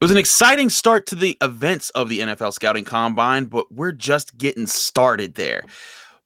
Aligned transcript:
It 0.00 0.04
was 0.04 0.10
an 0.12 0.16
exciting 0.16 0.70
start 0.70 1.04
to 1.08 1.14
the 1.14 1.36
events 1.42 1.90
of 1.90 2.08
the 2.08 2.20
NFL 2.20 2.54
Scouting 2.54 2.86
Combine, 2.86 3.44
but 3.44 3.70
we're 3.70 3.92
just 3.92 4.38
getting 4.38 4.66
started 4.66 5.34
there. 5.34 5.62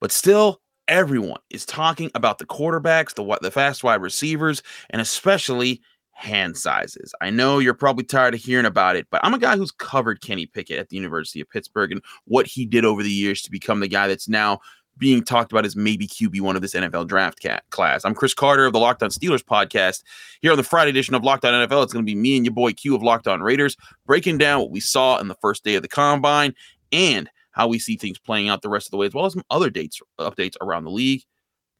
But 0.01 0.13
still, 0.13 0.61
everyone 0.87 1.41
is 1.51 1.67
talking 1.67 2.09
about 2.15 2.39
the 2.39 2.47
quarterbacks, 2.47 3.15
the 3.15 3.39
the 3.43 3.51
fast 3.51 3.83
wide 3.83 4.01
receivers, 4.01 4.63
and 4.91 5.03
especially 5.03 5.81
hand 6.13 6.57
sizes. 6.57 7.13
I 7.21 7.31
know 7.31 7.59
you're 7.59 7.75
probably 7.75 8.05
tired 8.05 8.35
of 8.35 8.41
hearing 8.41 8.65
about 8.65 8.95
it, 8.95 9.09
but 9.11 9.21
I'm 9.25 9.35
a 9.35 9.41
guy 9.41 9.57
who's 9.57 9.73
covered 9.73 10.21
Kenny 10.21 10.47
Pickett 10.47 10.79
at 10.79 10.89
the 10.89 10.97
University 10.97 11.41
of 11.41 11.51
Pittsburgh 11.51 11.91
and 11.91 12.01
what 12.27 12.47
he 12.47 12.67
did 12.67 12.85
over 12.85 13.03
the 13.03 13.11
years 13.11 13.43
to 13.43 13.51
become 13.51 13.81
the 13.81 13.89
guy 13.89 14.07
that's 14.07 14.29
now 14.29 14.61
being 14.99 15.23
talked 15.25 15.53
about 15.53 15.65
as 15.65 15.77
maybe 15.77 16.07
QB1 16.07 16.55
of 16.55 16.63
this 16.63 16.75
NFL 16.75 17.09
draft 17.09 17.41
cat 17.41 17.65
class. 17.71 18.05
I'm 18.05 18.15
Chris 18.15 18.35
Carter 18.35 18.67
of 18.67 18.73
the 18.73 18.79
Locked 18.79 19.03
On 19.03 19.11
Steelers 19.11 19.43
podcast. 19.43 20.03
Here 20.41 20.53
on 20.53 20.57
the 20.57 20.63
Friday 20.63 20.91
edition 20.91 21.15
of 21.15 21.25
Locked 21.25 21.45
On 21.45 21.53
NFL, 21.53 21.83
it's 21.83 21.93
going 21.93 22.05
to 22.05 22.11
be 22.11 22.15
me 22.15 22.37
and 22.37 22.47
your 22.47 22.55
boy 22.55 22.73
Q 22.73 22.95
of 22.95 23.03
Locked 23.03 23.27
On 23.27 23.41
Raiders 23.41 23.77
breaking 24.07 24.39
down 24.39 24.61
what 24.61 24.71
we 24.71 24.81
saw 24.81 25.19
in 25.19 25.29
the 25.29 25.35
first 25.37 25.65
day 25.65 25.75
of 25.75 25.83
the 25.83 25.89
combine 25.89 26.55
and 26.93 27.29
how 27.51 27.69
we 27.69 27.79
see 27.79 27.97
things 27.97 28.19
playing 28.19 28.49
out 28.49 28.63
the 28.63 28.69
rest 28.69 28.87
of 28.87 28.91
the 28.93 28.97
way, 28.97 29.07
as 29.07 29.15
well 29.15 29.27
as 29.27 29.33
some 29.33 29.45
other 29.51 29.71
dates 29.71 30.01
updates 30.19 30.57
around 30.61 30.85
the 30.85 30.91
league. 30.91 31.23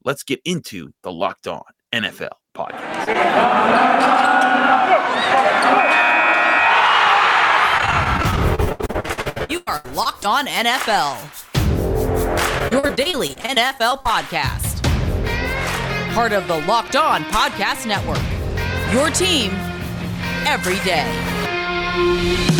Let's 0.03 0.23
get 0.23 0.41
into 0.45 0.91
the 1.03 1.11
Locked 1.11 1.47
On 1.47 1.63
NFL 1.93 2.29
podcast. 2.55 3.07
You 9.49 9.61
are 9.67 9.81
Locked 9.93 10.25
On 10.25 10.45
NFL 10.47 11.54
your 12.75 12.93
daily 12.93 13.29
NFL 13.29 14.03
podcast. 14.03 14.83
Part 16.13 16.33
of 16.33 16.45
the 16.49 16.57
Locked 16.67 16.97
On 16.97 17.23
Podcast 17.23 17.87
Network. 17.87 18.19
Your 18.93 19.09
team 19.11 19.51
every 20.45 20.79
day. 20.83 22.54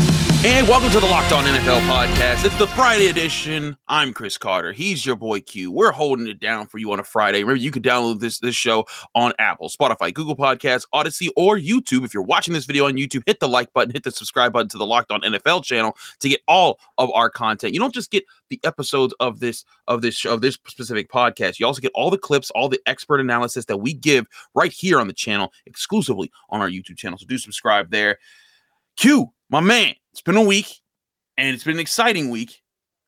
And 0.47 0.67
welcome 0.67 0.91
to 0.91 0.99
the 0.99 1.07
Locked 1.07 1.31
On 1.31 1.43
NFL 1.43 1.79
podcast. 1.87 2.45
It's 2.45 2.55
the 2.59 2.67
Friday 2.67 3.07
edition. 3.07 3.75
I'm 3.87 4.13
Chris 4.13 4.37
Carter. 4.37 4.73
He's 4.73 5.03
your 5.03 5.15
boy 5.15 5.41
Q. 5.41 5.71
We're 5.71 5.91
holding 5.91 6.27
it 6.27 6.39
down 6.39 6.67
for 6.67 6.77
you 6.77 6.91
on 6.91 6.99
a 6.99 7.03
Friday. 7.03 7.39
Remember, 7.39 7.59
you 7.59 7.71
can 7.71 7.81
download 7.81 8.19
this 8.19 8.37
this 8.37 8.55
show 8.55 8.85
on 9.15 9.33
Apple, 9.39 9.69
Spotify, 9.69 10.13
Google 10.13 10.35
Podcasts, 10.35 10.85
Audacy, 10.93 11.29
or 11.35 11.57
YouTube. 11.57 12.05
If 12.05 12.13
you're 12.13 12.21
watching 12.21 12.53
this 12.53 12.65
video 12.65 12.85
on 12.85 12.93
YouTube, 12.93 13.23
hit 13.25 13.39
the 13.39 13.49
like 13.49 13.73
button, 13.73 13.91
hit 13.91 14.03
the 14.03 14.11
subscribe 14.11 14.53
button 14.53 14.69
to 14.69 14.77
the 14.77 14.85
Locked 14.85 15.11
On 15.11 15.19
NFL 15.21 15.63
channel 15.63 15.97
to 16.19 16.29
get 16.29 16.41
all 16.47 16.79
of 16.99 17.09
our 17.09 17.31
content. 17.31 17.73
You 17.73 17.79
don't 17.79 17.91
just 17.91 18.11
get 18.11 18.23
the 18.49 18.59
episodes 18.63 19.15
of 19.19 19.39
this 19.39 19.65
of 19.87 20.03
this 20.03 20.15
show, 20.15 20.31
of 20.31 20.41
this 20.41 20.53
specific 20.67 21.09
podcast. 21.09 21.59
You 21.59 21.65
also 21.65 21.81
get 21.81 21.91
all 21.95 22.11
the 22.11 22.19
clips, 22.19 22.51
all 22.51 22.69
the 22.69 22.79
expert 22.85 23.19
analysis 23.19 23.65
that 23.65 23.77
we 23.77 23.95
give 23.95 24.27
right 24.53 24.71
here 24.71 24.99
on 24.99 25.07
the 25.07 25.13
channel, 25.13 25.51
exclusively 25.65 26.31
on 26.51 26.61
our 26.61 26.69
YouTube 26.69 26.97
channel. 26.97 27.17
So 27.17 27.25
do 27.25 27.39
subscribe 27.39 27.89
there. 27.89 28.19
Q, 28.95 29.31
my 29.49 29.59
man, 29.59 29.95
it's 30.15 30.21
been 30.21 30.37
a 30.37 30.41
week, 30.41 30.79
and 31.37 31.53
it's 31.53 31.65
been 31.65 31.73
an 31.73 31.81
exciting 31.81 32.29
week. 32.29 32.61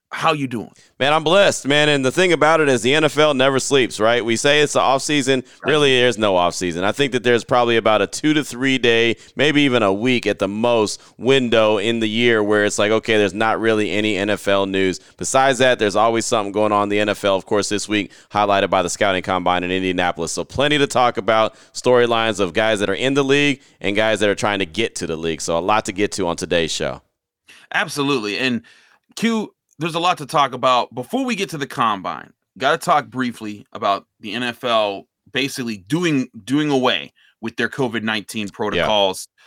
How 0.09 0.31
you 0.31 0.47
doing? 0.47 0.71
Man, 0.99 1.11
I'm 1.11 1.25
blessed, 1.25 1.67
man. 1.67 1.89
And 1.89 2.03
the 2.03 2.13
thing 2.13 2.31
about 2.31 2.61
it 2.61 2.69
is 2.69 2.81
the 2.81 2.93
NFL 2.93 3.35
never 3.35 3.59
sleeps, 3.59 3.99
right? 3.99 4.23
We 4.23 4.37
say 4.37 4.61
it's 4.61 4.73
the 4.73 4.79
off 4.79 5.01
season. 5.01 5.43
Really, 5.63 5.99
there's 5.99 6.17
no 6.17 6.37
off 6.37 6.55
season. 6.55 6.85
I 6.85 6.93
think 6.93 7.11
that 7.11 7.23
there's 7.23 7.43
probably 7.43 7.75
about 7.75 8.01
a 8.01 8.07
two 8.07 8.33
to 8.33 8.43
three 8.43 8.77
day, 8.77 9.17
maybe 9.35 9.63
even 9.63 9.83
a 9.83 9.91
week 9.91 10.25
at 10.25 10.39
the 10.39 10.47
most 10.47 11.01
window 11.17 11.77
in 11.77 11.99
the 11.99 12.07
year 12.07 12.41
where 12.41 12.63
it's 12.63 12.79
like, 12.79 12.89
okay, 12.89 13.17
there's 13.17 13.33
not 13.33 13.59
really 13.59 13.91
any 13.91 14.15
NFL 14.15 14.69
news. 14.69 14.99
Besides 15.17 15.59
that, 15.59 15.77
there's 15.77 15.97
always 15.97 16.25
something 16.25 16.53
going 16.53 16.71
on 16.71 16.83
in 16.83 16.89
the 16.89 17.13
NFL. 17.13 17.37
Of 17.37 17.45
course, 17.45 17.67
this 17.67 17.89
week 17.89 18.13
highlighted 18.31 18.69
by 18.69 18.83
the 18.83 18.89
scouting 18.89 19.23
combine 19.23 19.65
in 19.65 19.71
Indianapolis. 19.71 20.31
So 20.31 20.45
plenty 20.45 20.77
to 20.77 20.87
talk 20.87 21.17
about. 21.17 21.55
Storylines 21.73 22.39
of 22.39 22.53
guys 22.53 22.79
that 22.79 22.89
are 22.89 22.95
in 22.95 23.13
the 23.13 23.23
league 23.23 23.61
and 23.81 23.93
guys 23.93 24.21
that 24.21 24.29
are 24.29 24.35
trying 24.35 24.59
to 24.59 24.65
get 24.65 24.95
to 24.95 25.07
the 25.07 25.17
league. 25.17 25.41
So 25.41 25.57
a 25.57 25.59
lot 25.59 25.83
to 25.85 25.91
get 25.91 26.13
to 26.13 26.27
on 26.27 26.37
today's 26.37 26.71
show. 26.71 27.01
Absolutely. 27.73 28.37
And 28.37 28.61
Q, 29.17 29.53
there's 29.79 29.95
a 29.95 29.99
lot 29.99 30.17
to 30.19 30.25
talk 30.25 30.53
about. 30.53 30.93
Before 30.93 31.25
we 31.25 31.35
get 31.35 31.49
to 31.51 31.57
the 31.57 31.67
combine, 31.67 32.33
got 32.57 32.71
to 32.71 32.77
talk 32.77 33.07
briefly 33.07 33.65
about 33.73 34.05
the 34.19 34.33
NFL 34.33 35.05
basically 35.31 35.77
doing 35.77 36.29
doing 36.43 36.69
away 36.69 37.13
with 37.41 37.55
their 37.57 37.69
COVID 37.69 38.03
nineteen 38.03 38.49
protocols. 38.49 39.27
Yeah. 39.27 39.43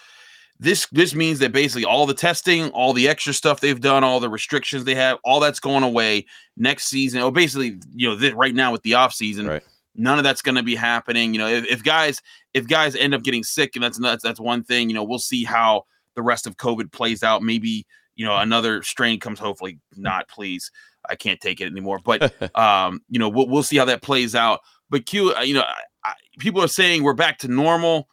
This 0.61 0.87
this 0.93 1.15
means 1.15 1.39
that 1.39 1.53
basically 1.53 1.85
all 1.85 2.07
the 2.07 2.15
testing, 2.15 2.69
all 2.71 2.93
the 2.93 3.09
extra 3.09 3.33
stuff 3.33 3.61
they've 3.61 3.81
done, 3.81 4.05
all 4.05 4.21
the 4.21 4.29
restrictions 4.29 4.85
they 4.85 4.95
have, 4.95 5.19
all 5.25 5.41
that's 5.41 5.61
going 5.61 5.83
away 5.83 6.27
next 6.57 6.89
season. 6.89 7.23
Or 7.23 7.33
basically, 7.33 7.81
you 7.95 8.09
know, 8.09 8.15
this, 8.15 8.35
right 8.35 8.55
now 8.55 8.71
with 8.71 8.83
the 8.83 8.95
off 8.95 9.15
season, 9.15 9.47
right. 9.47 9.63
none 9.95 10.19
of 10.19 10.25
that's 10.25 10.43
going 10.43 10.57
to 10.57 10.63
be 10.63 10.75
happening. 10.75 11.33
You 11.33 11.39
know, 11.39 11.49
if, 11.49 11.65
if 11.67 11.83
guys 11.83 12.21
if 12.53 12.69
guys 12.69 12.95
end 12.95 13.15
up 13.15 13.23
getting 13.23 13.43
sick, 13.43 13.75
and 13.75 13.83
that's 13.83 13.99
that's 13.99 14.23
that's 14.23 14.39
one 14.39 14.63
thing. 14.63 14.91
You 14.91 14.95
know, 14.95 15.05
we'll 15.05 15.19
see 15.19 15.45
how 15.45 15.87
the 16.15 16.23
rest 16.23 16.47
of 16.47 16.59
COVID 16.59 16.93
plays 16.93 17.23
out. 17.23 17.43
Maybe 17.43 17.87
you 18.21 18.27
know 18.27 18.37
another 18.37 18.83
strain 18.83 19.19
comes 19.19 19.39
hopefully 19.39 19.79
not 19.97 20.29
please. 20.29 20.71
I 21.09 21.15
can't 21.17 21.41
take 21.41 21.63
it 21.63 21.65
anymore 21.65 21.99
but 22.05 22.35
um 22.59 23.01
you 23.09 23.19
know 23.19 23.31
we'll, 23.31 23.49
we'll 23.49 23.63
see 23.63 23.79
how 23.79 23.87
that 23.87 24.03
plays 24.03 24.35
out. 24.35 24.61
But 24.91 25.07
q 25.07 25.35
uh, 25.35 25.41
you 25.41 25.55
know 25.55 25.65
I, 26.05 26.13
people 26.39 26.63
are 26.63 26.69
saying 26.69 27.03
we're 27.03 27.15
back 27.15 27.39
to 27.39 27.49
normal. 27.49 28.09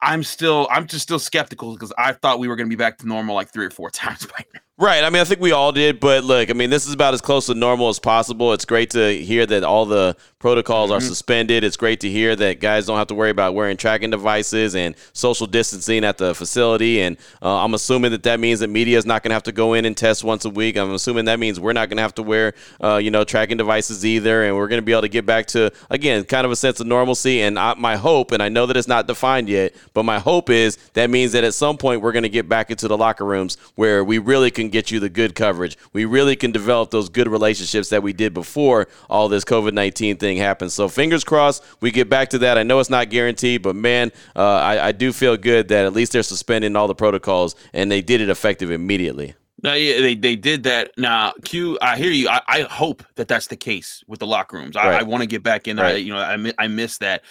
I'm 0.00 0.22
still 0.22 0.66
i'm 0.70 0.86
just 0.86 1.02
still 1.02 1.18
skeptical 1.18 1.74
because 1.74 1.92
i 1.96 2.12
thought 2.12 2.40
we 2.40 2.48
were 2.48 2.56
going 2.56 2.66
to 2.66 2.74
be 2.74 2.82
back 2.82 2.98
to 2.98 3.06
normal 3.06 3.36
like 3.36 3.52
three 3.52 3.66
or 3.66 3.70
four 3.70 3.90
times 4.02 4.26
by 4.26 4.44
now 4.54 4.60
Right. 4.82 5.04
I 5.04 5.10
mean, 5.10 5.22
I 5.22 5.24
think 5.24 5.40
we 5.40 5.52
all 5.52 5.70
did, 5.70 6.00
but 6.00 6.24
look, 6.24 6.50
I 6.50 6.54
mean, 6.54 6.68
this 6.68 6.88
is 6.88 6.92
about 6.92 7.14
as 7.14 7.20
close 7.20 7.46
to 7.46 7.54
normal 7.54 7.88
as 7.88 8.00
possible. 8.00 8.52
It's 8.52 8.64
great 8.64 8.90
to 8.90 9.16
hear 9.16 9.46
that 9.46 9.62
all 9.62 9.86
the 9.86 10.16
protocols 10.40 10.90
mm-hmm. 10.90 10.98
are 10.98 11.00
suspended. 11.00 11.62
It's 11.62 11.76
great 11.76 12.00
to 12.00 12.10
hear 12.10 12.34
that 12.34 12.58
guys 12.58 12.86
don't 12.86 12.98
have 12.98 13.06
to 13.06 13.14
worry 13.14 13.30
about 13.30 13.54
wearing 13.54 13.76
tracking 13.76 14.10
devices 14.10 14.74
and 14.74 14.96
social 15.12 15.46
distancing 15.46 16.04
at 16.04 16.18
the 16.18 16.34
facility. 16.34 17.00
And 17.00 17.16
uh, 17.40 17.62
I'm 17.62 17.74
assuming 17.74 18.10
that 18.10 18.24
that 18.24 18.40
means 18.40 18.58
that 18.58 18.70
media 18.70 18.98
is 18.98 19.06
not 19.06 19.22
going 19.22 19.30
to 19.30 19.34
have 19.34 19.44
to 19.44 19.52
go 19.52 19.74
in 19.74 19.84
and 19.84 19.96
test 19.96 20.24
once 20.24 20.44
a 20.44 20.50
week. 20.50 20.76
I'm 20.76 20.90
assuming 20.90 21.26
that 21.26 21.38
means 21.38 21.60
we're 21.60 21.72
not 21.72 21.88
going 21.88 21.98
to 21.98 22.02
have 22.02 22.16
to 22.16 22.24
wear, 22.24 22.54
uh, 22.82 22.96
you 22.96 23.12
know, 23.12 23.22
tracking 23.22 23.58
devices 23.58 24.04
either, 24.04 24.42
and 24.42 24.56
we're 24.56 24.66
going 24.66 24.80
to 24.80 24.84
be 24.84 24.90
able 24.90 25.02
to 25.02 25.08
get 25.08 25.24
back 25.24 25.46
to 25.48 25.70
again 25.90 26.24
kind 26.24 26.44
of 26.44 26.50
a 26.50 26.56
sense 26.56 26.80
of 26.80 26.88
normalcy. 26.88 27.42
And 27.42 27.56
I, 27.56 27.74
my 27.74 27.94
hope, 27.94 28.32
and 28.32 28.42
I 28.42 28.48
know 28.48 28.66
that 28.66 28.76
it's 28.76 28.88
not 28.88 29.06
defined 29.06 29.48
yet, 29.48 29.76
but 29.94 30.02
my 30.02 30.18
hope 30.18 30.50
is 30.50 30.76
that 30.94 31.08
means 31.08 31.30
that 31.32 31.44
at 31.44 31.54
some 31.54 31.78
point 31.78 32.00
we're 32.02 32.10
going 32.10 32.24
to 32.24 32.28
get 32.28 32.48
back 32.48 32.72
into 32.72 32.88
the 32.88 32.98
locker 32.98 33.24
rooms 33.24 33.56
where 33.76 34.02
we 34.02 34.18
really 34.18 34.50
can 34.50 34.71
get 34.72 34.90
you 34.90 34.98
the 34.98 35.08
good 35.08 35.34
coverage. 35.34 35.78
We 35.92 36.04
really 36.04 36.34
can 36.36 36.50
develop 36.50 36.90
those 36.90 37.08
good 37.08 37.28
relationships 37.28 37.90
that 37.90 38.02
we 38.02 38.12
did 38.12 38.34
before 38.34 38.88
all 39.08 39.28
this 39.28 39.44
COVID 39.44 39.72
19 39.72 40.16
thing 40.16 40.36
happened. 40.36 40.72
So 40.72 40.88
fingers 40.88 41.24
crossed 41.24 41.62
we 41.80 41.90
get 41.90 42.08
back 42.08 42.30
to 42.30 42.38
that. 42.38 42.58
I 42.58 42.62
know 42.62 42.80
it's 42.80 42.90
not 42.90 43.10
guaranteed, 43.10 43.62
but 43.62 43.76
man, 43.76 44.10
uh, 44.34 44.42
I, 44.42 44.88
I 44.88 44.92
do 44.92 45.12
feel 45.12 45.36
good 45.36 45.68
that 45.68 45.84
at 45.84 45.92
least 45.92 46.12
they're 46.12 46.22
suspending 46.22 46.74
all 46.76 46.88
the 46.88 46.94
protocols 46.94 47.54
and 47.72 47.90
they 47.90 48.02
did 48.02 48.20
it 48.20 48.28
effective 48.28 48.70
immediately. 48.70 49.34
No, 49.62 49.74
yeah, 49.74 50.00
they, 50.00 50.16
they 50.16 50.34
did 50.34 50.64
that. 50.64 50.90
Now, 50.98 51.34
Q, 51.44 51.78
I 51.80 51.96
hear 51.96 52.10
you. 52.10 52.28
I, 52.28 52.40
I 52.48 52.60
hope 52.62 53.04
that 53.14 53.28
that's 53.28 53.46
the 53.46 53.56
case 53.56 54.02
with 54.08 54.18
the 54.18 54.26
locker 54.26 54.56
rooms. 54.56 54.76
I, 54.76 54.88
right. 54.88 55.00
I 55.00 55.02
want 55.04 55.22
to 55.22 55.28
get 55.28 55.44
back 55.44 55.68
in. 55.68 55.76
Right. 55.76 55.94
I, 55.94 55.98
you 55.98 56.12
know, 56.12 56.18
I 56.18 56.64
I 56.64 56.66
miss 56.66 56.98
that, 56.98 57.22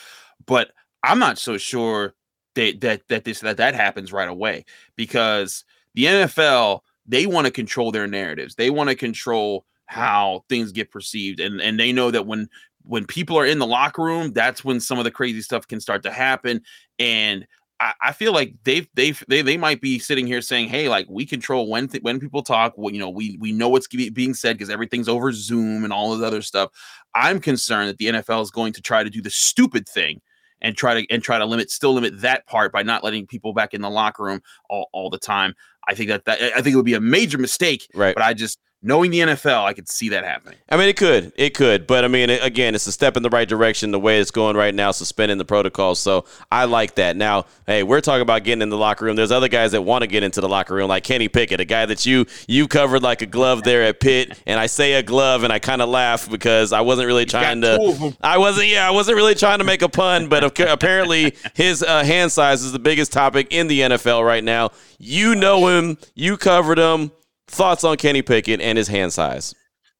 but 0.45 0.71
I'm 1.03 1.19
not 1.19 1.37
so 1.37 1.57
sure 1.57 2.13
that 2.55 2.79
that 2.81 3.07
that 3.09 3.25
this 3.25 3.41
that 3.41 3.57
that 3.57 3.75
happens 3.75 4.13
right 4.13 4.29
away 4.29 4.65
because 4.95 5.65
the 5.93 6.05
NFL 6.05 6.81
they 7.11 7.27
want 7.27 7.45
to 7.45 7.51
control 7.51 7.91
their 7.91 8.07
narratives. 8.07 8.55
They 8.55 8.69
want 8.69 8.89
to 8.89 8.95
control 8.95 9.65
how 9.85 10.45
things 10.47 10.71
get 10.71 10.89
perceived, 10.89 11.39
and 11.39 11.61
and 11.61 11.79
they 11.79 11.91
know 11.91 12.09
that 12.09 12.25
when 12.25 12.49
when 12.83 13.05
people 13.05 13.37
are 13.37 13.45
in 13.45 13.59
the 13.59 13.67
locker 13.67 14.01
room, 14.01 14.31
that's 14.31 14.63
when 14.63 14.79
some 14.79 14.97
of 14.97 15.03
the 15.03 15.11
crazy 15.11 15.41
stuff 15.41 15.67
can 15.67 15.79
start 15.79 16.01
to 16.03 16.11
happen. 16.11 16.61
And 16.97 17.45
I, 17.81 17.93
I 18.01 18.11
feel 18.13 18.31
like 18.31 18.55
they've 18.63 18.87
they've 18.93 19.21
they 19.27 19.41
they 19.41 19.57
might 19.57 19.81
be 19.81 19.99
sitting 19.99 20.25
here 20.25 20.41
saying, 20.41 20.69
"Hey, 20.69 20.87
like 20.87 21.05
we 21.09 21.25
control 21.25 21.69
when 21.69 21.89
th- 21.89 22.01
when 22.01 22.19
people 22.19 22.43
talk. 22.43 22.73
Well, 22.77 22.93
you 22.93 22.99
know, 22.99 23.09
we 23.09 23.37
we 23.41 23.51
know 23.51 23.67
what's 23.67 23.87
being 23.87 24.33
said 24.33 24.57
because 24.57 24.69
everything's 24.69 25.09
over 25.09 25.33
Zoom 25.33 25.83
and 25.83 25.91
all 25.91 26.15
this 26.15 26.25
other 26.25 26.41
stuff." 26.41 26.71
I'm 27.13 27.41
concerned 27.41 27.89
that 27.89 27.97
the 27.97 28.07
NFL 28.07 28.41
is 28.41 28.51
going 28.51 28.71
to 28.73 28.81
try 28.81 29.03
to 29.03 29.09
do 29.09 29.21
the 29.21 29.29
stupid 29.29 29.87
thing 29.89 30.21
and 30.61 30.75
try 30.75 31.01
to 31.01 31.13
and 31.13 31.23
try 31.23 31.37
to 31.37 31.45
limit 31.45 31.69
still 31.69 31.93
limit 31.93 32.21
that 32.21 32.45
part 32.47 32.71
by 32.71 32.83
not 32.83 33.03
letting 33.03 33.27
people 33.27 33.53
back 33.53 33.73
in 33.73 33.81
the 33.81 33.89
locker 33.89 34.23
room 34.23 34.41
all, 34.69 34.89
all 34.93 35.09
the 35.09 35.19
time. 35.19 35.55
I 35.87 35.95
think 35.95 36.09
that, 36.09 36.25
that 36.25 36.41
I 36.41 36.61
think 36.61 36.73
it 36.73 36.75
would 36.75 36.85
be 36.85 36.93
a 36.93 37.01
major 37.01 37.37
mistake. 37.37 37.87
Right. 37.93 38.15
But 38.15 38.23
I 38.23 38.33
just 38.33 38.59
knowing 38.83 39.11
the 39.11 39.19
NFL, 39.19 39.63
I 39.63 39.73
could 39.73 39.87
see 39.87 40.09
that 40.09 40.23
happening. 40.23 40.57
I 40.69 40.77
mean, 40.77 40.89
it 40.89 40.97
could, 40.97 41.31
it 41.35 41.53
could, 41.53 41.85
but 41.85 42.03
I 42.03 42.07
mean, 42.07 42.29
again, 42.29 42.73
it's 42.73 42.87
a 42.87 42.91
step 42.91 43.15
in 43.15 43.23
the 43.23 43.29
right 43.29 43.47
direction. 43.47 43.91
The 43.91 43.99
way 43.99 44.19
it's 44.19 44.31
going 44.31 44.55
right 44.55 44.73
now, 44.73 44.91
suspending 44.91 45.37
the 45.37 45.45
protocols, 45.45 45.99
so 45.99 46.25
I 46.51 46.65
like 46.65 46.95
that. 46.95 47.15
Now, 47.15 47.45
hey, 47.67 47.83
we're 47.83 48.01
talking 48.01 48.21
about 48.21 48.43
getting 48.43 48.61
in 48.61 48.69
the 48.69 48.77
locker 48.77 49.05
room. 49.05 49.15
There's 49.15 49.31
other 49.31 49.47
guys 49.47 49.71
that 49.73 49.83
want 49.83 50.01
to 50.01 50.07
get 50.07 50.23
into 50.23 50.41
the 50.41 50.49
locker 50.49 50.73
room, 50.73 50.89
like 50.89 51.03
Kenny 51.03 51.27
Pickett, 51.27 51.59
a 51.59 51.65
guy 51.65 51.85
that 51.85 52.05
you 52.05 52.25
you 52.47 52.67
covered 52.67 53.03
like 53.03 53.21
a 53.21 53.25
glove 53.25 53.63
there 53.63 53.83
at 53.83 53.99
Pitt, 53.99 54.37
and 54.47 54.59
I 54.59 54.65
say 54.65 54.93
a 54.93 55.03
glove, 55.03 55.43
and 55.43 55.53
I 55.53 55.59
kind 55.59 55.81
of 55.81 55.89
laugh 55.89 56.29
because 56.29 56.73
I 56.73 56.81
wasn't 56.81 57.07
really 57.07 57.25
trying 57.25 57.61
to. 57.61 58.15
I 58.21 58.37
wasn't, 58.37 58.67
yeah, 58.67 58.87
I 58.87 58.91
wasn't 58.91 59.17
really 59.17 59.35
trying 59.35 59.59
to 59.59 59.63
make 59.65 59.81
a 59.81 59.89
pun, 59.89 60.27
but 60.27 60.43
apparently 60.59 61.35
his 61.53 61.83
uh, 61.83 62.03
hand 62.03 62.31
size 62.31 62.63
is 62.63 62.71
the 62.71 62.79
biggest 62.79 63.11
topic 63.11 63.47
in 63.51 63.67
the 63.67 63.81
NFL 63.81 64.25
right 64.25 64.43
now. 64.43 64.71
You 64.97 65.35
know 65.35 65.67
him, 65.67 65.97
you 66.15 66.37
covered 66.37 66.77
him 66.77 67.11
Thoughts 67.51 67.83
on 67.83 67.97
Kenny 67.97 68.21
Pickett 68.21 68.61
and 68.61 68.77
his 68.77 68.87
hand 68.87 69.11
size? 69.11 69.53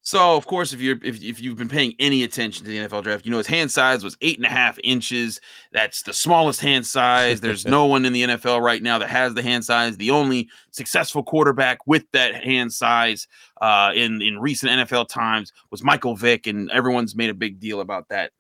So, 0.04 0.36
of 0.36 0.48
course, 0.48 0.74
if 0.74 0.82
you're 0.82 0.98
if, 1.04 1.22
if 1.22 1.40
you've 1.40 1.58
been 1.58 1.70
paying 1.70 1.94
any 2.00 2.24
attention 2.24 2.66
to 2.66 2.72
the 2.72 2.78
NFL 2.78 3.04
draft, 3.04 3.26
you 3.26 3.32
know 3.32 3.38
his 3.38 3.46
hand 3.46 3.70
size 3.70 4.04
was 4.04 4.18
eight 4.22 4.38
and 4.38 4.46
a 4.46 4.50
half 4.50 4.80
inches. 4.84 5.40
That's 5.74 6.02
the 6.02 6.14
smallest 6.14 6.62
hand 6.62 6.88
size. 6.88 7.42
There's 7.42 7.66
no 7.68 7.86
one 7.86 8.06
in 8.06 8.14
the 8.14 8.24
NFL 8.24 8.62
right 8.62 8.82
now 8.82 8.98
that 8.98 9.10
has 9.10 9.36
the 9.36 9.44
hand 9.44 9.64
size. 9.64 9.98
The 9.98 10.10
only 10.10 10.50
successful 10.72 11.24
quarterback 11.24 11.86
with 11.86 12.06
that 12.14 12.42
hand 12.44 12.74
size 12.74 13.28
uh, 13.62 13.92
in 13.94 14.22
in 14.22 14.40
recent 14.40 14.72
NFL 14.72 15.10
times 15.10 15.52
was 15.70 15.84
Michael 15.84 16.16
Vick, 16.16 16.48
and 16.48 16.72
everyone's 16.72 17.16
made 17.16 17.30
a 17.30 17.36
big 17.36 17.60
deal 17.60 17.82
about 17.82 18.08
that. 18.10 18.32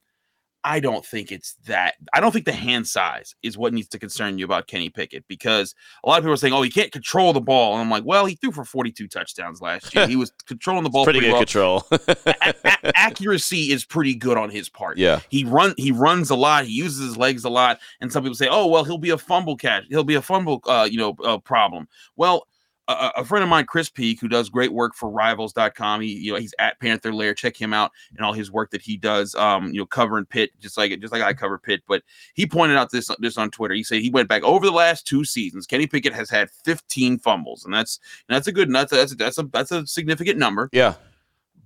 I 0.63 0.79
don't 0.79 1.03
think 1.05 1.31
it's 1.31 1.53
that. 1.65 1.95
I 2.13 2.19
don't 2.19 2.31
think 2.31 2.45
the 2.45 2.51
hand 2.51 2.87
size 2.87 3.33
is 3.41 3.57
what 3.57 3.73
needs 3.73 3.87
to 3.89 3.99
concern 3.99 4.37
you 4.37 4.45
about 4.45 4.67
Kenny 4.67 4.89
Pickett 4.89 5.27
because 5.27 5.73
a 6.03 6.09
lot 6.09 6.19
of 6.19 6.23
people 6.23 6.33
are 6.33 6.37
saying, 6.37 6.53
"Oh, 6.53 6.61
he 6.61 6.69
can't 6.69 6.91
control 6.91 7.33
the 7.33 7.41
ball," 7.41 7.73
and 7.73 7.81
I'm 7.81 7.89
like, 7.89 8.03
"Well, 8.05 8.25
he 8.27 8.35
threw 8.35 8.51
for 8.51 8.63
42 8.63 9.07
touchdowns 9.07 9.61
last 9.61 9.93
year. 9.95 10.07
He 10.11 10.15
was 10.15 10.31
controlling 10.45 10.83
the 10.83 10.89
ball 10.89 11.03
pretty, 11.03 11.19
pretty, 11.19 11.31
good 11.31 11.55
well. 11.55 11.81
control. 11.81 12.25
a- 12.25 12.53
a- 12.73 12.91
accuracy 12.95 13.71
is 13.71 13.85
pretty 13.85 14.13
good 14.13 14.37
on 14.37 14.49
his 14.49 14.69
part. 14.69 14.97
yeah, 14.97 15.21
He 15.29 15.43
run 15.45 15.73
he 15.77 15.91
runs 15.91 16.29
a 16.29 16.35
lot. 16.35 16.65
He 16.65 16.73
uses 16.73 17.05
his 17.07 17.17
legs 17.17 17.43
a 17.43 17.49
lot. 17.49 17.79
And 17.99 18.11
some 18.11 18.23
people 18.23 18.35
say, 18.35 18.47
"Oh, 18.49 18.67
well, 18.67 18.83
he'll 18.83 18.97
be 18.97 19.09
a 19.09 19.17
fumble 19.17 19.55
catch. 19.57 19.85
He'll 19.89 20.03
be 20.03 20.15
a 20.15 20.21
fumble, 20.21 20.61
uh, 20.67 20.87
you 20.89 20.97
know, 20.97 21.15
uh, 21.23 21.37
problem." 21.39 21.87
Well, 22.15 22.45
a, 22.87 23.11
a 23.17 23.25
friend 23.25 23.43
of 23.43 23.49
mine, 23.49 23.65
Chris 23.65 23.89
Peak, 23.89 24.19
who 24.19 24.27
does 24.27 24.49
great 24.49 24.73
work 24.73 24.95
for 24.95 25.09
Rivals.com. 25.09 26.01
He, 26.01 26.13
you 26.13 26.33
know, 26.33 26.39
he's 26.39 26.53
at 26.59 26.79
Panther 26.79 27.13
Lair. 27.13 27.33
Check 27.33 27.55
him 27.55 27.73
out 27.73 27.91
and 28.15 28.25
all 28.25 28.33
his 28.33 28.51
work 28.51 28.71
that 28.71 28.81
he 28.81 28.97
does. 28.97 29.35
Um, 29.35 29.67
you 29.67 29.79
know, 29.79 29.85
covering 29.85 30.25
Pitt, 30.25 30.51
just 30.59 30.77
like 30.77 30.99
just 30.99 31.13
like 31.13 31.21
I 31.21 31.33
cover 31.33 31.57
Pitt. 31.57 31.83
But 31.87 32.03
he 32.33 32.45
pointed 32.45 32.77
out 32.77 32.91
this 32.91 33.09
this 33.19 33.37
on 33.37 33.51
Twitter. 33.51 33.73
He 33.73 33.83
said 33.83 34.01
he 34.01 34.09
went 34.09 34.29
back 34.29 34.43
over 34.43 34.65
the 34.65 34.71
last 34.71 35.07
two 35.07 35.23
seasons. 35.23 35.67
Kenny 35.67 35.87
Pickett 35.87 36.13
has 36.13 36.29
had 36.29 36.49
15 36.65 37.19
fumbles, 37.19 37.65
and 37.65 37.73
that's 37.73 37.99
and 38.27 38.35
that's 38.35 38.47
a 38.47 38.51
good 38.51 38.73
that's 38.73 38.91
a, 38.91 38.95
that's 38.95 39.11
a, 39.11 39.15
that's 39.15 39.37
a 39.37 39.43
that's 39.43 39.71
a 39.71 39.87
significant 39.87 40.37
number. 40.37 40.69
yeah. 40.71 40.95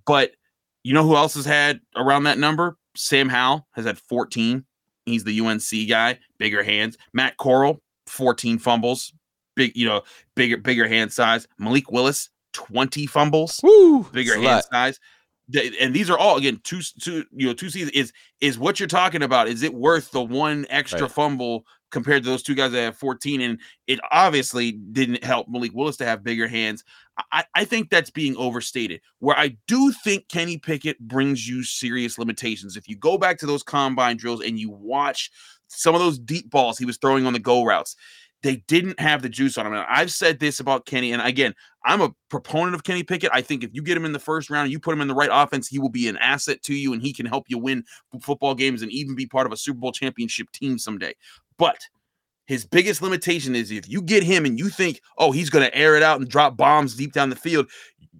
But 0.06 0.32
you 0.84 0.94
know 0.94 1.04
who 1.04 1.16
else 1.16 1.34
has 1.34 1.46
had 1.46 1.80
around 1.96 2.26
that 2.26 2.38
number? 2.38 2.78
Sam 2.96 3.28
Howell 3.28 3.68
has 3.72 3.86
had 3.86 3.98
14. 3.98 4.64
He's 5.06 5.24
the 5.24 5.40
UNC 5.40 5.90
guy, 5.90 6.20
bigger 6.38 6.64
hands. 6.64 6.98
Matt 7.14 7.38
Corral, 7.38 7.82
14 8.08 8.58
fumbles, 8.60 9.14
big, 9.56 9.76
you 9.76 9.86
know, 9.86 10.02
bigger, 10.36 10.58
bigger 10.58 10.88
hand 10.88 11.12
size. 11.12 11.48
Malik 11.58 11.92
Willis, 11.92 12.30
20 12.54 13.06
fumbles, 13.08 13.60
Woo, 13.64 14.04
bigger 14.12 14.34
it's 14.34 14.44
a 14.44 14.48
hand 14.48 14.56
lot. 14.56 14.66
size. 14.72 15.00
And 15.80 15.94
these 15.94 16.10
are 16.10 16.18
all 16.18 16.38
again 16.38 16.60
two, 16.64 16.82
two, 17.00 17.24
you 17.32 17.46
know, 17.48 17.54
two 17.54 17.70
seasons. 17.70 17.92
Is 17.92 18.12
is 18.42 18.58
what 18.58 18.80
you're 18.80 18.88
talking 18.88 19.22
about? 19.22 19.48
Is 19.48 19.62
it 19.62 19.74
worth 19.74 20.10
the 20.12 20.24
one 20.24 20.66
extra 20.70 21.02
Right. 21.04 21.12
fumble 21.12 21.68
compared 21.92 22.24
to 22.24 22.30
those 22.30 22.42
two 22.42 22.56
guys 22.56 22.72
that 22.72 22.82
have 22.82 22.98
14? 22.98 23.42
And 23.42 23.60
it 23.86 24.00
obviously 24.12 24.72
didn't 24.72 25.24
help 25.24 25.48
Malik 25.48 25.72
Willis 25.76 25.98
to 25.98 26.06
have 26.06 26.24
bigger 26.24 26.48
hands. 26.48 26.84
I, 27.32 27.44
I 27.54 27.64
think 27.64 27.92
that's 27.92 28.10
being 28.10 28.36
overstated. 28.38 29.02
Where 29.20 29.38
I 29.38 29.56
do 29.68 29.92
think 30.04 30.30
Kenny 30.30 30.58
Pickett 30.58 31.00
brings 31.00 31.48
you 31.48 31.64
serious 31.64 32.18
limitations. 32.18 32.76
If 32.76 32.90
you 32.90 32.96
go 32.96 33.16
back 33.20 33.38
to 33.38 33.46
those 33.46 33.62
combine 33.62 34.18
drills 34.18 34.42
and 34.44 34.60
you 34.60 34.72
watch 34.72 35.30
some 35.68 35.94
of 35.94 36.02
those 36.02 36.18
deep 36.18 36.50
balls 36.50 36.80
he 36.80 36.86
was 36.86 36.98
throwing 36.98 37.28
on 37.28 37.34
the 37.34 37.40
go 37.40 37.64
routes, 37.64 37.96
they 38.46 38.58
didn't 38.68 39.00
have 39.00 39.24
the 39.24 39.30
juice 39.30 39.58
on 39.58 39.66
him. 39.66 39.74
And 39.74 39.86
I've 39.90 40.12
said 40.12 40.40
this 40.40 40.60
about 40.60 40.86
Kenny. 40.86 41.12
And 41.12 41.22
again, 41.22 41.56
I'm 41.84 42.00
a 42.00 42.14
proponent 42.30 42.76
of 42.76 42.84
Kenny 42.84 43.02
Pickett. 43.02 43.32
I 43.34 43.42
think 43.42 43.64
if 43.64 43.72
you 43.74 43.82
get 43.82 43.98
him 43.98 44.06
in 44.06 44.12
the 44.12 44.20
first 44.20 44.52
round 44.52 44.66
and 44.66 44.72
you 44.72 44.80
put 44.80 44.94
him 44.94 45.02
in 45.02 45.08
the 45.08 45.16
right 45.16 45.32
offense, 45.32 45.68
he 45.68 45.80
will 45.80 45.90
be 45.90 46.08
an 46.08 46.18
asset 46.18 46.62
to 46.64 46.76
you 46.76 46.94
and 46.94 47.02
he 47.02 47.12
can 47.12 47.26
help 47.26 47.46
you 47.48 47.58
win 47.58 47.84
football 48.22 48.54
games 48.54 48.84
and 48.84 48.92
even 48.92 49.16
be 49.16 49.26
part 49.26 49.48
of 49.48 49.52
a 49.52 49.58
Super 49.58 49.80
Bowl 49.80 49.92
championship 49.92 50.52
team 50.52 50.78
someday. 50.78 51.16
But 51.58 51.80
his 52.46 52.68
biggest 52.68 53.02
limitation 53.02 53.56
is 53.56 53.72
if 53.72 53.90
you 53.90 54.04
get 54.04 54.22
him 54.22 54.46
and 54.46 54.60
you 54.60 54.70
think, 54.70 55.02
oh, 55.18 55.32
he's 55.32 55.50
going 55.50 55.66
to 55.66 55.76
air 55.76 55.98
it 55.98 56.04
out 56.04 56.20
and 56.20 56.30
drop 56.30 56.56
bombs 56.56 56.96
deep 56.96 57.14
down 57.14 57.32
the 57.32 57.36
field, 57.36 57.68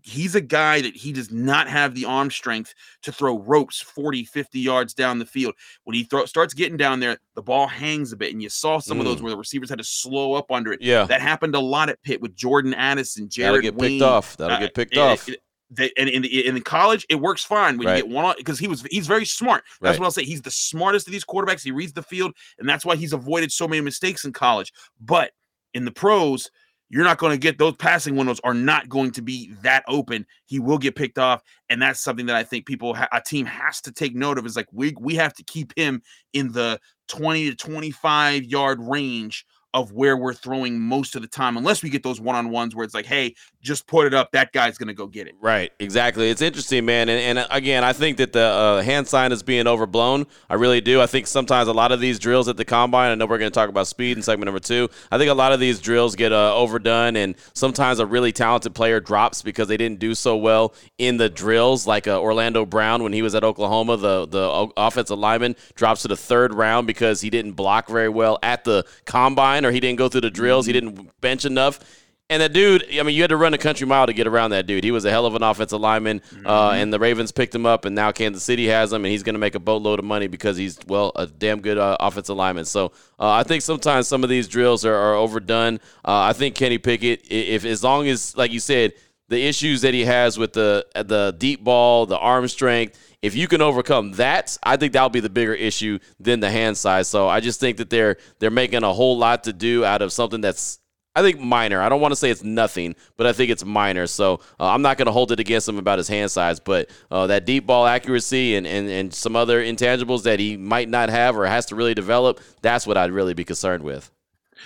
he's 0.08 0.36
a 0.36 0.42
guy 0.42 0.82
that 0.82 0.96
he 0.96 1.12
does 1.12 1.32
not 1.32 1.68
have 1.68 1.96
the 1.96 2.06
arm 2.06 2.30
strength 2.30 2.76
to 3.02 3.12
throw 3.12 3.40
ropes 3.40 3.82
40, 3.82 4.24
50 4.24 4.60
yards 4.60 4.94
down 4.94 5.18
the 5.18 5.26
field. 5.26 5.56
When 5.84 5.96
he 5.96 6.04
throw, 6.04 6.26
starts 6.26 6.54
getting 6.54 6.78
down 6.78 7.00
there, 7.00 7.18
the 7.34 7.42
ball 7.42 7.66
hangs 7.66 8.12
a 8.14 8.16
bit. 8.16 8.32
And 8.32 8.42
you 8.42 8.50
saw 8.50 8.78
some 8.78 9.00
of 9.00 9.06
those 9.06 9.18
Mm. 9.18 9.22
where 9.22 9.32
the 9.32 9.38
receivers 9.38 9.68
had 9.70 9.80
to 9.80 9.84
slow 9.84 10.34
up 10.34 10.52
under 10.52 10.72
it. 10.72 10.82
Yeah, 10.82 11.06
That 11.06 11.22
happened 11.22 11.56
a 11.56 11.60
lot 11.60 11.90
at 11.90 12.02
Pitt 12.04 12.22
with 12.22 12.36
Jordan 12.36 12.76
Addison, 12.76 13.24
that'll 13.24 13.30
Jared 13.30 13.62
get 13.64 13.76
Wayne. 13.76 13.92
picked 13.94 14.04
off. 14.04 14.38
That'll 14.38 14.58
Uh, 14.58 14.60
get 14.60 14.74
picked 14.76 14.94
it- 14.94 15.00
off. 15.00 15.28
it- 15.28 15.42
they, 15.72 15.92
and 15.98 16.08
in 16.08 16.22
the, 16.22 16.46
in 16.46 16.54
the 16.54 16.62
college, 16.62 17.08
it 17.10 17.16
works 17.16 17.44
fine 17.44 17.80
when 17.80 17.88
Right. 17.88 17.98
you 17.98 18.04
get 18.04 18.12
one 18.12 18.26
on 18.26 18.36
because 18.38 18.60
he 18.60 18.68
was 18.68 18.84
he's 18.92 19.08
very 19.08 19.26
smart. 19.26 19.64
That's 19.82 19.94
Right. 19.94 20.00
what 20.02 20.06
I'll 20.06 20.12
say. 20.12 20.24
He's 20.24 20.44
the 20.44 20.52
smartest 20.52 21.08
of 21.08 21.12
these 21.14 21.26
quarterbacks. 21.26 21.64
He 21.64 21.72
reads 21.72 21.94
the 21.94 22.04
field, 22.04 22.34
and 22.60 22.70
that's 22.70 22.86
why 22.86 22.96
he's 22.96 23.12
avoided 23.14 23.52
so 23.52 23.68
many 23.68 23.82
mistakes 23.82 24.24
in 24.24 24.32
college. 24.34 24.72
But 25.02 25.32
in 25.74 25.84
the 25.84 25.92
pros, 25.92 26.52
you're 26.90 27.04
not 27.04 27.18
going 27.18 27.32
to 27.32 27.38
get 27.38 27.58
those 27.58 27.76
passing 27.76 28.16
windows 28.16 28.40
are 28.44 28.54
not 28.54 28.90
going 28.90 29.12
to 29.12 29.22
be 29.22 29.52
that 29.64 29.84
open. 29.88 30.26
He 30.46 30.60
will 30.60 30.78
get 30.78 30.96
picked 30.96 31.18
off, 31.18 31.42
and 31.70 31.82
that's 31.82 32.04
something 32.04 32.28
that 32.28 32.36
I 32.36 32.44
think 32.44 32.66
people 32.66 32.94
ha- 32.94 33.10
a 33.12 33.22
team 33.22 33.46
has 33.46 33.82
to 33.82 33.92
take 33.92 34.16
note 34.16 34.38
of. 34.38 34.46
Is 34.46 34.56
like 34.56 34.68
we 34.72 34.96
we 35.00 35.16
have 35.16 35.34
to 35.36 35.44
keep 35.44 35.74
him 35.78 36.02
in 36.34 36.52
the 36.52 36.80
20 37.08 37.50
to 37.50 37.56
25 37.56 38.44
yard 38.44 38.80
range 38.82 39.46
of 39.74 39.92
where 39.92 40.16
we're 40.16 40.34
throwing 40.34 40.80
most 40.80 41.16
of 41.18 41.22
the 41.22 41.28
time, 41.28 41.58
unless 41.58 41.84
we 41.84 41.90
get 41.90 42.02
those 42.02 42.22
one 42.22 42.36
on 42.36 42.50
ones 42.50 42.74
where 42.74 42.86
it's 42.86 42.94
like, 42.94 43.06
hey, 43.06 43.36
just 43.66 43.88
put 43.88 44.06
it 44.06 44.14
up. 44.14 44.32
That 44.32 44.54
guy's 44.54 44.78
going 44.78 44.88
to 44.88 44.94
go 44.94 45.08
get 45.08 45.28
it. 45.28 45.36
Right, 45.42 45.72
exactly. 45.80 46.30
It's 46.30 46.42
interesting, 46.42 46.86
man. 46.86 47.10
And, 47.10 47.20
and 47.20 47.40
uh, 47.40 47.48
again, 47.52 47.84
I 47.84 47.92
think 47.92 48.18
that 48.18 48.32
the 48.32 48.44
uh, 48.44 48.82
hand 48.82 49.08
sign 49.08 49.32
is 49.32 49.44
being 49.44 49.68
overblown. 49.68 50.28
I 50.50 50.54
really 50.54 50.82
do. 50.82 51.02
I 51.02 51.08
think 51.08 51.28
sometimes 51.28 51.68
a 51.68 51.74
lot 51.74 51.92
of 51.92 52.00
these 52.00 52.20
drills 52.20 52.48
at 52.48 52.58
the 52.58 52.64
combine, 52.64 53.12
I 53.12 53.16
know 53.16 53.26
we're 53.26 53.40
going 53.40 53.52
to 53.52 53.56
talk 53.56 53.70
about 53.70 53.88
speed 53.88 54.16
in 54.16 54.24
segment 54.24 54.46
number 54.46 54.60
two. 54.60 54.90
I 55.12 55.18
think 55.18 55.30
a 55.30 55.34
lot 55.34 55.52
of 55.52 55.60
these 55.60 55.80
drills 55.80 56.16
get 56.16 56.32
uh, 56.32 56.56
overdone, 56.56 57.16
and 57.16 57.36
sometimes 57.54 58.00
a 58.00 58.06
really 58.06 58.32
talented 58.32 58.76
player 58.76 59.00
drops 59.00 59.42
because 59.42 59.68
they 59.68 59.78
didn't 59.78 60.00
do 60.00 60.16
so 60.16 60.38
well 60.38 60.74
in 60.98 61.18
the 61.18 61.30
drills, 61.30 61.88
like 61.88 62.08
uh, 62.08 62.22
Orlando 62.22 62.66
Brown 62.66 63.04
when 63.04 63.14
he 63.14 63.22
was 63.22 63.36
at 63.36 63.44
Oklahoma. 63.44 63.98
The, 63.98 64.28
the 64.28 64.72
offensive 64.78 65.18
lineman 65.18 65.56
drops 65.74 66.04
to 66.04 66.08
the 66.08 66.18
third 66.18 66.54
round 66.54 66.88
because 66.88 67.22
he 67.22 67.30
didn't 67.30 67.54
block 67.54 67.88
very 67.88 68.10
well 68.10 68.38
at 68.44 68.64
the 68.64 68.86
combine 69.06 69.66
or 69.66 69.72
he 69.72 69.80
didn't 69.80 69.98
go 69.98 70.08
through 70.08 70.22
the 70.22 70.32
drills, 70.32 70.66
he 70.66 70.74
didn't 70.74 71.10
bench 71.22 71.46
enough. 71.46 71.80
And 72.28 72.42
that 72.42 72.54
dude, 72.54 72.84
I 72.92 73.04
mean, 73.04 73.16
you 73.16 73.22
had 73.22 73.30
to 73.30 73.38
run 73.38 73.54
a 73.54 73.58
country 73.60 73.86
mile 73.86 74.08
to 74.08 74.14
get 74.14 74.26
around 74.26 74.50
that 74.50 74.66
dude. 74.66 74.84
He 74.84 74.90
was 74.90 75.06
a 75.06 75.12
hell 75.12 75.28
of 75.28 75.36
an 75.36 75.44
offensive 75.44 75.80
lineman, 75.80 76.24
uh, 76.44 76.72
and 76.72 76.92
the 76.92 76.98
Ravens 76.98 77.32
picked 77.32 77.54
him 77.54 77.68
up, 77.68 77.86
and 77.86 77.94
now 77.94 78.12
Kansas 78.12 78.42
City 78.42 78.66
has 78.66 78.92
him, 78.92 79.06
and 79.06 79.12
he's 79.12 79.22
going 79.22 79.36
to 79.36 79.40
make 79.40 79.54
a 79.54 79.60
boatload 79.60 80.00
of 80.00 80.06
money 80.06 80.26
because 80.26 80.58
he's, 80.58 80.80
well, 80.88 81.12
a 81.16 81.28
damn 81.28 81.62
good 81.62 81.78
uh, 81.78 81.98
offensive 82.00 82.36
lineman. 82.36 82.66
So 82.66 82.94
uh, 83.20 83.30
I 83.30 83.44
think 83.44 83.62
sometimes 83.62 84.08
some 84.08 84.24
of 84.24 84.30
these 84.32 84.48
drills 84.48 84.86
are, 84.86 84.96
are 84.96 85.14
overdone. 85.14 85.76
Uh, 86.04 86.22
I 86.22 86.34
think 86.34 86.56
Kenny 86.56 86.80
Pickett, 86.80 87.32
if 87.32 87.64
as 87.64 87.84
long 87.84 88.08
as, 88.08 88.36
like 88.36 88.52
you 88.52 88.60
said, 88.60 88.94
the 89.28 89.44
issues 89.44 89.82
that 89.82 89.94
he 89.94 90.06
has 90.06 90.38
with 90.38 90.54
the 90.54 90.86
the 90.94 91.36
deep 91.38 91.64
ball, 91.64 92.06
the 92.06 92.18
arm 92.18 92.48
strength. 92.48 93.00
If 93.22 93.36
you 93.36 93.48
can 93.48 93.60
overcome 93.60 94.12
that, 94.14 94.56
I 94.62 94.78
think 94.78 94.94
that'll 94.94 95.10
be 95.10 95.20
the 95.20 95.30
bigger 95.30 95.56
issue 95.56 95.98
than 96.20 96.42
the 96.42 96.52
hand 96.52 96.78
size. 96.78 97.08
So 97.08 97.28
I 97.28 97.40
just 97.40 97.60
think 97.60 97.78
that 97.78 97.90
they're 97.90 98.18
they're 98.38 98.52
making 98.52 98.84
a 98.84 98.94
whole 98.94 99.18
lot 99.18 99.46
to 99.46 99.54
do 99.54 99.84
out 99.84 100.04
of 100.04 100.14
something 100.14 100.42
that's 100.42 100.80
I 101.16 101.22
think 101.22 101.40
minor. 101.40 101.82
I 101.82 101.90
don't 101.90 102.02
want 102.02 102.12
to 102.12 102.16
say 102.16 102.30
it's 102.30 102.44
nothing, 102.44 102.96
but 103.18 103.26
I 103.26 103.34
think 103.34 103.50
it's 103.50 103.64
minor. 103.64 104.06
So 104.08 104.42
uh, 104.60 104.68
I'm 104.68 104.82
not 104.82 104.98
going 104.98 105.06
to 105.06 105.12
hold 105.12 105.32
it 105.32 105.40
against 105.40 105.68
him 105.68 105.78
about 105.78 105.98
his 105.98 106.08
hand 106.08 106.30
size, 106.30 106.60
but 106.60 106.90
uh, 107.10 107.28
that 107.28 107.46
deep 107.46 107.66
ball 107.66 107.86
accuracy 107.88 108.56
and, 108.56 108.68
and, 108.68 108.90
and 108.90 109.14
some 109.14 109.36
other 109.36 109.64
intangibles 109.64 110.24
that 110.24 110.40
he 110.40 110.58
might 110.58 110.90
not 110.90 111.10
have 111.10 111.38
or 111.38 111.46
has 111.46 111.66
to 111.68 111.76
really 111.76 111.94
develop, 111.94 112.42
that's 112.62 112.86
what 112.86 112.98
I'd 112.98 113.12
really 113.12 113.34
be 113.34 113.46
concerned 113.46 113.84
with. 113.84 114.12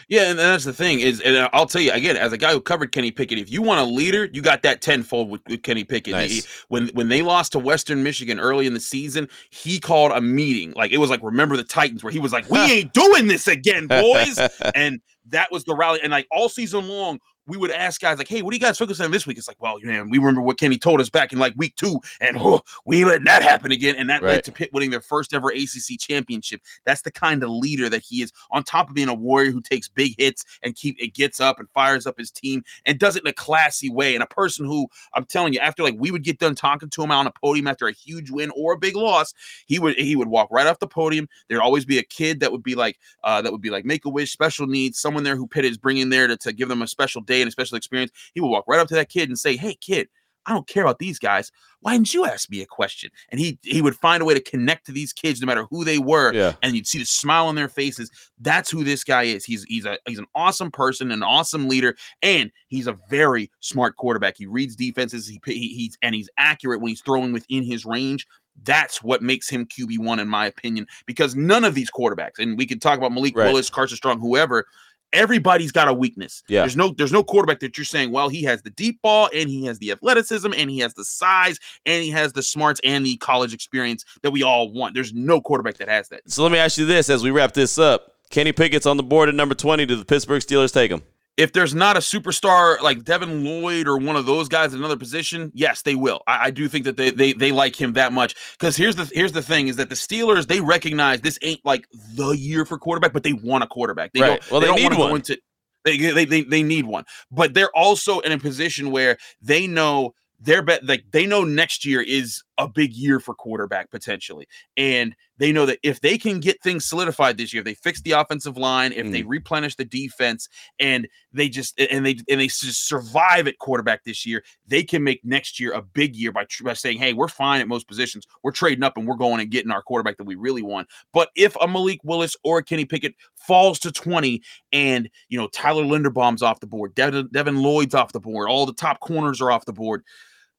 Yeah, 0.08 0.30
and 0.30 0.40
that's 0.40 0.64
the 0.64 0.74
thing 0.74 1.02
is, 1.02 1.20
and 1.22 1.50
I'll 1.52 1.66
tell 1.66 1.82
you 1.82 1.92
again, 1.92 2.16
as 2.16 2.32
a 2.32 2.38
guy 2.38 2.52
who 2.52 2.62
covered 2.62 2.92
Kenny 2.92 3.12
Pickett, 3.12 3.38
if 3.38 3.52
you 3.52 3.62
want 3.62 3.82
a 3.82 3.84
leader, 3.84 4.30
you 4.32 4.42
got 4.42 4.62
that 4.64 4.82
tenfold 4.82 5.30
with, 5.30 5.42
with 5.48 5.64
Kenny 5.64 5.84
Pickett. 5.84 6.14
Nice. 6.14 6.46
He- 6.46 6.52
when 6.70 6.88
when 6.90 7.10
they 7.10 7.22
lost 7.22 7.52
to 7.54 7.60
Western 7.60 8.02
Michigan 8.04 8.40
early 8.40 8.66
in 8.66 8.74
the 8.74 8.80
season, 8.80 9.28
he 9.50 9.80
called 9.80 10.12
a 10.12 10.22
meeting, 10.22 10.74
like 10.76 10.92
it 10.92 10.98
was 11.00 11.10
like 11.10 11.22
remember 11.24 11.58
the 11.58 11.64
Titans, 11.64 12.04
where 12.04 12.14
he 12.14 12.20
was 12.20 12.32
like, 12.32 12.50
"We 12.50 12.60
ain't 12.72 12.94
doing 12.94 13.28
this 13.28 13.48
again, 13.48 13.88
boys," 13.88 14.40
and 14.76 15.02
that 15.32 15.52
was 15.52 15.64
the 15.64 15.76
rally. 15.76 16.00
And 16.02 16.12
like 16.12 16.28
all 16.32 16.50
season 16.50 16.88
long, 16.88 17.20
we 17.50 17.58
would 17.58 17.72
ask 17.72 18.00
guys 18.00 18.18
like, 18.18 18.28
"Hey, 18.28 18.42
what 18.42 18.52
do 18.52 18.56
you 18.56 18.62
guys 18.62 18.78
focus 18.78 19.00
on 19.02 19.12
this 19.12 19.26
week?" 19.28 19.38
It's 19.38 19.48
like, 19.48 19.62
"Well, 19.62 19.80
man, 19.84 20.10
we 20.10 20.18
remember 20.18 20.42
what 20.42 20.58
Kenny 20.58 20.78
told 20.78 21.02
us 21.02 21.10
back 21.10 21.34
in 21.34 21.40
like 21.40 21.54
week 21.58 21.76
two, 21.76 22.00
and 22.22 22.38
oh, 22.40 22.62
we 22.86 23.04
let 23.06 23.24
that 23.26 23.42
happen 23.42 23.72
again." 23.72 23.96
And 23.96 24.10
that 24.10 24.22
Right. 24.22 24.34
led 24.34 24.44
to 24.46 24.52
Pitt 24.52 24.70
winning 24.72 24.92
their 24.92 25.02
first 25.02 25.34
ever 25.34 25.50
ACC 25.50 25.98
championship. 26.00 26.62
That's 26.86 27.02
the 27.02 27.12
kind 27.12 27.44
of 27.44 27.50
leader 27.50 27.90
that 27.90 28.04
he 28.04 28.22
is. 28.22 28.32
On 28.52 28.64
top 28.64 28.90
of 28.90 28.96
being 28.96 29.10
a 29.10 29.14
warrior 29.14 29.52
who 29.52 29.62
takes 29.62 29.88
big 29.88 30.16
hits 30.18 30.46
and 30.64 30.76
keep 30.76 30.96
it 31.00 31.14
gets 31.14 31.40
up 31.40 31.60
and 31.60 31.68
fires 31.74 32.06
up 32.06 32.18
his 32.18 32.32
team 32.32 32.64
and 32.86 33.00
does 33.00 33.16
it 33.16 33.24
in 33.24 33.28
a 33.28 33.34
classy 33.34 33.90
way. 33.90 34.14
And 34.14 34.24
a 34.24 34.28
person 34.28 34.66
who 34.66 34.88
I'm 35.14 35.26
telling 35.26 35.54
you, 35.54 35.60
after 35.60 35.84
like 35.84 35.96
we 35.98 36.12
would 36.12 36.24
get 36.24 36.40
done 36.40 36.56
talking 36.56 36.90
to 36.90 37.04
him 37.04 37.12
out 37.12 37.20
on 37.20 37.28
a 37.28 37.32
podium 37.32 37.68
after 37.68 37.88
a 37.88 37.92
huge 37.92 38.30
win 38.32 38.52
or 38.56 38.74
a 38.74 38.78
big 38.78 38.96
loss, 38.96 39.34
he 39.66 39.80
would 39.80 39.96
he 39.98 40.16
would 40.16 40.28
walk 40.28 40.50
right 40.52 40.68
off 40.68 40.80
the 40.80 40.88
podium. 40.88 41.28
There'd 41.48 41.62
always 41.62 41.86
be 41.86 41.98
a 41.98 42.04
kid 42.04 42.40
that 42.42 42.52
would 42.52 42.64
be 42.64 42.76
like 42.76 43.00
uh, 43.24 43.42
that 43.42 43.52
would 43.52 43.62
be 43.62 43.70
like 43.70 43.86
make 43.86 44.06
a 44.06 44.10
wish, 44.10 44.32
special 44.32 44.68
needs, 44.68 45.00
someone 45.00 45.24
there 45.24 45.36
who 45.36 45.48
Pitt 45.48 45.66
is 45.66 45.78
bringing 45.78 46.10
there 46.10 46.28
to, 46.28 46.38
to 46.38 46.54
give 46.54 46.70
them 46.70 46.82
a 46.82 46.88
special 46.88 47.22
day 47.22 47.39
and 47.42 47.50
a 47.50 47.52
special 47.52 47.78
experience. 47.78 48.12
He 48.34 48.42
would 48.42 48.50
walk 48.50 48.66
right 48.68 48.80
up 48.80 48.88
to 48.90 48.96
that 48.96 49.10
kid 49.10 49.30
and 49.30 49.38
say, 49.38 49.58
"Hey, 49.58 49.76
kid." 49.76 50.10
I 50.46 50.54
don't 50.54 50.68
care 50.68 50.84
about 50.84 50.98
these 51.00 51.20
guys. 51.20 51.52
Why 51.82 51.94
didn't 51.94 52.14
you 52.14 52.26
ask 52.26 52.50
me 52.50 52.62
a 52.62 52.66
question? 52.66 53.12
And 53.30 53.40
he 53.40 53.60
he 53.62 53.82
would 53.82 53.96
find 53.96 54.22
a 54.22 54.26
way 54.26 54.34
to 54.34 54.42
connect 54.42 54.86
to 54.88 54.92
these 54.92 55.14
kids 55.14 55.40
no 55.40 55.46
matter 55.46 55.66
who 55.70 55.86
they 55.86 56.00
were. 56.00 56.34
Yeah. 56.34 56.54
And 56.64 56.76
you'd 56.76 56.88
see 56.88 56.98
the 56.98 57.06
smile 57.06 57.46
on 57.46 57.56
their 57.56 57.70
faces. 57.70 58.10
That's 58.40 58.70
who 58.70 58.84
this 58.84 59.04
guy 59.04 59.24
is. 59.24 59.46
He's 59.46 59.64
he's 59.66 59.86
a 59.86 60.00
he's 60.08 60.18
an 60.18 60.26
awesome 60.36 60.72
person, 60.72 61.12
an 61.12 61.24
awesome 61.24 61.70
leader, 61.70 61.96
and 62.22 62.52
he's 62.68 62.88
a 62.88 62.98
very 63.10 63.52
smart 63.60 63.96
quarterback. 63.96 64.38
He 64.38 64.48
reads 64.48 64.76
defenses. 64.76 65.28
He, 65.28 65.40
he 65.46 65.74
he's 65.74 65.98
and 66.02 66.16
he's 66.16 66.30
accurate 66.38 66.82
when 66.82 66.90
he's 66.90 67.02
throwing 67.02 67.32
within 67.32 67.64
his 67.64 67.86
range. 67.86 68.26
That's 68.64 69.02
what 69.02 69.22
makes 69.22 69.48
him 69.48 69.66
QB1, 69.66 70.20
in 70.20 70.28
my 70.28 70.46
opinion, 70.46 70.86
because 71.06 71.34
none 71.34 71.64
of 71.64 71.76
these 71.76 71.90
quarterbacks, 71.90 72.40
and 72.40 72.58
we 72.58 72.66
could 72.66 72.82
talk 72.82 72.98
about 72.98 73.14
Malik 73.14 73.38
Right. 73.38 73.48
Willis, 73.48 73.70
Carson 73.70 73.96
Strong, 73.96 74.20
whoever, 74.20 74.66
everybody's 75.14 75.72
got 75.72 75.88
a 75.88 75.94
weakness. 75.94 76.44
Yeah. 76.48 76.62
There's 76.62 76.78
no 76.78 76.94
there's 76.98 77.12
no 77.12 77.24
quarterback 77.24 77.60
that 77.60 77.78
you're 77.78 77.86
saying, 77.86 78.12
well, 78.12 78.30
he 78.30 78.44
has 78.44 78.62
the 78.62 78.70
deep 78.70 79.02
ball 79.02 79.30
and 79.34 79.50
he 79.50 79.66
has 79.66 79.80
the 79.80 79.92
athleticism 79.92 80.54
and 80.56 80.70
he 80.70 80.80
has 80.80 80.94
the 80.94 81.06
size 81.06 81.60
and 81.86 82.04
he 82.04 82.10
has 82.12 82.34
the 82.34 82.44
smarts 82.44 82.80
and 82.84 83.06
the 83.06 83.18
college 83.18 83.54
experience 83.54 84.06
that 84.22 84.32
we 84.32 84.44
all 84.44 84.72
want. 84.72 84.94
There's 84.94 85.14
no 85.14 85.42
quarterback 85.42 85.78
that 85.78 85.90
has 85.90 86.10
that. 86.10 86.22
So 86.30 86.44
let 86.44 86.52
me 86.52 86.58
ask 86.58 86.78
you 86.78 86.86
this 86.86 87.10
as 87.10 87.24
we 87.24 87.32
wrap 87.32 87.54
this 87.54 87.78
up. 87.78 88.16
Kenny 88.30 88.52
Pickett's 88.52 88.86
on 88.86 88.98
the 88.98 89.04
board 89.04 89.28
at 89.28 89.36
number 89.36 89.56
20. 89.56 89.86
Do 89.86 89.96
the 89.96 90.06
Pittsburgh 90.06 90.42
Steelers 90.42 90.74
take 90.74 90.92
him? 90.92 91.02
If 91.40 91.54
there's 91.54 91.74
not 91.74 91.96
a 91.96 92.02
superstar 92.02 92.82
like 92.82 93.06
Devin 93.06 93.46
Lloyd 93.46 93.88
or 93.88 93.98
one 93.98 94.18
of 94.18 94.26
those 94.26 94.50
guys 94.50 94.74
in 94.74 94.80
another 94.80 94.98
position, 94.98 95.52
yes, 95.56 95.84
they 95.84 95.96
will. 95.96 96.22
I, 96.28 96.48
I 96.48 96.52
do 96.52 96.68
think 96.68 96.84
that 96.84 96.98
they, 96.98 97.12
they 97.12 97.32
they 97.32 97.54
like 97.54 97.80
him 97.80 97.94
that 97.94 98.12
much. 98.12 98.36
Because 98.60 98.76
here's 98.76 98.98
the 98.98 99.10
here's 99.14 99.32
the 99.32 99.42
thing 99.42 99.70
is 99.70 99.78
that 99.78 99.88
the 99.88 99.96
Steelers 99.96 100.48
they 100.48 100.60
recognize 100.60 101.22
this 101.22 101.40
ain't 101.42 101.62
like 101.64 101.88
the 102.16 102.32
year 102.32 102.66
for 102.66 102.78
quarterback, 102.78 103.14
but 103.14 103.24
they 103.24 103.32
want 103.32 103.64
a 103.64 103.68
quarterback. 103.68 104.12
They 104.12 104.20
Right. 104.22 104.28
don't, 104.42 104.52
Well, 104.52 104.60
they 104.60 104.68
don't 104.68 104.76
need 104.76 104.84
wanna 104.84 104.96
go 104.98 105.02
one. 105.04 105.16
into 105.16 105.38
they, 105.86 105.98
they 105.98 106.26
they 106.26 106.42
they 106.42 106.62
need 106.62 106.86
one, 106.86 107.06
but 107.32 107.54
they're 107.54 107.74
also 107.74 108.20
in 108.20 108.34
a 108.34 108.38
position 108.38 108.92
where 108.92 109.18
they 109.42 109.66
know 109.66 110.14
they're 110.42 110.62
bet 110.62 110.86
like 110.86 111.06
they 111.12 111.26
know 111.26 111.46
next 111.46 111.86
year 111.86 112.02
is 112.02 112.44
a 112.60 112.68
big 112.68 112.94
year 112.94 113.20
for 113.20 113.34
quarterback 113.34 113.90
potentially, 113.90 114.48
and 114.78 115.16
they 115.38 115.52
know 115.52 115.66
that 115.66 115.80
if 115.82 116.02
they 116.02 116.18
can 116.18 116.40
get 116.40 116.62
things 116.62 116.86
solidified 116.86 117.38
this 117.38 117.54
year, 117.54 117.62
if 117.62 117.66
they 117.66 117.74
fix 117.74 118.02
the 118.02 118.12
offensive 118.12 118.58
line, 118.58 118.92
if 118.92 119.10
they 119.12 119.24
mm. 119.24 119.28
replenish 119.28 119.76
the 119.76 119.86
defense, 119.86 120.50
and 120.80 121.08
they 121.32 121.50
just 121.50 121.80
and 121.80 122.06
they 122.06 122.20
and 122.30 122.42
they 122.42 122.48
just 122.48 122.88
survive 122.88 123.48
at 123.48 123.58
quarterback 123.58 124.04
this 124.04 124.26
year, 124.26 124.44
they 124.68 124.84
can 124.84 125.04
make 125.04 125.24
next 125.24 125.60
year 125.60 125.72
a 125.74 125.82
big 125.82 126.16
year 126.16 126.32
by 126.32 126.46
by 126.64 126.74
saying, 126.74 126.98
"Hey, 126.98 127.14
we're 127.14 127.28
fine 127.28 127.62
at 127.62 127.68
most 127.68 127.88
positions. 127.88 128.28
We're 128.44 128.52
trading 128.52 128.84
up 128.84 128.98
and 128.98 129.08
we're 129.08 129.16
going 129.16 129.42
and 129.42 129.50
getting 129.50 129.72
our 129.72 129.82
quarterback 129.82 130.18
that 130.18 130.26
we 130.26 130.36
really 130.36 130.62
want." 130.62 130.88
But 131.14 131.30
if 131.36 131.56
a 131.62 131.68
Malik 131.68 132.04
Willis 132.04 132.36
or 132.44 132.60
a 132.60 132.64
Kenny 132.64 132.86
Pickett 132.86 133.16
falls 133.36 133.80
to 133.80 133.92
20 133.92 134.42
and, 134.72 135.10
you 135.30 135.38
know, 135.38 135.48
Tyler 135.48 135.84
Linderbaum's 135.84 136.42
off 136.42 136.60
the 136.60 136.68
board, 136.68 136.94
Devin, 136.96 137.30
Devin 137.32 137.62
Lloyd's 137.62 137.96
off 137.96 138.12
the 138.12 138.20
board, 138.20 138.50
all 138.50 138.66
the 138.66 138.74
top 138.74 139.00
corners 139.00 139.42
are 139.42 139.52
off 139.52 139.66
the 139.66 139.74
board, 139.74 140.04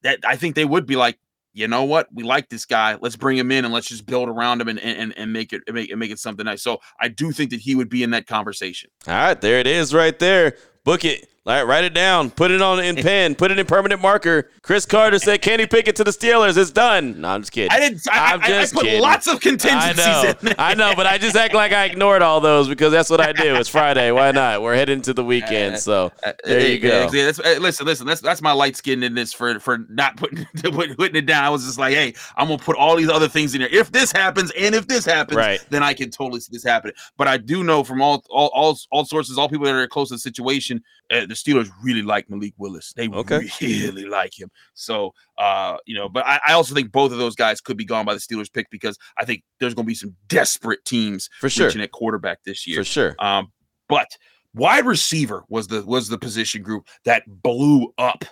that 0.01 0.19
I 0.25 0.35
think 0.35 0.55
they 0.55 0.65
would 0.65 0.85
be 0.85 0.95
like, 0.95 1.19
you 1.53 1.67
know 1.67 1.83
what? 1.83 2.07
We 2.13 2.23
like 2.23 2.49
this 2.49 2.65
guy. 2.65 2.97
Let's 2.99 3.15
bring 3.15 3.37
him 3.37 3.51
in 3.51 3.65
and 3.65 3.73
let's 3.73 3.87
just 3.87 4.05
build 4.05 4.29
around 4.29 4.61
him 4.61 4.69
and 4.69 4.79
and, 4.79 5.13
and 5.17 5.33
make 5.33 5.53
it 5.53 5.61
make, 5.71 5.95
make 5.95 6.11
it 6.11 6.19
something 6.19 6.45
nice. 6.45 6.61
So 6.61 6.79
I 6.99 7.07
do 7.09 7.31
think 7.31 7.51
that 7.51 7.59
he 7.59 7.75
would 7.75 7.89
be 7.89 8.03
in 8.03 8.11
that 8.11 8.27
conversation. 8.27 8.89
All 9.07 9.13
right, 9.13 9.39
there 9.39 9.59
it 9.59 9.67
is 9.67 9.93
right 9.93 10.17
there. 10.17 10.55
Book 10.83 11.05
it. 11.05 11.27
All 11.43 11.55
right, 11.55 11.63
write 11.63 11.83
it 11.85 11.95
down. 11.95 12.29
Put 12.29 12.51
it 12.51 12.61
on 12.61 12.79
in 12.83 12.95
pen. 13.03 13.33
Put 13.33 13.49
it 13.49 13.57
in 13.57 13.65
permanent 13.65 13.99
marker. 13.99 14.51
Chris 14.61 14.85
Carter 14.85 15.17
said 15.17 15.41
Kenny 15.41 15.65
Pickett 15.65 15.95
to 15.95 16.03
the 16.03 16.11
Steelers. 16.11 16.55
It's 16.55 16.69
done. 16.69 17.19
No, 17.21 17.29
I'm 17.29 17.41
just 17.41 17.51
kidding. 17.51 17.71
I 17.71 17.79
didn't. 17.79 18.01
I, 18.11 18.33
I'm 18.33 18.41
I, 18.41 18.43
I 18.43 18.47
just 18.47 18.75
put 18.75 18.83
kidding. 18.83 19.01
lots 19.01 19.25
of 19.25 19.37
I 19.37 19.39
contingencies 19.39 20.05
know. 20.05 20.33
in. 20.51 20.55
I 20.59 20.75
know, 20.75 20.93
but 20.95 21.07
I 21.07 21.17
just 21.17 21.35
act 21.35 21.55
like 21.55 21.71
I 21.71 21.85
ignored 21.85 22.21
all 22.21 22.41
those 22.41 22.69
because 22.69 22.91
that's 22.91 23.09
what 23.09 23.19
I 23.21 23.33
do. 23.33 23.55
It's 23.55 23.69
Friday. 23.69 24.11
Why 24.11 24.31
not? 24.31 24.61
We're 24.61 24.75
heading 24.75 25.01
to 25.01 25.15
the 25.15 25.23
weekend, 25.23 25.79
so 25.79 26.11
Uh, 26.23 26.33
there 26.43 26.59
uh, 26.61 26.63
you 26.63 26.77
go. 26.77 27.09
yeah, 27.11 27.25
that's, 27.25 27.39
uh, 27.39 27.57
listen, 27.59 27.87
listen. 27.87 28.05
That's 28.05 28.21
that's 28.21 28.43
my 28.43 28.51
light 28.51 28.75
skin 28.75 29.01
in 29.01 29.15
this 29.15 29.33
for 29.33 29.59
for 29.59 29.79
not 29.89 30.17
putting 30.17 30.45
putting 30.63 31.15
it 31.15 31.25
down. 31.25 31.43
I 31.43 31.49
was 31.49 31.65
just 31.65 31.79
like, 31.79 31.95
hey, 31.95 32.13
I'm 32.37 32.49
gonna 32.49 32.59
put 32.59 32.75
all 32.77 32.95
these 32.95 33.09
other 33.09 33.27
things 33.27 33.55
in 33.55 33.61
there. 33.61 33.73
If 33.73 33.91
this 33.91 34.11
happens, 34.11 34.51
and 34.51 34.75
if 34.75 34.87
this 34.87 35.05
happens, 35.05 35.37
Right. 35.37 35.59
then 35.71 35.81
I 35.81 35.95
can 35.95 36.11
totally 36.11 36.39
see 36.39 36.51
this 36.51 36.63
happening. 36.63 36.93
But 37.17 37.27
I 37.27 37.37
do 37.37 37.63
know 37.63 37.83
from 37.83 37.99
all 38.03 38.23
all 38.29 38.51
all, 38.53 38.77
all 38.91 39.05
sources, 39.05 39.39
all 39.39 39.49
people 39.49 39.65
that 39.65 39.73
are 39.73 39.87
close 39.87 40.09
to 40.09 40.13
the 40.15 40.19
situation, 40.19 40.70
uh, 41.09 41.21
the 41.25 41.33
Steelers 41.33 41.69
really 41.83 42.01
like 42.01 42.29
Malik 42.29 42.53
Willis. 42.57 42.93
They 42.95 43.09
Okay. 43.09 43.49
really 43.61 44.05
like 44.05 44.39
him. 44.39 44.49
So, 44.73 45.13
uh, 45.37 45.77
you 45.85 45.95
know, 45.95 46.07
but 46.09 46.25
I, 46.25 46.39
I 46.47 46.53
also 46.53 46.73
think 46.75 46.91
both 46.91 47.11
of 47.11 47.17
those 47.17 47.35
guys 47.35 47.59
could 47.61 47.77
be 47.77 47.85
gone 47.85 48.05
by 48.05 48.13
the 48.13 48.19
Steelers 48.19 48.51
pick 48.51 48.69
because 48.69 48.97
I 49.17 49.25
think 49.25 49.43
there's 49.59 49.73
going 49.73 49.85
to 49.85 49.87
be 49.87 49.95
some 49.95 50.15
desperate 50.27 50.83
teams 50.85 51.29
For 51.39 51.49
sure. 51.49 51.67
reaching 51.67 51.81
at 51.81 51.91
quarterback 51.91 52.43
this 52.43 52.65
year. 52.67 52.77
For 52.77 52.83
sure. 52.83 53.15
Um, 53.19 53.51
but 53.89 54.07
wide 54.53 54.85
receiver 54.85 55.43
was 55.49 55.67
the 55.67 55.83
was 55.85 56.07
the 56.09 56.17
position 56.17 56.61
group 56.61 56.87
that 57.05 57.23
blew 57.27 57.93
up 57.97 58.23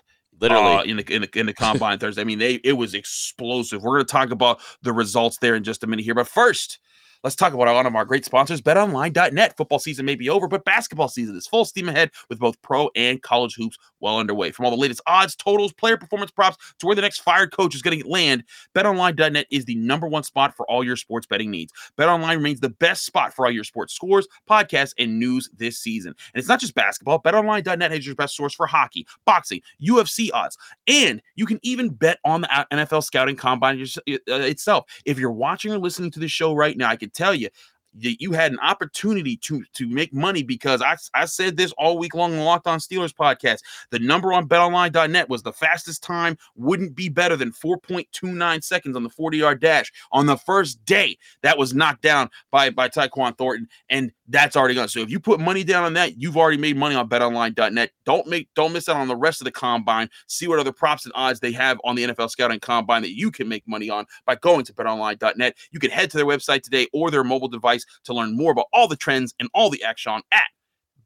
Literally. 0.41 0.63
uh, 0.75 0.81
in 0.83 0.97
the 0.97 1.13
in 1.13 1.21
the, 1.23 1.39
in 1.39 1.45
the 1.47 1.53
combine 1.53 1.99
Thursday. 1.99 2.21
I 2.21 2.25
mean, 2.25 2.39
they 2.39 2.55
it 2.63 2.73
was 2.73 2.93
explosive. 2.93 3.83
We're 3.83 3.95
going 3.95 4.05
to 4.05 4.11
talk 4.11 4.31
about 4.31 4.61
the 4.83 4.93
results 4.93 5.37
there 5.41 5.55
in 5.55 5.63
just 5.63 5.83
a 5.83 5.87
minute 5.87 6.03
here, 6.05 6.15
but 6.15 6.27
first. 6.27 6.79
Let's 7.23 7.35
talk 7.35 7.53
about 7.53 7.73
one 7.73 7.85
of 7.85 7.95
our 7.95 8.05
great 8.05 8.23
sponsors, 8.23 8.61
betonline.net. 8.61 9.57
Football 9.57 9.79
season 9.79 10.05
may 10.05 10.15
be 10.15 10.29
over, 10.29 10.47
but 10.47 10.63
basketball 10.63 11.09
season 11.09 11.35
is 11.35 11.47
full 11.47 11.65
steam 11.65 11.89
ahead 11.89 12.11
with 12.29 12.39
both 12.39 12.61
pro 12.61 12.89
and 12.95 13.21
college 13.21 13.55
hoops 13.55 13.77
well 13.99 14.17
underway. 14.17 14.51
From 14.51 14.63
all 14.63 14.71
the 14.71 14.77
latest 14.77 15.01
odds, 15.05 15.35
totals, 15.35 15.73
player 15.73 15.97
performance 15.97 16.31
props 16.31 16.55
to 16.79 16.85
where 16.85 16.95
the 16.95 17.01
next 17.01 17.19
fired 17.19 17.51
coach 17.51 17.75
is 17.75 17.81
going 17.81 18.01
to 18.01 18.07
land, 18.07 18.45
betonline.net 18.73 19.47
is 19.51 19.65
the 19.65 19.75
number 19.75 20.07
one 20.07 20.23
spot 20.23 20.55
for 20.55 20.65
all 20.71 20.81
your 20.81 20.95
sports 20.95 21.27
betting 21.27 21.51
needs. 21.51 21.73
BetOnline 21.97 22.37
remains 22.37 22.61
the 22.61 22.69
best 22.69 23.05
spot 23.05 23.33
for 23.33 23.45
all 23.45 23.51
your 23.51 23.65
sports 23.65 23.93
scores, 23.93 24.25
podcasts, 24.49 24.93
and 24.97 25.19
news 25.19 25.49
this 25.57 25.77
season. 25.77 26.15
And 26.33 26.39
it's 26.39 26.47
not 26.47 26.61
just 26.61 26.73
basketball. 26.73 27.21
BetOnline.net 27.21 27.91
is 27.91 28.05
your 28.05 28.15
best 28.15 28.37
source 28.37 28.53
for 28.53 28.65
hockey, 28.65 29.05
boxing, 29.25 29.61
UFC 29.81 30.29
odds, 30.33 30.57
and 30.87 31.21
you 31.35 31.45
can 31.45 31.59
even 31.63 31.89
bet 31.89 32.19
on 32.23 32.41
the 32.41 32.57
uh, 32.57 32.63
NFL 32.71 33.03
scouting 33.03 33.35
combine 33.35 33.81
uh, 33.81 34.13
itself. 34.27 34.85
If 35.03 35.19
you're 35.19 35.31
watching 35.31 35.73
or 35.73 35.79
listening 35.79 36.11
to 36.11 36.19
this 36.19 36.31
show 36.31 36.53
right 36.53 36.77
now, 36.77 36.89
I 36.89 36.95
can 36.95 37.08
tell 37.09 37.33
you 37.33 37.49
that 37.95 38.21
you 38.21 38.31
had 38.31 38.51
an 38.51 38.59
opportunity 38.59 39.35
to 39.37 39.63
to 39.73 39.87
make 39.87 40.13
money 40.13 40.43
because 40.43 40.81
I, 40.81 40.95
I 41.13 41.25
said 41.25 41.57
this 41.57 41.71
all 41.73 41.97
week 41.97 42.13
long 42.13 42.33
on 42.33 42.45
Locked 42.45 42.67
On 42.67 42.79
Steelers 42.79 43.13
podcast. 43.13 43.59
The 43.89 43.99
number 43.99 44.31
on 44.33 44.47
betonline.net 44.47 45.29
was 45.29 45.43
the 45.43 45.53
fastest 45.53 46.03
time 46.03 46.37
wouldn't 46.55 46.95
be 46.95 47.09
better 47.09 47.35
than 47.35 47.51
4.29 47.51 48.63
seconds 48.63 48.95
on 48.95 49.03
the 49.03 49.09
40 49.09 49.37
yard 49.37 49.59
dash 49.59 49.91
on 50.11 50.25
the 50.25 50.37
first 50.37 50.83
day. 50.85 51.17
That 51.41 51.57
was 51.57 51.73
knocked 51.73 52.01
down 52.01 52.29
by 52.51 52.69
by 52.69 52.89
Tyquan 52.89 53.37
Thornton, 53.37 53.67
and 53.89 54.11
that's 54.29 54.55
already 54.55 54.75
gone. 54.75 54.87
So 54.87 54.99
if 54.99 55.09
you 55.09 55.19
put 55.19 55.39
money 55.39 55.63
down 55.63 55.83
on 55.83 55.93
that, 55.93 56.17
you've 56.17 56.37
already 56.37 56.57
made 56.57 56.77
money 56.77 56.95
on 56.95 57.09
betonline.net. 57.09 57.91
Don't 58.05 58.27
make 58.27 58.47
don't 58.55 58.71
miss 58.71 58.87
out 58.87 58.97
on 58.97 59.07
the 59.07 59.15
rest 59.15 59.41
of 59.41 59.45
the 59.45 59.51
combine. 59.51 60.09
See 60.27 60.47
what 60.47 60.59
other 60.59 60.71
props 60.71 61.05
and 61.05 61.11
odds 61.15 61.39
they 61.39 61.51
have 61.51 61.81
on 61.83 61.95
the 61.95 62.03
NFL 62.03 62.29
scouting 62.29 62.59
combine 62.59 63.01
that 63.01 63.15
you 63.15 63.31
can 63.31 63.47
make 63.47 63.67
money 63.67 63.89
on 63.89 64.05
by 64.25 64.35
going 64.35 64.65
to 64.65 64.73
betonline.net. 64.73 65.57
You 65.71 65.79
can 65.79 65.91
head 65.91 66.11
to 66.11 66.17
their 66.17 66.25
website 66.25 66.61
today 66.61 66.87
or 66.93 67.11
their 67.11 67.23
mobile 67.23 67.47
device 67.47 67.85
to 68.05 68.13
learn 68.13 68.37
more 68.37 68.51
about 68.51 68.67
all 68.71 68.87
the 68.87 68.95
trends 68.95 69.33
and 69.39 69.49
all 69.53 69.69
the 69.69 69.83
action 69.83 70.21
at 70.31 70.43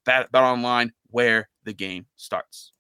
Bet 0.06 0.32
BetOnline, 0.32 0.92
where 1.08 1.50
the 1.64 1.74
game 1.74 2.08
starts. 2.18 2.74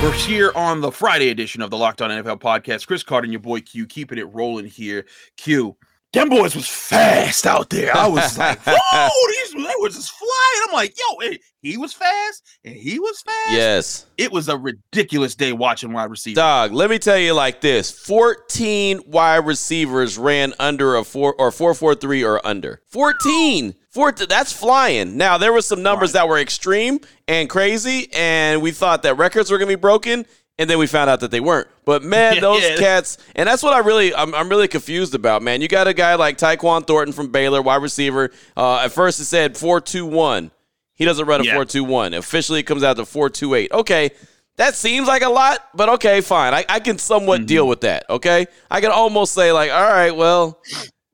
We're 0.00 0.12
here 0.12 0.52
on 0.54 0.80
the 0.80 0.92
Friday 0.92 1.30
edition 1.30 1.60
of 1.60 1.70
the 1.70 1.76
Locked 1.76 2.00
On 2.00 2.08
NFL 2.08 2.38
podcast. 2.40 2.86
Chris 2.86 3.02
Carter 3.02 3.24
and 3.24 3.32
your 3.32 3.40
boy 3.40 3.60
Q 3.60 3.84
keeping 3.84 4.16
it 4.16 4.32
rolling 4.32 4.66
here. 4.66 5.04
Q, 5.36 5.76
them 6.12 6.28
boys 6.28 6.54
was 6.54 6.68
fast 6.68 7.46
out 7.48 7.68
there. 7.70 7.94
I 7.96 8.06
was 8.06 8.38
like, 8.38 8.60
whoa, 8.64 9.08
these 9.28 9.52
they 9.54 9.74
were 9.80 9.88
just 9.88 10.12
flying. 10.12 10.68
I'm 10.68 10.72
like, 10.72 10.94
yo, 10.96 11.16
eh, 11.28 11.36
he 11.62 11.76
was 11.76 11.92
fast 11.92 12.44
and 12.64 12.76
he 12.76 13.00
was 13.00 13.20
fast. 13.22 13.50
yes. 13.50 14.06
It 14.16 14.30
was 14.30 14.48
a 14.48 14.56
ridiculous 14.56 15.34
day 15.34 15.52
watching 15.52 15.92
wide 15.92 16.10
receiver. 16.10 16.36
Dog, 16.36 16.72
let 16.72 16.90
me 16.90 17.00
tell 17.00 17.18
you 17.18 17.34
like 17.34 17.60
this 17.60 17.90
14 17.90 19.00
wide 19.08 19.46
receivers 19.46 20.16
ran 20.16 20.54
under 20.60 20.94
a 20.94 21.02
4 21.02 21.34
or 21.34 21.50
443 21.50 22.22
or 22.24 22.46
under. 22.46 22.82
14. 22.86 23.74
Four, 23.90 24.12
that's 24.12 24.52
flying. 24.52 25.16
Now, 25.16 25.38
there 25.38 25.52
were 25.52 25.62
some 25.62 25.82
numbers 25.82 26.12
that 26.12 26.28
were 26.28 26.38
extreme 26.38 27.00
and 27.26 27.48
crazy, 27.48 28.08
and 28.12 28.60
we 28.60 28.70
thought 28.70 29.02
that 29.04 29.14
records 29.16 29.50
were 29.50 29.56
going 29.58 29.68
to 29.70 29.76
be 29.76 29.80
broken, 29.80 30.26
and 30.58 30.68
then 30.68 30.78
we 30.78 30.86
found 30.86 31.08
out 31.08 31.20
that 31.20 31.30
they 31.30 31.40
weren't. 31.40 31.68
But 31.86 32.02
man, 32.02 32.34
Yeah, 32.34 32.40
those 32.40 32.62
yeah. 32.62 32.76
cats, 32.76 33.16
and 33.34 33.48
that's 33.48 33.62
what 33.62 33.72
I 33.72 33.78
really, 33.78 34.14
I'm, 34.14 34.34
I'm 34.34 34.48
really 34.50 34.68
confused 34.68 35.14
about, 35.14 35.42
man. 35.42 35.62
You 35.62 35.68
got 35.68 35.88
a 35.88 35.94
guy 35.94 36.16
like 36.16 36.36
Tyquan 36.36 36.86
Thornton 36.86 37.14
from 37.14 37.28
Baylor, 37.32 37.62
wide 37.62 37.80
receiver. 37.82 38.30
Uh, 38.56 38.80
at 38.80 38.92
first, 38.92 39.20
it 39.20 39.24
said 39.24 39.56
421. 39.56 40.50
He 40.94 41.04
doesn't 41.04 41.26
run 41.26 41.40
a 41.40 41.44
Yeah. 41.44 41.52
421. 41.54 42.12
Officially, 42.14 42.60
it 42.60 42.64
comes 42.64 42.82
out 42.82 42.96
to 42.98 43.06
428. 43.06 43.72
Okay. 43.72 44.10
That 44.56 44.74
seems 44.74 45.06
like 45.06 45.22
a 45.22 45.28
lot, 45.30 45.60
but 45.72 45.88
okay, 45.88 46.20
fine. 46.20 46.52
I, 46.52 46.64
I 46.68 46.80
can 46.80 46.98
somewhat 46.98 47.46
deal 47.46 47.68
with 47.68 47.82
that. 47.82 48.10
Okay. 48.10 48.46
I 48.68 48.80
can 48.80 48.90
almost 48.90 49.32
say, 49.32 49.52
like, 49.52 49.70
all 49.70 49.84
right, 49.88 50.10
well, 50.10 50.60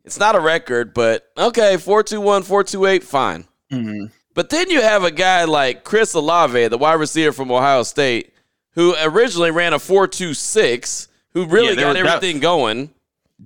it's 0.05 0.19
not 0.19 0.35
a 0.37 0.41
record, 0.41 0.95
but 0.95 1.27
okay, 1.37 1.77
421, 1.77 2.43
428, 2.43 3.03
fine. 3.05 3.45
Mhm. 3.73 4.11
But 4.35 4.51
then 4.51 4.69
you 4.71 4.81
have 4.83 5.05
a 5.05 5.11
guy 5.11 5.45
like 5.45 5.85
Chris 5.85 6.13
Olave, 6.15 6.69
the 6.69 6.79
wide 6.79 6.95
receiver 6.95 7.33
from 7.33 7.51
Ohio 7.51 7.83
State, 7.85 8.33
who 8.75 8.95
originally 9.03 9.51
ran 9.51 9.73
a 9.73 9.79
426, 9.79 11.09
who 11.33 11.47
really 11.47 11.69
Yeah, 11.75 11.75
got 11.81 11.95
was- 11.95 12.03
that- 12.03 12.17
everything 12.17 12.41
going. 12.41 12.91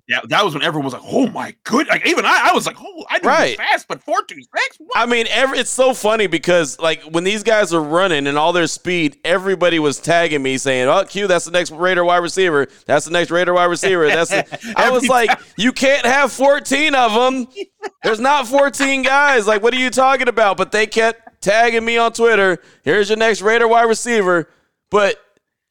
That, 0.09 0.29
that 0.29 0.45
was 0.45 0.55
when 0.55 0.63
everyone 0.63 0.85
was 0.85 0.93
like, 0.95 1.03
"Oh 1.05 1.29
my 1.29 1.55
good!" 1.65 1.89
Like 1.89 2.07
even 2.07 2.25
I, 2.25 2.51
I 2.51 2.53
was 2.55 2.67
like, 2.67 2.77
"Oh, 2.79 3.05
I 3.09 3.19
knew 3.19 3.29
right. 3.29 3.57
fast, 3.57 3.89
but 3.89 4.03
four 4.03 4.23
two 4.23 4.41
six. 4.41 4.79
I 4.95 5.07
mean, 5.07 5.27
every, 5.29 5.59
it's 5.59 5.71
so 5.71 5.95
funny 5.95 6.27
because 6.27 6.79
like 6.79 7.03
when 7.03 7.25
these 7.25 7.43
guys 7.43 7.73
are 7.73 7.83
running 7.83 8.27
and 8.27 8.39
all 8.39 8.53
their 8.53 8.67
speed, 8.67 9.19
everybody 9.25 9.79
was 9.79 9.99
tagging 9.99 10.43
me 10.43 10.59
saying, 10.59 10.89
"Oh, 10.89 11.05
Q, 11.05 11.27
that's 11.27 11.45
the 11.45 11.51
next 11.51 11.71
Raider 11.71 12.05
wide 12.05 12.19
receiver. 12.19 12.69
That's 12.87 13.05
the 13.05 13.11
next 13.11 13.31
Raider 13.31 13.55
wide 13.55 13.67
receiver." 13.67 14.07
That's. 14.07 14.31
The, 14.31 14.75
I 14.77 14.91
was 14.91 15.09
like, 15.09 15.31
"You 15.57 15.73
can't 15.73 16.07
have 16.07 16.33
fourteen 16.33 16.95
of 16.95 17.13
them. 17.13 17.49
There's 18.03 18.21
not 18.21 18.47
fourteen 18.47 19.03
guys. 19.03 19.47
Like, 19.47 19.63
what 19.63 19.75
are 19.75 19.79
you 19.79 19.91
talking 19.91 20.29
about?" 20.29 20.57
But 20.57 20.73
they 20.73 20.87
kept 20.87 21.41
tagging 21.43 21.85
me 21.85 21.97
on 21.99 22.13
Twitter. 22.13 22.59
Here's 22.83 23.09
your 23.09 23.19
next 23.19 23.43
Raider 23.43 23.69
wide 23.69 23.85
receiver, 23.85 24.49
but. 24.91 25.17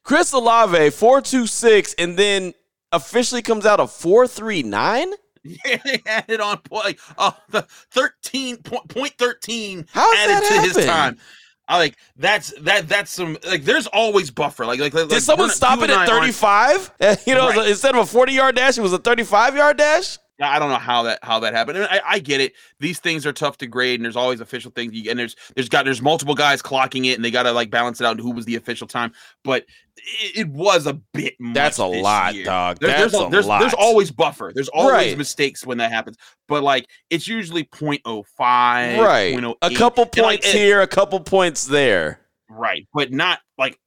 Chris 0.04 0.32
Olave, 0.32 0.88
426, 0.88 1.96
and 1.98 2.16
then 2.16 2.54
officially 2.92 3.42
comes 3.42 3.66
out 3.66 3.80
a 3.80 3.86
four 3.86 4.26
three 4.26 4.62
nine. 4.62 5.12
Yeah, 5.44 5.78
they 5.82 6.02
added 6.04 6.40
on 6.40 6.58
point 6.58 6.98
uh, 7.16 7.30
the 7.48 7.62
thirteen 7.62 8.58
point 8.58 8.88
point 8.88 9.14
thirteen 9.16 9.86
How 9.92 10.12
added 10.14 10.46
to 10.46 10.54
happen? 10.54 10.70
his 10.74 10.84
time. 10.84 11.18
I 11.68 11.78
like 11.78 11.96
that's 12.16 12.52
that 12.60 12.88
that's 12.88 13.12
some 13.12 13.38
like 13.46 13.62
there's 13.64 13.86
always 13.86 14.30
buffer. 14.30 14.66
Like 14.66 14.80
like, 14.80 14.92
did 14.92 15.10
like, 15.10 15.20
someone 15.22 15.50
stop 15.50 15.80
it 15.80 15.90
at 15.90 16.08
thirty 16.08 16.32
five? 16.32 16.90
You 17.26 17.34
know, 17.34 17.48
right. 17.48 17.68
instead 17.68 17.94
of 17.94 18.02
a 18.02 18.06
forty 18.06 18.32
yard 18.32 18.56
dash, 18.56 18.76
it 18.76 18.80
was 18.80 18.92
a 18.92 18.98
thirty 18.98 19.22
five 19.22 19.56
yard 19.56 19.76
dash. 19.76 20.18
I 20.40 20.58
don't 20.58 20.70
know 20.70 20.76
how 20.76 21.02
that 21.02 21.18
how 21.22 21.40
that 21.40 21.52
happened. 21.52 21.78
I, 21.78 22.00
I, 22.04 22.18
get 22.20 22.40
it. 22.40 22.52
These 22.78 23.00
things 23.00 23.26
are 23.26 23.32
tough 23.32 23.58
to 23.58 23.66
grade, 23.66 23.98
and 23.98 24.04
there's 24.04 24.16
always 24.16 24.40
official 24.40 24.70
things. 24.70 24.92
You, 24.92 25.10
and 25.10 25.18
there's 25.18 25.34
there's 25.56 25.68
got 25.68 25.84
there's 25.84 26.00
multiple 26.00 26.34
guys 26.34 26.62
clocking 26.62 27.06
it, 27.06 27.14
and 27.14 27.24
they 27.24 27.30
got 27.30 27.42
to 27.44 27.52
like 27.52 27.70
balance 27.70 28.00
it 28.00 28.06
out. 28.06 28.12
And 28.12 28.20
who 28.20 28.30
was 28.30 28.44
the 28.44 28.54
official 28.54 28.86
time? 28.86 29.12
But 29.42 29.64
it, 29.96 30.36
it 30.36 30.48
was 30.48 30.86
a 30.86 30.94
bit. 31.12 31.34
That's 31.52 31.78
a 31.78 31.86
lot, 31.86 32.34
year. 32.34 32.44
dog. 32.44 32.78
There, 32.78 32.88
That's 32.88 33.12
there's 33.12 33.26
a, 33.26 33.30
there's, 33.30 33.46
lot. 33.46 33.60
There's 33.60 33.74
always 33.74 34.12
buffer. 34.12 34.52
There's 34.54 34.68
always 34.68 34.92
right. 34.92 35.18
mistakes 35.18 35.66
when 35.66 35.78
that 35.78 35.90
happens. 35.90 36.16
But 36.46 36.62
like 36.62 36.88
it's 37.10 37.26
usually 37.26 37.64
0.05, 37.64 38.24
right? 38.38 39.34
0.08. 39.34 39.54
A 39.62 39.74
couple 39.74 40.06
points 40.06 40.46
like, 40.46 40.54
here, 40.54 40.80
a 40.80 40.86
couple 40.86 41.20
points 41.20 41.66
there. 41.66 42.20
Right, 42.48 42.86
but 42.94 43.12
not 43.12 43.40
like 43.58 43.78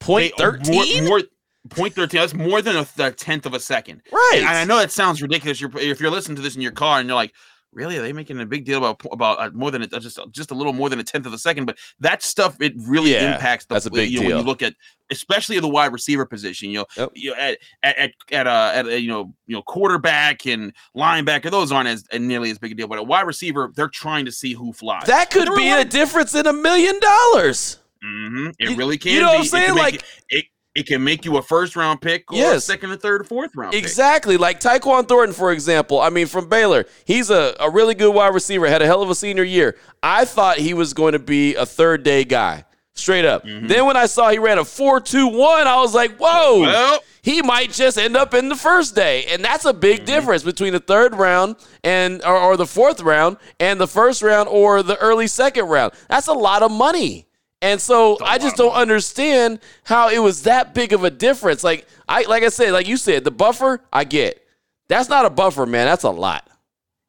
point 0.00 0.32
uh, 0.34 0.38
thirteen. 0.38 1.04
More, 1.04 1.18
more, 1.18 1.28
Point 1.70 1.94
thirteen. 1.94 2.20
That's 2.20 2.34
more 2.34 2.60
than 2.60 2.76
a, 2.76 2.86
a, 2.98 3.12
tenth 3.12 3.46
of 3.46 3.54
a 3.54 3.60
second. 3.60 4.02
Right. 4.12 4.38
And 4.38 4.48
I 4.48 4.64
know 4.64 4.78
that 4.78 4.90
sounds 4.90 5.22
ridiculous. 5.22 5.60
You're, 5.60 5.70
if 5.78 6.00
you're 6.00 6.10
listening 6.10 6.36
to 6.36 6.42
this 6.42 6.56
in 6.56 6.60
your 6.60 6.72
car 6.72 6.98
and 6.98 7.08
you're 7.08 7.14
like, 7.14 7.32
really, 7.72 7.96
are 7.96 8.02
they 8.02 8.12
making 8.12 8.40
a 8.40 8.46
big 8.46 8.64
deal 8.64 8.78
about 8.78 9.00
about 9.12 9.38
uh, 9.38 9.50
more 9.52 9.70
than 9.70 9.82
a, 9.82 9.86
just 9.86 10.18
just 10.30 10.50
a 10.50 10.54
little 10.54 10.72
more 10.72 10.88
than 10.88 10.98
a 10.98 11.04
tenth 11.04 11.26
of 11.26 11.32
a 11.32 11.38
second? 11.38 11.66
But 11.66 11.78
that 12.00 12.22
stuff 12.22 12.60
it 12.60 12.74
really 12.78 13.12
yeah, 13.12 13.34
impacts. 13.34 13.64
The, 13.66 13.74
that's 13.74 13.86
a 13.86 13.90
big 13.90 14.10
you 14.10 14.18
know, 14.18 14.22
deal. 14.22 14.36
When 14.36 14.44
you 14.44 14.48
look 14.48 14.62
at 14.62 14.74
especially 15.12 15.60
the 15.60 15.68
wide 15.68 15.92
receiver 15.92 16.26
position. 16.26 16.70
You 16.70 16.80
know, 16.80 16.86
yep. 16.96 17.10
you 17.14 17.30
know, 17.30 17.36
at 17.36 17.58
at 17.82 17.98
at, 17.98 18.12
at, 18.32 18.46
uh, 18.46 18.88
you 18.88 19.08
know 19.08 19.32
you 19.46 19.54
know 19.54 19.62
quarterback 19.62 20.46
and 20.46 20.72
linebacker. 20.96 21.50
Those 21.50 21.70
aren't 21.70 21.88
as 21.88 22.04
nearly 22.18 22.50
as 22.50 22.58
big 22.58 22.72
a 22.72 22.74
deal. 22.74 22.88
But 22.88 22.98
a 22.98 23.02
wide 23.02 23.26
receiver, 23.26 23.72
they're 23.74 23.88
trying 23.88 24.24
to 24.24 24.32
see 24.32 24.52
who 24.54 24.72
flies. 24.72 25.04
That 25.06 25.30
could 25.30 25.54
be 25.54 25.70
a 25.70 25.84
difference 25.84 26.34
in 26.34 26.46
a 26.46 26.52
million 26.52 26.98
dollars. 26.98 27.78
Mm-hmm. 28.04 28.50
It 28.58 28.70
you, 28.70 28.76
really 28.76 28.98
can. 28.98 29.12
You 29.12 29.20
know 29.20 29.30
be. 29.30 29.36
what 29.36 29.40
I'm 29.40 29.46
saying? 29.46 29.74
Like. 29.76 29.94
It, 29.94 30.04
it, 30.28 30.44
it 30.74 30.86
can 30.86 31.04
make 31.04 31.24
you 31.24 31.36
a 31.36 31.42
first 31.42 31.76
round 31.76 32.00
pick 32.00 32.30
or 32.32 32.36
yes. 32.36 32.56
a 32.56 32.60
second 32.60 32.90
or 32.90 32.96
third 32.96 33.20
or 33.20 33.24
fourth 33.24 33.54
round 33.54 33.74
exactly. 33.74 34.34
Pick. 34.34 34.40
Like 34.40 34.60
Tyquan 34.60 35.06
Thornton, 35.06 35.34
for 35.34 35.52
example. 35.52 36.00
I 36.00 36.10
mean, 36.10 36.26
from 36.26 36.48
Baylor, 36.48 36.86
he's 37.04 37.30
a, 37.30 37.54
a 37.60 37.70
really 37.70 37.94
good 37.94 38.14
wide 38.14 38.34
receiver, 38.34 38.66
had 38.68 38.82
a 38.82 38.86
hell 38.86 39.02
of 39.02 39.10
a 39.10 39.14
senior 39.14 39.44
year. 39.44 39.76
I 40.02 40.24
thought 40.24 40.58
he 40.58 40.74
was 40.74 40.94
going 40.94 41.12
to 41.12 41.18
be 41.18 41.54
a 41.54 41.66
third 41.66 42.02
day 42.02 42.24
guy, 42.24 42.64
straight 42.94 43.26
up. 43.26 43.44
Mm-hmm. 43.44 43.66
Then 43.66 43.86
when 43.86 43.96
I 43.96 44.06
saw 44.06 44.30
he 44.30 44.38
ran 44.38 44.58
a 44.58 44.64
4 44.64 45.00
2 45.00 45.28
1, 45.28 45.66
I 45.66 45.76
was 45.76 45.94
like, 45.94 46.16
whoa, 46.16 46.60
well, 46.60 47.00
he 47.20 47.42
might 47.42 47.70
just 47.72 47.98
end 47.98 48.16
up 48.16 48.32
in 48.32 48.48
the 48.48 48.56
first 48.56 48.94
day. 48.94 49.26
And 49.26 49.44
that's 49.44 49.66
a 49.66 49.74
big 49.74 49.98
mm-hmm. 49.98 50.06
difference 50.06 50.42
between 50.42 50.72
the 50.72 50.80
third 50.80 51.14
round 51.14 51.56
and 51.84 52.24
or, 52.24 52.36
or 52.36 52.56
the 52.56 52.66
fourth 52.66 53.02
round 53.02 53.36
and 53.60 53.78
the 53.78 53.86
first 53.86 54.22
round 54.22 54.48
or 54.48 54.82
the 54.82 54.96
early 54.98 55.26
second 55.26 55.66
round. 55.66 55.92
That's 56.08 56.28
a 56.28 56.32
lot 56.32 56.62
of 56.62 56.72
money. 56.72 57.26
And 57.62 57.80
so 57.80 58.18
I 58.20 58.38
just 58.38 58.56
don't 58.56 58.74
understand 58.74 59.60
how 59.84 60.10
it 60.10 60.18
was 60.18 60.42
that 60.42 60.74
big 60.74 60.92
of 60.92 61.04
a 61.04 61.10
difference. 61.10 61.62
Like 61.62 61.86
I 62.08 62.22
like 62.22 62.42
I 62.42 62.48
said, 62.48 62.72
like 62.72 62.88
you 62.88 62.96
said, 62.96 63.22
the 63.22 63.30
buffer, 63.30 63.80
I 63.92 64.02
get. 64.04 64.44
That's 64.88 65.08
not 65.08 65.24
a 65.24 65.30
buffer, 65.30 65.64
man. 65.64 65.86
That's 65.86 66.02
a 66.02 66.10
lot. 66.10 66.46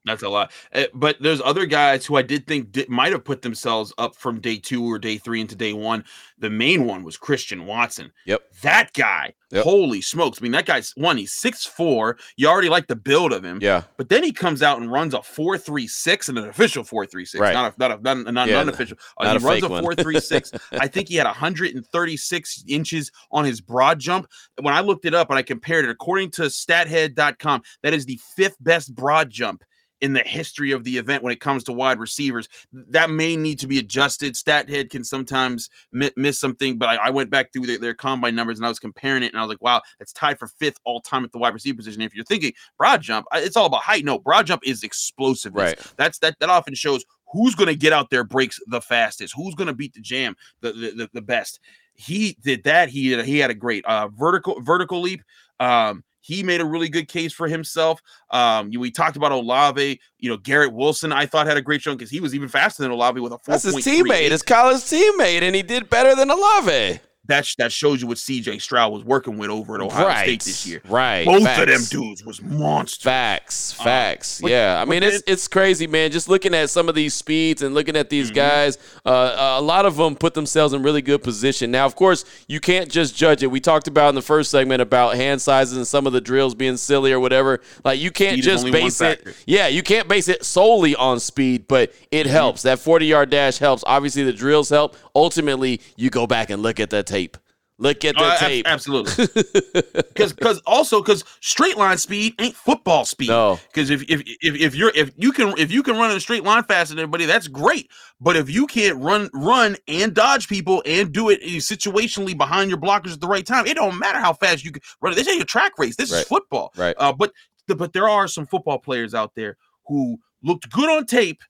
That's 0.05 0.23
a 0.23 0.29
lot. 0.29 0.51
Uh, 0.73 0.83
but 0.93 1.17
there's 1.21 1.41
other 1.41 1.65
guys 1.65 2.05
who 2.05 2.17
I 2.17 2.23
did 2.23 2.45
think 2.45 2.71
did, 2.73 2.89
might 2.89 3.13
have 3.13 3.23
put 3.23 3.41
themselves 3.41 3.93
up 3.97 4.15
from 4.15 4.41
day 4.41 4.57
two 4.57 4.83
or 4.83 4.99
day 4.99 5.17
three 5.17 5.39
into 5.39 5.55
day 5.55 5.71
one. 5.71 6.03
The 6.39 6.49
main 6.49 6.85
one 6.85 7.03
was 7.03 7.15
Christian 7.15 7.65
Watson. 7.65 8.11
Yep. 8.25 8.41
That 8.63 8.91
guy, 8.91 9.33
yep. 9.49 9.63
holy 9.63 10.01
smokes. 10.01 10.39
I 10.41 10.43
mean, 10.43 10.51
that 10.51 10.65
guy's 10.65 10.91
one, 10.97 11.15
he's 11.15 11.31
six 11.31 11.65
four. 11.65 12.17
You 12.35 12.49
already 12.49 12.67
like 12.67 12.87
the 12.87 12.97
build 12.97 13.31
of 13.31 13.45
him. 13.45 13.59
Yeah. 13.61 13.83
But 13.95 14.09
then 14.09 14.23
he 14.23 14.33
comes 14.33 14.61
out 14.61 14.81
and 14.81 14.91
runs 14.91 15.13
a 15.13 15.21
436 15.21 16.27
and 16.29 16.37
an 16.37 16.49
official 16.49 16.83
436. 16.83 17.39
Right. 17.39 17.53
Not 17.53 17.73
a 17.73 17.79
not 17.79 17.91
a 17.91 18.01
not, 18.01 18.33
not, 18.33 18.47
yeah, 18.49 18.59
unofficial. 18.59 18.97
Uh, 19.17 19.25
not 19.25 19.39
he 19.39 19.47
runs 19.47 19.63
a 19.63 19.69
436. 19.69 20.51
I 20.73 20.87
think 20.87 21.07
he 21.07 21.15
had 21.15 21.27
136 21.27 22.63
inches 22.67 23.09
on 23.31 23.45
his 23.45 23.61
broad 23.61 23.99
jump. 23.99 24.27
When 24.59 24.73
I 24.73 24.81
looked 24.81 25.05
it 25.05 25.13
up 25.13 25.29
and 25.29 25.39
I 25.39 25.43
compared 25.43 25.85
it, 25.85 25.91
according 25.91 26.31
to 26.31 26.43
stathead.com, 26.43 27.61
that 27.83 27.93
is 27.93 28.05
the 28.05 28.19
fifth 28.35 28.57
best 28.59 28.93
broad 28.93 29.29
jump 29.29 29.63
in 30.03 30.11
the 30.11 30.19
history 30.19 30.73
of 30.73 30.83
the 30.83 30.97
event 30.97 31.23
when 31.23 31.31
it 31.31 31.39
comes 31.39 31.63
to 31.63 31.71
wide 31.71 31.97
receivers. 31.97 32.49
That 32.73 33.09
may 33.09 33.37
need 33.37 33.57
to 33.59 33.67
be 33.67 33.79
adjusted. 33.79 34.33
Stathead 34.33 34.89
can 34.89 35.01
sometimes 35.05 35.69
miss 35.93 36.37
something, 36.37 36.77
but 36.77 36.89
I, 36.89 36.95
I 36.95 37.09
went 37.09 37.29
back 37.29 37.53
through 37.53 37.67
their, 37.67 37.77
their, 37.77 37.93
combine 37.93 38.35
numbers 38.35 38.59
and 38.59 38.65
I 38.65 38.69
was 38.69 38.79
comparing 38.79 39.23
it, 39.23 39.31
and 39.31 39.39
I 39.39 39.41
was 39.43 39.47
like, 39.47 39.61
wow, 39.61 39.81
that's 39.99 40.11
tied 40.11 40.37
for 40.37 40.47
fifth 40.47 40.77
all 40.83 40.99
time 40.99 41.23
at 41.23 41.31
the 41.31 41.37
wide 41.37 41.53
receiver 41.53 41.77
position. 41.77 42.01
If 42.01 42.13
you're 42.13 42.25
thinking 42.25 42.51
broad 42.77 43.01
jump, 43.01 43.27
it's 43.33 43.55
all 43.55 43.65
about 43.65 43.81
height. 43.81 44.03
No, 44.03 44.19
broad 44.19 44.45
jump 44.45 44.63
is 44.65 44.83
explosiveness. 44.83 45.75
Right. 45.77 45.93
That's 45.95 46.19
that 46.19 46.37
that 46.41 46.49
often 46.49 46.75
shows 46.75 47.05
who's 47.31 47.55
going 47.55 47.69
to 47.69 47.75
get 47.75 47.93
out 47.93 48.09
there 48.09 48.25
breaks 48.25 48.59
the 48.67 48.81
fastest, 48.81 49.33
who's 49.37 49.55
going 49.55 49.67
to 49.67 49.73
beat 49.73 49.93
the 49.93 50.01
jam 50.01 50.35
the, 50.59 50.73
the 50.73 50.91
the, 50.91 51.09
the 51.13 51.21
best. 51.21 51.61
He 51.95 52.35
did 52.43 52.65
that. 52.65 52.89
He 52.89 53.11
had, 53.11 53.23
he 53.23 53.39
had 53.39 53.51
a 53.51 53.55
great 53.55 53.85
uh, 53.85 54.09
vertical 54.09 54.59
vertical 54.61 54.99
leap. 54.99 55.21
Um, 55.61 56.03
he 56.23 56.41
made 56.41 56.61
a 56.61 56.65
really 56.65 56.89
good 56.89 57.07
case 57.07 57.33
for 57.33 57.47
himself. 57.47 58.01
Um, 58.31 58.71
we 58.77 58.89
talked 58.89 59.17
about 59.17 59.31
Olave. 59.31 59.99
You 60.17 60.29
know, 60.29 60.37
Garrett 60.37 60.73
Wilson, 60.73 61.11
I 61.11 61.25
thought 61.25 61.47
had 61.47 61.57
a 61.57 61.61
great 61.61 61.81
show 61.81 61.93
because 61.93 62.09
he 62.09 62.21
was 62.21 62.33
even 62.33 62.47
faster 62.47 62.81
than 62.81 62.91
Olave 62.91 63.19
with 63.19 63.33
a 63.33 63.37
four. 63.39 63.53
That's 63.53 63.63
his 63.63 63.75
teammate, 63.75 64.31
his 64.31 64.41
college 64.41 64.77
teammate, 64.77 65.41
and 65.41 65.53
he 65.53 65.61
did 65.61 65.89
better 65.89 66.15
than 66.15 66.31
Olave 66.31 66.99
that 67.25 67.47
that 67.57 67.71
shows 67.71 68.01
you 68.01 68.07
what 68.07 68.17
CJ 68.17 68.61
Stroud 68.61 68.91
was 68.91 69.03
working 69.05 69.37
with 69.37 69.49
over 69.49 69.75
at 69.75 69.81
Ohio 69.81 70.07
right. 70.07 70.23
State 70.23 70.43
this 70.43 70.67
year. 70.67 70.81
Right. 70.89 71.25
Both 71.25 71.43
Facts. 71.43 71.61
of 71.61 71.67
them 71.67 71.81
dudes 71.89 72.25
was 72.25 72.41
monsters. 72.41 73.01
Facts. 73.01 73.79
Uh, 73.79 73.83
Facts. 73.83 74.43
Uh, 74.43 74.47
yeah. 74.47 74.81
I 74.81 74.85
mean, 74.85 75.03
it's 75.03 75.23
it's 75.25 75.47
crazy, 75.47 75.87
man. 75.87 76.11
Just 76.11 76.27
looking 76.27 76.53
at 76.53 76.69
some 76.69 76.89
of 76.89 76.95
these 76.95 77.13
speeds 77.13 77.61
and 77.61 77.73
looking 77.73 77.95
at 77.95 78.09
these 78.09 78.27
mm-hmm. 78.27 78.35
guys, 78.35 78.77
uh, 79.05 79.55
a 79.57 79.61
lot 79.61 79.85
of 79.85 79.95
them 79.95 80.15
put 80.15 80.33
themselves 80.33 80.73
in 80.73 80.83
really 80.83 81.01
good 81.01 81.23
position. 81.23 81.71
Now, 81.71 81.85
of 81.85 81.95
course, 81.95 82.25
you 82.47 82.59
can't 82.59 82.91
just 82.91 83.15
judge 83.15 83.41
it. 83.41 83.47
We 83.47 83.61
talked 83.61 83.87
about 83.87 84.09
in 84.09 84.15
the 84.15 84.21
first 84.21 84.51
segment 84.51 84.81
about 84.81 85.15
hand 85.15 85.41
sizes 85.41 85.77
and 85.77 85.87
some 85.87 86.05
of 86.05 86.11
the 86.11 86.21
drills 86.21 86.55
being 86.55 86.75
silly 86.75 87.13
or 87.13 87.21
whatever. 87.21 87.61
Like 87.85 88.01
you 88.01 88.11
can't 88.11 88.33
speed 88.33 88.43
just 88.43 88.65
base 88.65 88.99
it. 88.99 89.25
Yeah, 89.45 89.67
you 89.67 89.81
can't 89.81 90.09
base 90.09 90.27
it 90.27 90.43
solely 90.43 90.93
on 90.95 91.21
speed, 91.21 91.69
but 91.69 91.93
it 92.11 92.23
mm-hmm. 92.23 92.31
helps. 92.31 92.63
That 92.63 92.79
40 92.79 93.05
yard 93.05 93.29
dash 93.29 93.59
helps. 93.59 93.81
Obviously, 93.87 94.23
the 94.23 94.33
drills 94.33 94.67
help. 94.67 94.97
Ultimately, 95.15 95.79
you 95.95 96.09
go 96.09 96.27
back 96.27 96.49
and 96.49 96.61
look 96.61 96.81
at 96.81 96.89
the 96.89 97.12
tape. 97.13 97.37
Look 97.79 98.05
at 98.05 98.15
the 98.15 98.23
uh, 98.23 98.37
tape. 98.37 98.67
Absolutely. 98.67 99.27
Because 100.13 100.31
because 100.31 100.61
also 100.67 101.01
because 101.01 101.23
straight 101.41 101.75
line 101.75 101.97
speed 101.97 102.35
ain't 102.39 102.55
football 102.55 103.03
speed. 103.03 103.29
No. 103.29 103.59
Because 103.73 103.89
if, 103.89 104.03
if 104.03 104.21
if 104.43 104.55
if 104.61 104.75
you're 104.75 104.91
if 104.95 105.11
you 105.17 105.31
can 105.31 105.57
if 105.57 105.71
you 105.71 105.81
can 105.81 105.97
run 105.97 106.11
in 106.11 106.17
a 106.17 106.19
straight 106.19 106.43
line 106.43 106.63
faster 106.65 106.93
than 106.93 107.01
everybody, 107.01 107.25
that's 107.25 107.47
great. 107.47 107.89
But 108.21 108.35
if 108.35 108.47
you 108.47 108.67
can't 108.67 109.01
run 109.01 109.31
run 109.33 109.75
and 109.87 110.13
dodge 110.13 110.47
people 110.47 110.83
and 110.85 111.11
do 111.11 111.29
it 111.31 111.41
situationally 111.41 112.37
behind 112.37 112.69
your 112.69 112.79
blockers 112.79 113.13
at 113.13 113.21
the 113.21 113.27
right 113.27 113.45
time, 113.45 113.65
it 113.65 113.73
don't 113.73 113.97
matter 113.97 114.19
how 114.19 114.33
fast 114.33 114.63
you 114.63 114.71
can 114.71 114.83
run. 115.01 115.15
This 115.15 115.27
ain't 115.27 115.41
a 115.41 115.45
track 115.45 115.71
race. 115.79 115.95
This 115.95 116.11
right. 116.11 116.19
is 116.19 116.27
football. 116.27 116.71
Right. 116.77 116.95
Uh, 116.99 117.11
but 117.11 117.33
but 117.67 117.91
there 117.91 118.07
are 118.07 118.27
some 118.27 118.45
football 118.45 118.77
players 118.77 119.15
out 119.15 119.33
there 119.33 119.57
who 119.87 120.19
looked 120.43 120.69
good 120.69 120.91
on 120.91 121.07
tape 121.07 121.41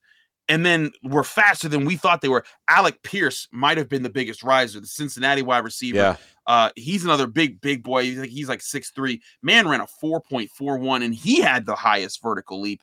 and 0.53 0.65
then 0.65 0.91
were 1.03 1.23
faster 1.23 1.67
than 1.67 1.85
we 1.85 1.97
thought 1.97 2.21
they 2.21 2.29
were. 2.29 2.45
Alec 2.67 3.01
Pierce 3.01 3.47
might 3.51 3.77
have 3.77 3.89
been 3.89 4.03
the 4.03 4.09
biggest 4.09 4.43
riser, 4.43 4.79
the 4.79 4.85
Cincinnati 4.87 5.41
wide 5.41 5.63
receiver. 5.63 5.97
Yeah. 5.97 6.15
Uh, 6.45 6.69
he's 6.75 7.03
another 7.03 7.25
big, 7.25 7.59
big 7.61 7.81
boy. 7.81 8.03
He's 8.03 8.19
like 8.19 8.29
he's 8.29 8.49
like 8.49 8.61
six 8.61 8.91
three. 8.91 9.21
Man 9.41 9.67
ran 9.67 9.81
a 9.81 9.87
four 9.87 10.21
point 10.21 10.51
four 10.51 10.77
one, 10.77 11.01
and 11.01 11.15
he 11.15 11.41
had 11.41 11.65
the 11.65 11.75
highest 11.75 12.21
vertical 12.21 12.61
leap. 12.61 12.81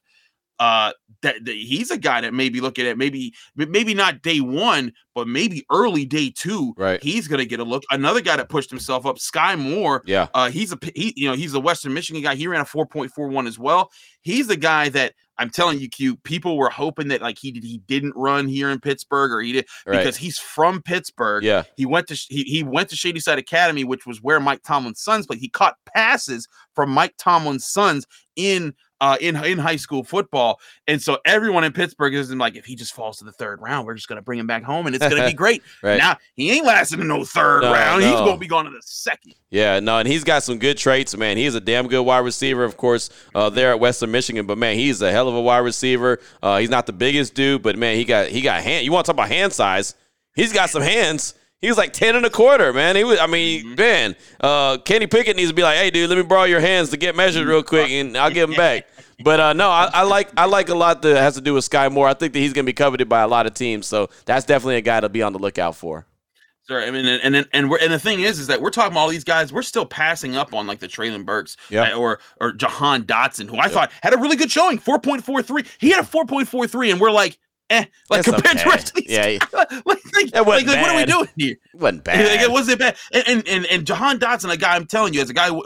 uh, 0.61 0.92
that, 1.22 1.42
that, 1.46 1.54
he's 1.54 1.90
a 1.90 1.96
guy 1.96 2.20
that 2.20 2.35
maybe 2.35 2.61
looking 2.61 2.85
at 2.85 2.90
it, 2.90 2.98
maybe 2.98 3.33
maybe 3.56 3.94
not 3.94 4.20
day 4.20 4.40
one, 4.40 4.92
but 5.14 5.26
maybe 5.26 5.64
early 5.70 6.04
day 6.04 6.30
two. 6.30 6.74
Right, 6.76 7.02
he's 7.02 7.26
gonna 7.26 7.46
get 7.46 7.61
a 7.61 7.64
look. 7.64 7.83
Another 7.90 8.20
guy 8.20 8.37
that 8.37 8.50
pushed 8.50 8.70
himself 8.70 9.06
up, 9.06 9.18
Sky 9.18 9.56
Moore. 9.56 10.02
Yeah, 10.04 10.28
uh, 10.35 10.50
he's 10.50 10.70
a 10.72 10.78
he, 10.94 11.14
you 11.16 11.28
know 11.28 11.35
he's 11.35 11.54
a 11.54 11.61
Western 11.61 11.94
Michigan 11.94 12.22
guy. 12.22 12.35
He 12.35 12.46
ran 12.46 12.61
a 12.61 12.66
four 12.66 12.87
point 12.87 13.11
four 13.11 13.28
one 13.28 13.46
as 13.46 13.59
well. 13.59 13.90
He's 14.20 14.48
the 14.48 14.56
guy 14.56 14.90
that 14.90 15.14
I'm 15.40 15.48
telling 15.48 15.81
you, 15.81 15.88
Q. 15.88 16.16
People 16.18 16.59
were 16.59 16.68
hoping 16.68 17.09
that 17.09 17.22
like 17.22 17.38
he 17.38 17.50
did 17.50 17.64
he 17.64 17.79
didn't 17.87 18.12
run 18.14 18.46
here 18.46 18.68
in 18.68 18.79
Pittsburgh 18.79 19.33
or 19.33 19.40
he 19.40 19.53
did 19.53 19.66
right. 19.87 19.96
because 19.96 20.16
he's 20.16 20.38
from 20.38 20.83
Pittsburgh. 20.83 21.42
Yeah, 21.42 21.64
he 21.76 21.87
went 21.87 22.09
to 22.09 22.14
he, 22.29 22.42
he 22.42 22.62
went 22.62 22.90
to 22.90 22.96
Shadyside 22.96 23.38
Academy, 23.38 23.83
which 23.83 24.07
was 24.07 24.22
where 24.22 24.38
Mike 24.38 24.62
Tomlin's 24.62 25.00
sons 25.00 25.26
played. 25.26 25.40
He 25.40 25.48
caught 25.48 25.76
passes 25.94 26.46
from 26.74 26.90
Mike 26.90 27.14
Tomlin's 27.18 27.66
sons 27.66 28.07
in 28.37 28.74
uh, 29.00 29.16
in 29.20 29.36
in 29.44 29.58
high 29.58 29.76
school 29.76 30.04
football, 30.04 30.60
and 30.86 31.00
so 31.00 31.18
everyone 31.24 31.64
in 31.64 31.72
Pittsburgh 31.72 32.14
is 32.14 32.32
like, 32.34 32.56
if 32.56 32.64
he 32.64 32.74
just 32.74 32.94
falls 32.94 33.18
to 33.18 33.24
the 33.24 33.32
third 33.32 33.60
round, 33.60 33.86
we're 33.86 33.94
just 33.94 34.08
gonna 34.08 34.22
bring 34.22 34.38
him 34.38 34.46
back 34.46 34.62
home, 34.62 34.86
and 34.86 34.94
it's 34.94 35.06
gonna 35.06 35.26
be 35.26 35.32
great. 35.34 35.62
right. 35.82 35.98
Now 35.98 36.16
he 36.34 36.50
ain't 36.50 36.66
lasting 36.66 37.00
in 37.00 37.08
no 37.08 37.24
third 37.24 37.62
no, 37.62 37.72
round; 37.72 38.02
no. 38.02 38.08
he's 38.08 38.18
gonna 38.18 38.38
be 38.38 38.46
going 38.46 38.66
to 38.66 38.70
the 38.70 38.82
second. 38.82 39.34
Yeah, 39.50 39.80
no, 39.80 39.98
and 39.98 40.06
he's 40.06 40.24
got 40.24 40.42
some 40.42 40.58
good 40.58 40.76
traits, 40.76 41.16
man. 41.16 41.36
He's 41.36 41.54
a 41.54 41.60
damn 41.60 41.88
good 41.88 42.02
wide 42.02 42.18
receiver, 42.18 42.64
of 42.64 42.76
course, 42.76 43.10
uh, 43.34 43.50
there 43.50 43.70
at 43.70 43.80
Western 43.80 44.10
Michigan. 44.10 44.46
But 44.46 44.58
man, 44.58 44.76
he's 44.76 45.02
a 45.02 45.10
hell 45.10 45.28
of 45.28 45.34
a 45.34 45.40
wide 45.40 45.58
receiver. 45.58 46.20
Uh, 46.42 46.58
he's 46.58 46.70
not 46.70 46.86
the 46.86 46.92
biggest 46.92 47.34
dude, 47.34 47.62
but 47.62 47.76
man, 47.78 47.96
he 47.96 48.04
got 48.04 48.28
he 48.28 48.40
got 48.40 48.62
hand. 48.62 48.84
You 48.84 48.92
want 48.92 49.06
to 49.06 49.12
talk 49.12 49.16
about 49.16 49.28
hand 49.28 49.52
size? 49.52 49.94
He's 50.34 50.52
got 50.52 50.70
some 50.70 50.82
hands. 50.82 51.34
He 51.61 51.68
was 51.68 51.77
like 51.77 51.92
10 51.92 52.16
and 52.16 52.25
a 52.25 52.31
quarter, 52.31 52.73
man. 52.73 52.96
He 52.96 53.05
was, 53.05 53.18
I 53.18 53.27
mean, 53.27 53.64
mm-hmm. 53.64 53.75
man, 53.75 54.16
uh, 54.40 54.79
Kenny 54.79 55.07
Pickett 55.07 55.37
needs 55.37 55.51
to 55.51 55.55
be 55.55 55.62
like, 55.62 55.77
hey, 55.77 55.90
dude, 55.90 56.09
let 56.09 56.16
me 56.16 56.25
borrow 56.25 56.44
your 56.44 56.61
hands 56.61 56.88
to 56.90 56.96
get 56.96 57.14
measured 57.14 57.46
real 57.46 57.62
quick 57.62 57.90
and 57.90 58.16
I'll 58.16 58.31
give 58.31 58.49
them 58.49 58.57
back. 58.57 58.87
But 59.23 59.38
uh, 59.38 59.53
no, 59.53 59.68
I, 59.68 59.90
I, 59.92 60.03
like 60.05 60.31
I 60.38 60.46
like 60.46 60.70
a 60.70 60.75
lot 60.75 61.03
that 61.03 61.14
has 61.14 61.35
to 61.35 61.42
do 61.42 61.53
with 61.53 61.64
Sky 61.64 61.90
Moore. 61.90 62.09
I 62.09 62.14
think 62.14 62.33
that 62.33 62.38
he's 62.38 62.55
going 62.55 62.64
to 62.64 62.70
be 62.70 62.73
coveted 62.73 63.07
by 63.07 63.20
a 63.20 63.29
lot 63.29 63.46
of 63.46 63.53
teams, 63.53 63.87
so 63.87 64.09
that's 64.25 64.46
definitely 64.46 64.77
a 64.77 64.81
guy 64.81 64.99
to 64.99 65.11
be 65.11 65.23
on 65.23 65.35
the 65.35 65.38
lookout 65.38 65.77
for. 65.77 66.07
Sure. 66.66 66.81
I 66.81 66.90
mean, 66.90 67.05
and 67.05 67.35
and 67.35 67.49
and, 67.53 67.70
we're, 67.70 67.79
and 67.79 67.92
the 67.92 67.99
thing 67.99 68.20
is, 68.20 68.38
is 68.38 68.46
that 68.46 68.62
we're 68.62 68.70
talking 68.70 68.92
about 68.92 69.01
all 69.01 69.09
these 69.09 69.25
guys. 69.25 69.53
We're 69.53 69.62
still 69.62 69.85
passing 69.85 70.37
up 70.37 70.55
on 70.55 70.66
like 70.66 70.79
the 70.79 70.88
Treylon 70.88 71.27
Burks, 71.27 71.57
yeah. 71.68 71.94
or 71.94 72.20
or 72.40 72.53
Jahan 72.53 73.05
Dotson, 73.05 73.51
who 73.51 73.59
I 73.59 73.68
thought 73.68 73.90
had 74.03 74.14
a 74.14 74.16
really 74.16 74.37
good 74.37 74.51
showing, 74.51 74.79
four 74.79 74.99
point 74.99 75.23
four 75.23 75.42
three. 75.42 75.64
He 75.79 75.90
had 75.90 76.01
a 76.01 76.07
four 76.07 76.25
point 76.25 76.49
four 76.49 76.66
three, 76.66 76.90
and 76.90 76.99
we're 76.99 77.11
like, 77.11 77.38
eh, 77.70 77.85
like 78.11 78.24
That's 78.24 78.37
compared 78.37 78.56
okay. 78.56 78.64
to 78.64 78.68
rest 78.68 78.88
of 78.90 78.96
these 78.96 79.11
yeah, 79.11 79.38
guys, 79.38 79.52
like, 79.52 79.70
like, 79.87 80.35
like, 80.35 80.66
like, 80.66 80.66
what 80.66 80.90
are 80.90 80.96
we 80.96 81.04
doing 81.04 81.28
here? 81.37 81.56
It 81.72 81.80
wasn't 81.80 82.04
bad. 82.04 82.26
Like, 82.26 82.40
it 82.40 82.50
wasn't 82.50 82.78
bad. 82.78 82.96
And, 83.12 83.24
and 83.26 83.48
and 83.48 83.66
and 83.66 83.87
Jahan 83.87 84.18
Dotson, 84.18 84.50
a 84.50 84.56
guy 84.56 84.76
I'm 84.76 84.87
telling 84.87 85.14
you, 85.14 85.22
as 85.22 85.30
a 85.30 85.35
guy 85.35 85.48
who, 85.48 85.62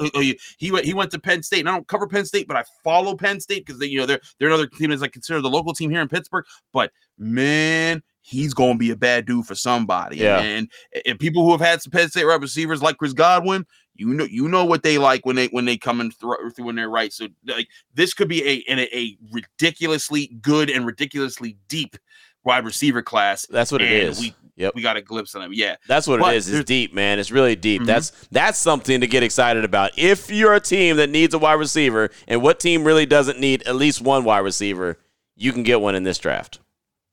he 0.58 0.70
went 0.70 0.84
he 0.84 0.94
went 0.94 1.10
to 1.12 1.18
Penn 1.18 1.42
State, 1.42 1.60
and 1.60 1.68
I 1.68 1.72
don't 1.72 1.88
cover 1.88 2.06
Penn 2.06 2.26
State, 2.26 2.46
but 2.46 2.56
I 2.56 2.64
follow 2.84 3.16
Penn 3.16 3.40
State 3.40 3.66
because 3.66 3.80
they 3.80 3.86
you 3.86 3.98
know 3.98 4.06
they're 4.06 4.20
they're 4.38 4.48
another 4.48 4.66
team 4.66 4.90
that's 4.90 5.02
like 5.02 5.12
considered 5.12 5.42
the 5.42 5.50
local 5.50 5.74
team 5.74 5.90
here 5.90 6.00
in 6.00 6.08
Pittsburgh. 6.08 6.44
But 6.72 6.92
man, 7.18 8.02
he's 8.24 8.54
going 8.54 8.72
to 8.72 8.78
be 8.78 8.90
a 8.90 8.96
bad 8.96 9.26
dude 9.26 9.46
for 9.46 9.54
somebody. 9.54 10.16
Yeah. 10.16 10.40
And, 10.40 10.70
and 11.04 11.18
people 11.18 11.44
who 11.44 11.52
have 11.52 11.60
had 11.60 11.82
some 11.82 11.90
Penn 11.90 12.08
State 12.08 12.24
receivers 12.24 12.82
like 12.82 12.96
Chris 12.96 13.12
Godwin, 13.12 13.66
you 13.96 14.12
know, 14.12 14.24
you 14.24 14.48
know 14.48 14.64
what 14.64 14.82
they 14.82 14.98
like 14.98 15.24
when 15.24 15.36
they 15.36 15.46
when 15.48 15.64
they 15.64 15.76
come 15.76 16.00
in 16.00 16.10
through, 16.10 16.50
through 16.50 16.70
in 16.70 16.76
their 16.76 16.90
right. 16.90 17.12
So 17.12 17.28
like 17.46 17.68
this 17.94 18.14
could 18.14 18.28
be 18.28 18.42
a, 18.42 18.64
a 18.68 18.96
a 18.96 19.18
ridiculously 19.30 20.36
good 20.40 20.70
and 20.70 20.84
ridiculously 20.84 21.56
deep 21.68 21.96
wide 22.44 22.64
receiver 22.64 23.02
class. 23.02 23.46
That's 23.46 23.72
what 23.72 23.82
it 23.82 23.90
is. 23.90 24.20
We, 24.20 24.34
yep. 24.56 24.74
we 24.74 24.82
got 24.82 24.96
a 24.96 25.02
glimpse 25.02 25.34
of 25.34 25.42
them. 25.42 25.52
Yeah. 25.52 25.76
That's 25.88 26.06
what 26.06 26.20
but 26.20 26.34
it 26.34 26.38
is. 26.38 26.52
It's 26.52 26.66
deep, 26.66 26.92
man. 26.92 27.18
It's 27.18 27.30
really 27.30 27.56
deep. 27.56 27.80
Mm-hmm. 27.82 27.86
That's 27.86 28.10
that's 28.30 28.58
something 28.58 29.00
to 29.00 29.06
get 29.06 29.22
excited 29.22 29.64
about. 29.64 29.92
If 29.96 30.30
you're 30.30 30.54
a 30.54 30.60
team 30.60 30.96
that 30.96 31.10
needs 31.10 31.34
a 31.34 31.38
wide 31.38 31.54
receiver, 31.54 32.10
and 32.28 32.42
what 32.42 32.60
team 32.60 32.84
really 32.84 33.06
doesn't 33.06 33.40
need 33.40 33.62
at 33.62 33.76
least 33.76 34.00
one 34.00 34.24
wide 34.24 34.40
receiver, 34.40 34.98
you 35.36 35.52
can 35.52 35.62
get 35.62 35.80
one 35.80 35.94
in 35.94 36.02
this 36.02 36.18
draft. 36.18 36.60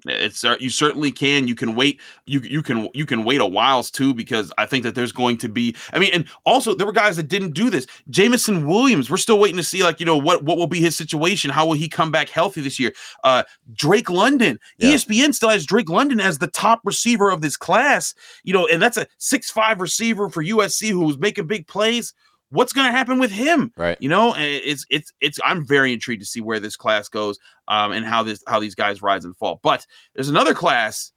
It's 0.06 0.44
uh, 0.44 0.56
you 0.60 0.70
certainly 0.70 1.12
can. 1.12 1.48
You 1.48 1.56
can 1.56 1.76
wait. 1.76 2.00
You 2.26 2.40
you 2.40 2.64
can 2.64 2.90
you 2.94 3.06
can 3.06 3.24
wait 3.24 3.42
a 3.42 3.46
whiles 3.46 3.92
too 3.92 4.14
because 4.14 4.52
I 4.58 4.66
think 4.66 4.84
that 4.84 4.96
there's 4.96 5.12
going 5.12 5.38
to 5.40 5.50
be. 5.50 5.76
I 5.94 6.00
mean, 6.00 6.12
and 6.14 6.26
also 6.46 6.74
there 6.74 6.88
were 6.88 6.94
guys 6.94 7.18
that 7.18 7.28
didn't 7.28 7.52
do 7.52 7.70
this. 7.70 7.86
Jameson 8.10 8.68
Williams. 8.68 9.10
We're 9.10 9.18
still 9.18 9.40
waiting 9.40 9.58
to 9.58 9.64
see 9.64 9.84
like 9.84 10.00
you 10.00 10.06
know 10.06 10.18
what 10.18 10.44
what 10.44 10.58
will 10.58 10.68
be 10.68 10.80
his 10.80 10.96
situation. 10.96 11.52
How 11.52 11.66
will 11.66 11.74
he 11.74 11.88
come 11.88 12.12
back 12.12 12.30
healthy 12.30 12.62
this 12.62 12.80
year? 12.80 12.94
Uh, 13.24 13.44
Drake 13.74 14.10
London. 14.10 14.60
Yeah. 14.78 14.92
ESPN 14.92 15.34
still 15.34 15.50
has 15.50 15.66
Drake 15.66 15.90
London 15.90 16.20
as 16.20 16.40
the 16.40 16.48
top 16.48 16.82
receiver 16.84 17.30
of 17.30 17.42
this 17.42 17.58
class. 17.58 18.16
You 18.44 18.54
know, 18.54 18.68
and 18.68 18.82
that's 18.82 18.98
a 18.98 19.08
six 19.18 19.52
five 19.52 19.80
receiver 19.82 20.30
for 20.30 20.44
USC 20.44 20.90
who 20.90 21.06
was 21.06 21.18
making 21.18 21.48
big 21.48 21.68
plays 21.68 22.14
what's 22.52 22.74
going 22.74 22.86
to 22.88 22.92
happen 22.92 23.18
with 23.20 23.32
him? 23.32 23.72
Right. 23.76 23.98
You 24.00 24.10
know, 24.10 24.36
it's 24.38 24.86
it's 24.90 25.12
it's. 25.20 25.40
I'm 25.44 25.66
very 25.66 25.92
intrigued 25.94 26.22
to 26.22 26.28
see 26.28 26.42
where 26.42 26.60
this 26.60 26.76
class 26.76 27.10
goes, 27.10 27.40
um, 27.68 27.92
and 27.92 28.06
how 28.06 28.24
this 28.24 28.44
how 28.48 28.60
these 28.60 28.76
guys 28.76 29.02
rise 29.02 29.26
and 29.26 29.36
fall. 29.36 29.60
But 29.64 29.86
there's 30.14 30.30
another 30.30 30.54
class 30.54 31.12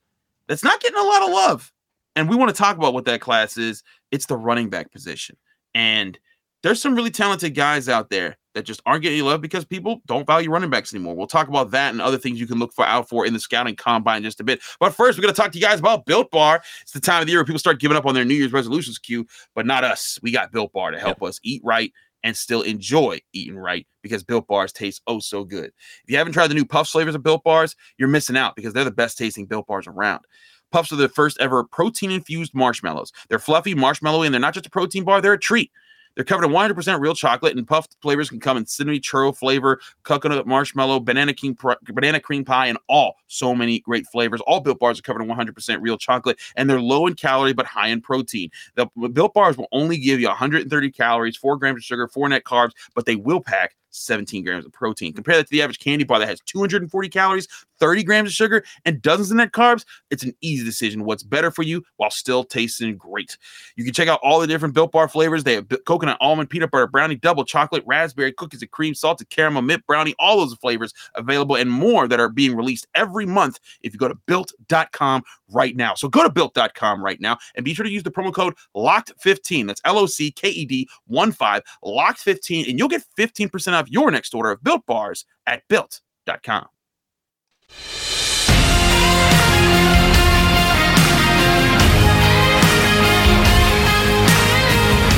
that's 0.49 0.65
not 0.65 0.81
getting 0.81 0.99
a 0.99 1.03
lot 1.03 1.23
of 1.23 1.31
love, 1.31 1.73
and 2.17 2.29
we 2.29 2.37
want 2.37 2.55
to 2.55 2.57
talk 2.57 2.77
about 2.77 2.95
what 2.95 3.05
that 3.05 3.21
class 3.21 3.59
is. 3.59 3.83
It's 4.11 4.27
the 4.27 4.37
running 4.37 4.71
back 4.71 4.91
position, 4.93 5.37
and 5.75 6.19
there's 6.63 6.81
some 6.81 6.95
really 6.95 7.11
talented 7.11 7.55
guys 7.55 7.89
out 7.89 8.11
there 8.11 8.39
that 8.55 8.63
just 8.63 8.81
aren't 8.87 9.03
getting 9.03 9.23
love 9.25 9.41
because 9.41 9.65
people 9.65 10.01
don't 10.07 10.27
value 10.27 10.51
running 10.51 10.71
backs 10.71 10.95
anymore. 10.95 11.15
We'll 11.15 11.27
talk 11.27 11.49
about 11.49 11.71
that 11.73 11.93
and 11.93 12.01
other 12.01 12.19
things 12.19 12.41
you 12.41 12.47
can 12.47 12.59
look 12.59 12.73
for 12.73 12.87
out 12.87 13.09
for 13.09 13.27
in 13.27 13.33
the 13.33 13.41
scouting 13.41 13.77
combine 13.77 14.23
just 14.23 14.41
a 14.41 14.45
bit. 14.45 14.63
But 14.81 14.95
first, 14.95 15.19
we're 15.19 15.23
going 15.23 15.35
to 15.35 15.41
talk 15.41 15.53
to 15.53 15.59
you 15.59 15.65
guys 15.65 15.81
about 15.81 16.07
Built 16.07 16.31
Bar. 16.31 16.63
It's 16.83 16.93
the 16.93 17.01
time 17.01 17.21
of 17.21 17.27
the 17.27 17.33
year 17.33 17.41
where 17.41 17.45
people 17.45 17.59
start 17.59 17.81
giving 17.81 17.97
up 17.97 18.07
on 18.07 18.15
their 18.15 18.25
New 18.25 18.35
Year's 18.35 18.53
resolutions, 18.53 18.99
Q, 18.99 19.27
but 19.55 19.67
not 19.67 19.85
us. 19.85 20.19
We 20.23 20.31
got 20.31 20.53
Built 20.53 20.73
Bar 20.73 20.93
to 20.93 20.99
help 20.99 21.19
yep. 21.21 21.29
us 21.29 21.41
eat 21.43 21.61
right 21.65 21.93
and 22.23 22.37
still 22.37 22.63
enjoy 22.63 23.21
eating 23.33 23.57
right 23.57 23.87
because 24.03 24.25
Built 24.25 24.47
Bars 24.47 24.73
taste 24.73 25.03
oh 25.07 25.21
so 25.21 25.45
good. 25.45 25.67
If 25.67 26.11
you 26.11 26.17
haven't 26.17 26.33
tried 26.33 26.49
the 26.49 26.55
new 26.55 26.65
Puffs 26.65 26.91
flavors 26.91 27.15
of 27.15 27.23
Built 27.23 27.45
Bars, 27.45 27.77
you're 27.99 28.09
missing 28.09 28.37
out 28.37 28.57
because 28.57 28.73
they're 28.73 28.85
the 28.85 28.91
best 28.91 29.19
tasting 29.19 29.47
Built 29.47 29.67
Bars 29.67 29.87
around. 29.87 30.25
Puffs 30.73 30.91
are 30.91 30.97
the 30.97 31.09
first 31.09 31.39
ever 31.39 31.63
protein 31.63 32.11
infused 32.11 32.55
marshmallows. 32.55 33.13
They're 33.29 33.39
fluffy, 33.39 33.75
marshmallowy, 33.75 34.27
and 34.27 34.35
they're 34.35 34.41
not 34.41 34.55
just 34.55 34.67
a 34.67 34.71
protein 34.71 35.05
bar, 35.05 35.21
they're 35.21 35.35
a 35.35 35.39
treat. 35.39 35.71
They're 36.15 36.25
covered 36.25 36.45
in 36.45 36.53
100% 36.53 37.01
real 37.01 37.15
chocolate, 37.15 37.57
and 37.57 37.67
puffed 37.67 37.97
flavors 38.01 38.29
can 38.29 38.41
come 38.41 38.57
in 38.57 38.67
cinnamon 38.67 39.01
churro 39.01 39.37
flavor, 39.37 39.81
coconut 40.03 40.47
marshmallow, 40.47 41.01
banana 41.01 41.35
cream, 41.35 41.57
banana 41.85 42.21
cream 42.21 42.45
pie, 42.45 42.67
and 42.67 42.79
all 42.89 43.17
so 43.27 43.55
many 43.55 43.81
great 43.81 44.07
flavors. 44.07 44.41
All 44.43 44.61
Built 44.61 44.79
Bars 44.79 44.99
are 44.99 45.03
covered 45.03 45.23
in 45.23 45.29
100% 45.29 45.79
real 45.81 45.99
chocolate, 45.99 46.39
and 46.57 46.69
they're 46.69 46.81
low 46.81 47.07
in 47.07 47.15
calorie 47.15 47.53
but 47.53 47.67
high 47.67 47.89
in 47.89 48.01
protein. 48.01 48.51
The 48.77 48.87
Built 49.13 49.35
Bars 49.35 49.57
will 49.57 49.69
only 49.73 49.99
give 49.99 50.21
you 50.21 50.29
130 50.29 50.91
calories, 50.91 51.37
four 51.37 51.57
grams 51.57 51.79
of 51.79 51.85
sugar, 51.85 52.09
four 52.09 52.29
net 52.29 52.45
carbs, 52.45 52.73
but 52.95 53.07
they 53.07 53.17
will 53.17 53.41
pack 53.41 53.77
17 53.91 54.45
grams 54.45 54.67
of 54.67 54.73
protein. 54.73 55.13
Compare 55.13 55.37
that 55.37 55.45
to 55.45 55.51
the 55.51 55.63
average 55.63 55.79
candy 55.79 56.05
bar 56.05 56.19
that 56.19 56.29
has 56.29 56.41
240 56.41 57.09
calories, 57.09 57.49
30 57.81 58.03
grams 58.05 58.31
of 58.31 58.35
sugar, 58.35 58.65
and 58.85 59.03
dozens 59.03 59.31
of 59.31 59.37
net 59.37 59.53
carbs. 59.53 59.85
It's 60.11 60.23
an 60.23 60.35
easy 60.41 60.65
decision. 60.65 61.05
What's 61.05 61.23
better 61.23 61.51
for 61.51 61.63
you 61.63 61.83
while 61.97 62.11
still 62.11 62.45
tasting 62.45 62.97
great? 62.97 63.37
You 63.77 63.85
can 63.85 63.93
check 63.93 64.09
out 64.09 64.21
all 64.23 64.41
the 64.41 64.47
different 64.47 64.75
Built 64.75 64.93
Bar 64.93 65.09
flavors. 65.09 65.45
They 65.45 65.55
have 65.55 65.67
coconut, 65.87 66.19
almond, 66.21 66.51
peanut 66.51 66.71
butter, 66.71 66.87
brownie, 66.87 67.17
double 67.17 67.45
chocolate, 67.45 67.83
raspberry, 67.87 68.33
cookies 68.33 68.63
and 68.63 68.71
cream, 68.71 68.95
salted 68.95 69.31
caramel, 69.31 69.63
mint 69.63 69.87
brownie, 69.87 70.15
all 70.19 70.39
those 70.39 70.55
flavors 70.55 70.93
available 71.15 71.57
and 71.57 71.71
more 71.71 72.09
that 72.09 72.21
are 72.21 72.29
being 72.29 72.57
released 72.57 72.87
every 72.95 73.27
month 73.27 73.59
if 73.83 73.93
you 73.93 73.99
go 73.99 74.09
to 74.09 74.15
built.com 74.27 75.23
right 75.51 75.77
now. 75.77 75.95
So 75.95 76.09
go 76.09 76.23
to 76.23 76.31
built.com 76.31 77.05
right 77.05 77.21
now 77.21 77.39
and 77.55 77.65
be 77.65 77.75
sure 77.75 77.85
to 77.85 77.91
use 77.91 78.03
the 78.03 78.11
promo 78.11 78.33
code 78.33 78.55
LOCKED15. 78.77 79.67
That's 79.67 79.81
L 79.85 79.99
O 79.99 80.07
C 80.07 80.31
K 80.31 80.49
E 80.49 80.65
D 80.65 80.89
1 81.07 81.33
5, 81.33 81.63
LOCKED15, 81.85 82.69
and 82.69 82.79
you'll 82.79 82.89
get 82.89 83.05
15% 83.19 83.73
off 83.73 83.91
your 83.91 84.11
next 84.11 84.35
order 84.35 84.51
of 84.51 84.63
built 84.63 84.85
bars 84.87 85.25
at 85.47 85.67
built.com. 85.69 86.67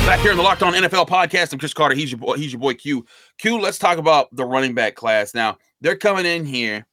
Back 0.07 0.21
here 0.21 0.31
in 0.31 0.37
the 0.37 0.43
Locked 0.43 0.63
On 0.63 0.73
NFL 0.73 1.09
podcast, 1.09 1.51
I'm 1.51 1.59
Chris 1.59 1.73
Carter. 1.73 1.93
He's 1.93 2.11
your 2.11 2.19
boy. 2.19 2.37
He's 2.37 2.53
your 2.53 2.61
boy 2.61 2.75
Q. 2.75 3.05
Q. 3.37 3.59
Let's 3.59 3.77
talk 3.77 3.97
about 3.97 4.33
the 4.33 4.45
running 4.45 4.73
back 4.73 4.95
class. 4.95 5.33
Now 5.35 5.57
they're 5.81 5.97
coming 5.97 6.25
in 6.25 6.45
here, 6.45 6.87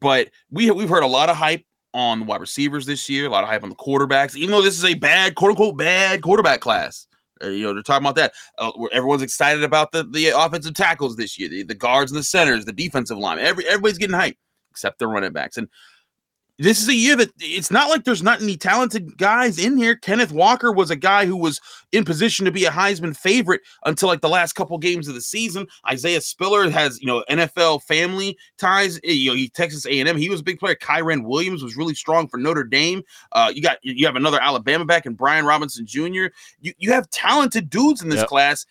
but 0.00 0.30
we 0.50 0.70
we've 0.70 0.88
heard 0.88 1.02
a 1.02 1.06
lot 1.06 1.28
of 1.28 1.36
hype 1.36 1.64
on 1.94 2.20
the 2.20 2.24
wide 2.24 2.40
receivers 2.40 2.86
this 2.86 3.08
year, 3.08 3.26
a 3.26 3.28
lot 3.28 3.44
of 3.44 3.50
hype 3.50 3.62
on 3.62 3.68
the 3.68 3.74
quarterbacks, 3.74 4.34
even 4.34 4.50
though 4.50 4.62
this 4.62 4.78
is 4.78 4.84
a 4.84 4.94
bad, 4.94 5.34
quote 5.34 5.50
unquote, 5.50 5.76
bad 5.76 6.22
quarterback 6.22 6.60
class. 6.60 7.06
Uh, 7.44 7.48
you 7.48 7.64
know, 7.64 7.74
they're 7.74 7.82
talking 7.82 8.06
about 8.06 8.16
that. 8.16 8.32
Uh, 8.58 8.72
everyone's 8.92 9.22
excited 9.22 9.62
about 9.62 9.92
the, 9.92 10.04
the 10.04 10.28
offensive 10.28 10.74
tackles 10.74 11.16
this 11.16 11.38
year, 11.38 11.48
the, 11.48 11.62
the 11.64 11.74
guards 11.74 12.12
and 12.12 12.18
the 12.18 12.24
centers, 12.24 12.64
the 12.64 12.72
defensive 12.72 13.18
line. 13.18 13.38
Every, 13.38 13.66
everybody's 13.66 13.98
getting 13.98 14.16
hype 14.16 14.36
except 14.72 14.98
the 14.98 15.06
running 15.06 15.32
backs. 15.32 15.56
And 15.56 15.68
this 16.58 16.80
is 16.80 16.88
a 16.88 16.94
year 16.94 17.16
that 17.16 17.30
it's 17.40 17.70
not 17.70 17.88
like 17.88 18.04
there's 18.04 18.22
not 18.22 18.42
any 18.42 18.56
talented 18.56 19.16
guys 19.16 19.58
in 19.58 19.76
here. 19.76 19.96
Kenneth 19.96 20.32
Walker 20.32 20.70
was 20.70 20.90
a 20.90 20.96
guy 20.96 21.24
who 21.24 21.36
was 21.36 21.60
in 21.92 22.04
position 22.04 22.44
to 22.44 22.52
be 22.52 22.64
a 22.64 22.70
Heisman 22.70 23.16
favorite 23.16 23.62
until 23.84 24.08
like 24.08 24.20
the 24.20 24.28
last 24.28 24.52
couple 24.52 24.76
games 24.78 25.08
of 25.08 25.14
the 25.14 25.20
season. 25.20 25.66
Isaiah 25.90 26.20
Spiller 26.20 26.70
has 26.70 27.00
you 27.00 27.06
know 27.06 27.24
NFL 27.30 27.82
family 27.82 28.36
ties. 28.58 28.98
Eh, 28.98 29.12
you 29.12 29.30
know, 29.30 29.36
he 29.36 29.48
Texas 29.48 29.86
A&M. 29.86 30.16
He 30.16 30.28
was 30.28 30.40
a 30.40 30.44
big 30.44 30.58
player. 30.58 30.74
Kyren 30.74 31.24
Williams 31.24 31.62
was 31.62 31.76
really 31.76 31.94
strong 31.94 32.28
for 32.28 32.36
Notre 32.36 32.64
Dame. 32.64 33.02
Uh, 33.32 33.50
you 33.52 33.62
got 33.62 33.78
you 33.82 34.06
have 34.06 34.16
another 34.16 34.40
Alabama 34.40 34.84
back 34.84 35.06
and 35.06 35.16
Brian 35.16 35.44
Robinson 35.46 35.86
Jr. 35.86 36.28
You 36.60 36.72
you 36.78 36.92
have 36.92 37.08
talented 37.10 37.70
dudes 37.70 38.02
in 38.02 38.08
this 38.08 38.20
yep. 38.20 38.28
class 38.28 38.66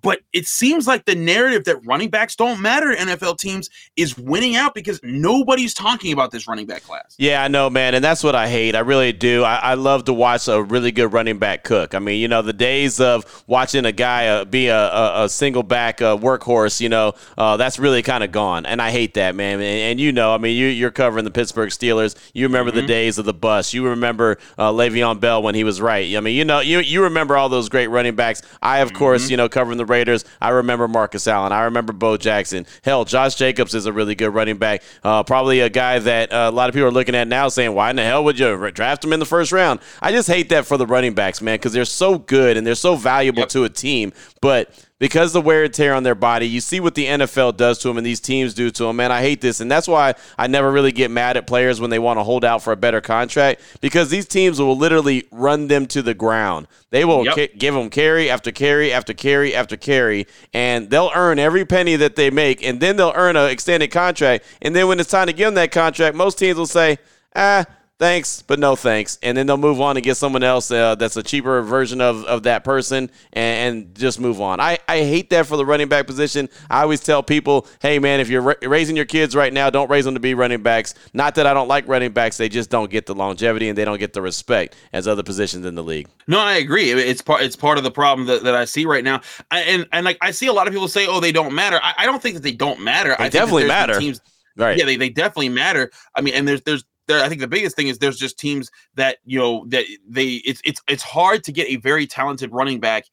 But 0.00 0.20
it 0.32 0.46
seems 0.46 0.86
like 0.86 1.04
the 1.04 1.14
narrative 1.14 1.64
that 1.64 1.84
running 1.84 2.08
backs 2.08 2.36
don't 2.36 2.60
matter 2.60 2.94
NFL 2.94 3.38
teams 3.38 3.68
is 3.96 4.16
winning 4.16 4.54
out 4.54 4.74
because 4.74 5.00
nobody's 5.02 5.74
talking 5.74 6.12
about 6.12 6.30
this 6.30 6.46
running 6.46 6.66
back 6.66 6.82
class. 6.82 7.16
Yeah, 7.18 7.42
I 7.42 7.48
know, 7.48 7.68
man. 7.68 7.94
And 7.94 8.04
that's 8.04 8.22
what 8.22 8.34
I 8.34 8.48
hate. 8.48 8.74
I 8.74 8.80
really 8.80 9.12
do. 9.12 9.42
I, 9.42 9.56
I 9.56 9.74
love 9.74 10.04
to 10.04 10.12
watch 10.12 10.48
a 10.48 10.62
really 10.62 10.92
good 10.92 11.12
running 11.12 11.38
back 11.38 11.64
cook. 11.64 11.94
I 11.94 11.98
mean, 11.98 12.20
you 12.20 12.28
know, 12.28 12.42
the 12.42 12.52
days 12.52 13.00
of 13.00 13.44
watching 13.46 13.84
a 13.84 13.92
guy 13.92 14.28
uh, 14.28 14.44
be 14.44 14.68
a, 14.68 14.78
a, 14.78 15.24
a, 15.24 15.28
single 15.28 15.62
back 15.62 16.00
uh, 16.00 16.16
workhorse, 16.16 16.80
you 16.80 16.88
know, 16.88 17.14
uh, 17.36 17.56
that's 17.56 17.78
really 17.78 18.02
kind 18.02 18.22
of 18.22 18.30
gone. 18.32 18.66
And 18.66 18.80
I 18.80 18.90
hate 18.90 19.14
that, 19.14 19.34
man. 19.34 19.54
And, 19.54 19.62
and 19.62 20.00
you 20.00 20.12
know, 20.12 20.34
I 20.34 20.38
mean, 20.38 20.56
you, 20.56 20.86
are 20.86 20.90
covering 20.90 21.24
the 21.24 21.30
Pittsburgh 21.30 21.70
Steelers. 21.70 22.16
You 22.34 22.46
remember 22.46 22.70
mm-hmm. 22.70 22.80
the 22.80 22.86
days 22.86 23.18
of 23.18 23.24
the 23.24 23.34
bus. 23.34 23.74
You 23.74 23.88
remember 23.88 24.38
uh, 24.58 24.70
Le'Veon 24.70 25.20
Bell 25.20 25.42
when 25.42 25.54
he 25.54 25.64
was 25.64 25.80
right. 25.80 26.14
I 26.16 26.20
mean, 26.20 26.36
you 26.36 26.44
know, 26.44 26.60
you, 26.60 26.78
you 26.78 27.02
remember 27.02 27.36
all 27.36 27.48
those 27.48 27.68
great 27.68 27.88
running 27.88 28.14
backs. 28.14 28.42
I, 28.62 28.78
of 28.78 28.88
mm-hmm. 28.88 28.98
course, 28.98 29.30
you 29.30 29.36
know, 29.36 29.48
covering 29.72 29.78
the 29.78 29.90
Raiders. 29.90 30.24
I 30.40 30.50
remember 30.50 30.88
Marcus 30.88 31.26
Allen. 31.26 31.52
I 31.52 31.64
remember 31.64 31.92
Bo 31.92 32.16
Jackson. 32.16 32.66
Hell, 32.82 33.04
Josh 33.04 33.34
Jacobs 33.34 33.74
is 33.74 33.86
a 33.86 33.92
really 33.92 34.14
good 34.14 34.34
running 34.34 34.58
back. 34.58 34.82
Uh, 35.02 35.22
probably 35.22 35.60
a 35.60 35.70
guy 35.70 35.98
that 35.98 36.32
uh, 36.32 36.50
a 36.50 36.54
lot 36.54 36.68
of 36.68 36.74
people 36.74 36.88
are 36.88 36.92
looking 36.92 37.14
at 37.14 37.26
now 37.28 37.48
saying, 37.48 37.74
why 37.74 37.90
in 37.90 37.96
the 37.96 38.04
hell 38.04 38.24
would 38.24 38.38
you 38.38 38.70
draft 38.72 39.04
him 39.04 39.12
in 39.12 39.20
the 39.20 39.26
first 39.26 39.52
round? 39.52 39.80
I 40.00 40.12
just 40.12 40.28
hate 40.28 40.50
that 40.50 40.66
for 40.66 40.76
the 40.76 40.86
running 40.86 41.14
backs, 41.14 41.40
man, 41.40 41.54
because 41.54 41.72
they're 41.72 41.84
so 41.84 42.18
good 42.18 42.56
and 42.56 42.66
they're 42.66 42.74
so 42.74 42.96
valuable 42.96 43.40
yep. 43.40 43.48
to 43.50 43.64
a 43.64 43.68
team. 43.68 44.12
But 44.40 44.70
because 45.02 45.32
the 45.32 45.40
wear 45.40 45.64
and 45.64 45.74
tear 45.74 45.94
on 45.94 46.04
their 46.04 46.14
body. 46.14 46.46
You 46.46 46.60
see 46.60 46.78
what 46.78 46.94
the 46.94 47.06
NFL 47.06 47.56
does 47.56 47.80
to 47.80 47.88
them 47.88 47.96
and 47.96 48.06
these 48.06 48.20
teams 48.20 48.54
do 48.54 48.70
to 48.70 48.84
them. 48.84 48.94
Man, 48.94 49.10
I 49.10 49.20
hate 49.20 49.40
this. 49.40 49.58
And 49.58 49.68
that's 49.68 49.88
why 49.88 50.14
I 50.38 50.46
never 50.46 50.70
really 50.70 50.92
get 50.92 51.10
mad 51.10 51.36
at 51.36 51.44
players 51.44 51.80
when 51.80 51.90
they 51.90 51.98
want 51.98 52.20
to 52.20 52.22
hold 52.22 52.44
out 52.44 52.62
for 52.62 52.72
a 52.72 52.76
better 52.76 53.00
contract 53.00 53.62
because 53.80 54.10
these 54.10 54.28
teams 54.28 54.60
will 54.60 54.76
literally 54.76 55.26
run 55.32 55.66
them 55.66 55.86
to 55.86 56.02
the 56.02 56.14
ground. 56.14 56.68
They 56.90 57.04
will 57.04 57.24
yep. 57.24 57.34
ca- 57.34 57.50
give 57.58 57.74
them 57.74 57.90
carry 57.90 58.30
after 58.30 58.52
carry 58.52 58.92
after 58.92 59.12
carry 59.12 59.56
after 59.56 59.76
carry, 59.76 60.28
and 60.54 60.88
they'll 60.88 61.10
earn 61.16 61.40
every 61.40 61.64
penny 61.64 61.96
that 61.96 62.14
they 62.14 62.30
make, 62.30 62.62
and 62.62 62.78
then 62.78 62.94
they'll 62.94 63.12
earn 63.16 63.34
an 63.34 63.50
extended 63.50 63.90
contract. 63.90 64.44
And 64.60 64.76
then 64.76 64.86
when 64.86 65.00
it's 65.00 65.10
time 65.10 65.26
to 65.26 65.32
give 65.32 65.48
them 65.48 65.54
that 65.54 65.72
contract, 65.72 66.14
most 66.14 66.38
teams 66.38 66.56
will 66.56 66.66
say, 66.66 66.98
ah, 67.34 67.64
thanks, 68.02 68.42
but 68.42 68.58
no 68.58 68.74
thanks. 68.74 69.16
And 69.22 69.38
then 69.38 69.46
they'll 69.46 69.56
move 69.56 69.80
on 69.80 69.96
and 69.96 70.02
get 70.02 70.16
someone 70.16 70.42
else 70.42 70.72
uh, 70.72 70.96
that's 70.96 71.16
a 71.16 71.22
cheaper 71.22 71.62
version 71.62 72.00
of, 72.00 72.24
of 72.24 72.42
that 72.42 72.64
person 72.64 73.08
and, 73.32 73.76
and, 73.76 73.94
just 73.94 74.18
move 74.18 74.40
on. 74.40 74.58
I, 74.58 74.78
I 74.88 74.98
hate 74.98 75.30
that 75.30 75.46
for 75.46 75.56
the 75.56 75.64
running 75.64 75.88
back 75.88 76.08
position. 76.08 76.48
I 76.68 76.82
always 76.82 77.00
tell 77.00 77.22
people, 77.22 77.68
hey, 77.80 78.00
man, 78.00 78.18
if 78.18 78.28
you're 78.28 78.42
ra- 78.42 78.54
raising 78.62 78.96
your 78.96 79.04
kids 79.04 79.36
right 79.36 79.52
now, 79.52 79.70
don't 79.70 79.88
raise 79.88 80.04
them 80.04 80.14
to 80.14 80.20
be 80.20 80.34
running 80.34 80.62
backs. 80.62 80.94
Not 81.12 81.36
that 81.36 81.46
I 81.46 81.54
don't 81.54 81.68
like 81.68 81.86
running 81.86 82.10
backs, 82.10 82.38
they 82.38 82.48
just 82.48 82.70
don't 82.70 82.90
get 82.90 83.06
the 83.06 83.14
longevity 83.14 83.68
and 83.68 83.78
they 83.78 83.84
don't 83.84 83.98
get 83.98 84.14
the 84.14 84.22
respect 84.22 84.74
as 84.92 85.06
other 85.06 85.22
positions 85.22 85.64
in 85.64 85.76
the 85.76 85.84
league. 85.84 86.08
No, 86.26 86.40
I 86.40 86.54
agree. 86.54 86.90
It's 86.90 87.22
part 87.22 87.42
it's 87.42 87.54
part 87.56 87.78
of 87.78 87.84
the 87.84 87.90
problem 87.92 88.26
that, 88.26 88.42
that 88.42 88.56
I 88.56 88.64
see 88.64 88.84
right 88.84 89.04
now. 89.04 89.20
I, 89.52 89.60
and 89.60 89.86
and 89.92 90.04
like 90.04 90.18
I 90.20 90.32
see 90.32 90.48
a 90.48 90.52
lot 90.52 90.66
of 90.66 90.72
people 90.72 90.88
say, 90.88 91.06
oh, 91.06 91.20
they 91.20 91.32
don't 91.32 91.54
matter. 91.54 91.78
I, 91.80 91.94
I 91.98 92.06
don't 92.06 92.20
think 92.20 92.34
that 92.34 92.42
they 92.42 92.52
don't 92.52 92.80
matter. 92.80 93.14
They 93.18 93.26
I 93.26 93.28
definitely 93.28 93.66
matter. 93.66 93.98
Teams, 94.00 94.20
Right. 94.56 94.76
Yeah, 94.76 94.84
they, 94.84 94.96
they 94.96 95.08
definitely 95.08 95.48
matter. 95.48 95.90
I 96.14 96.20
mean, 96.20 96.34
and 96.34 96.46
there's 96.46 96.62
there's 96.62 96.84
there, 97.08 97.22
I 97.22 97.28
think 97.28 97.40
the 97.40 97.48
biggest 97.48 97.76
thing 97.76 97.88
is 97.88 97.98
there's 97.98 98.18
just 98.18 98.38
teams 98.38 98.70
that 98.94 99.18
you 99.24 99.38
know 99.38 99.64
that 99.68 99.84
they 100.08 100.42
it's 100.44 100.60
it's 100.64 100.80
it's 100.88 101.02
hard 101.02 101.44
to 101.44 101.52
get 101.52 101.68
a 101.68 101.76
very 101.76 102.06
talented 102.06 102.52
running 102.52 102.80
back 102.80 103.04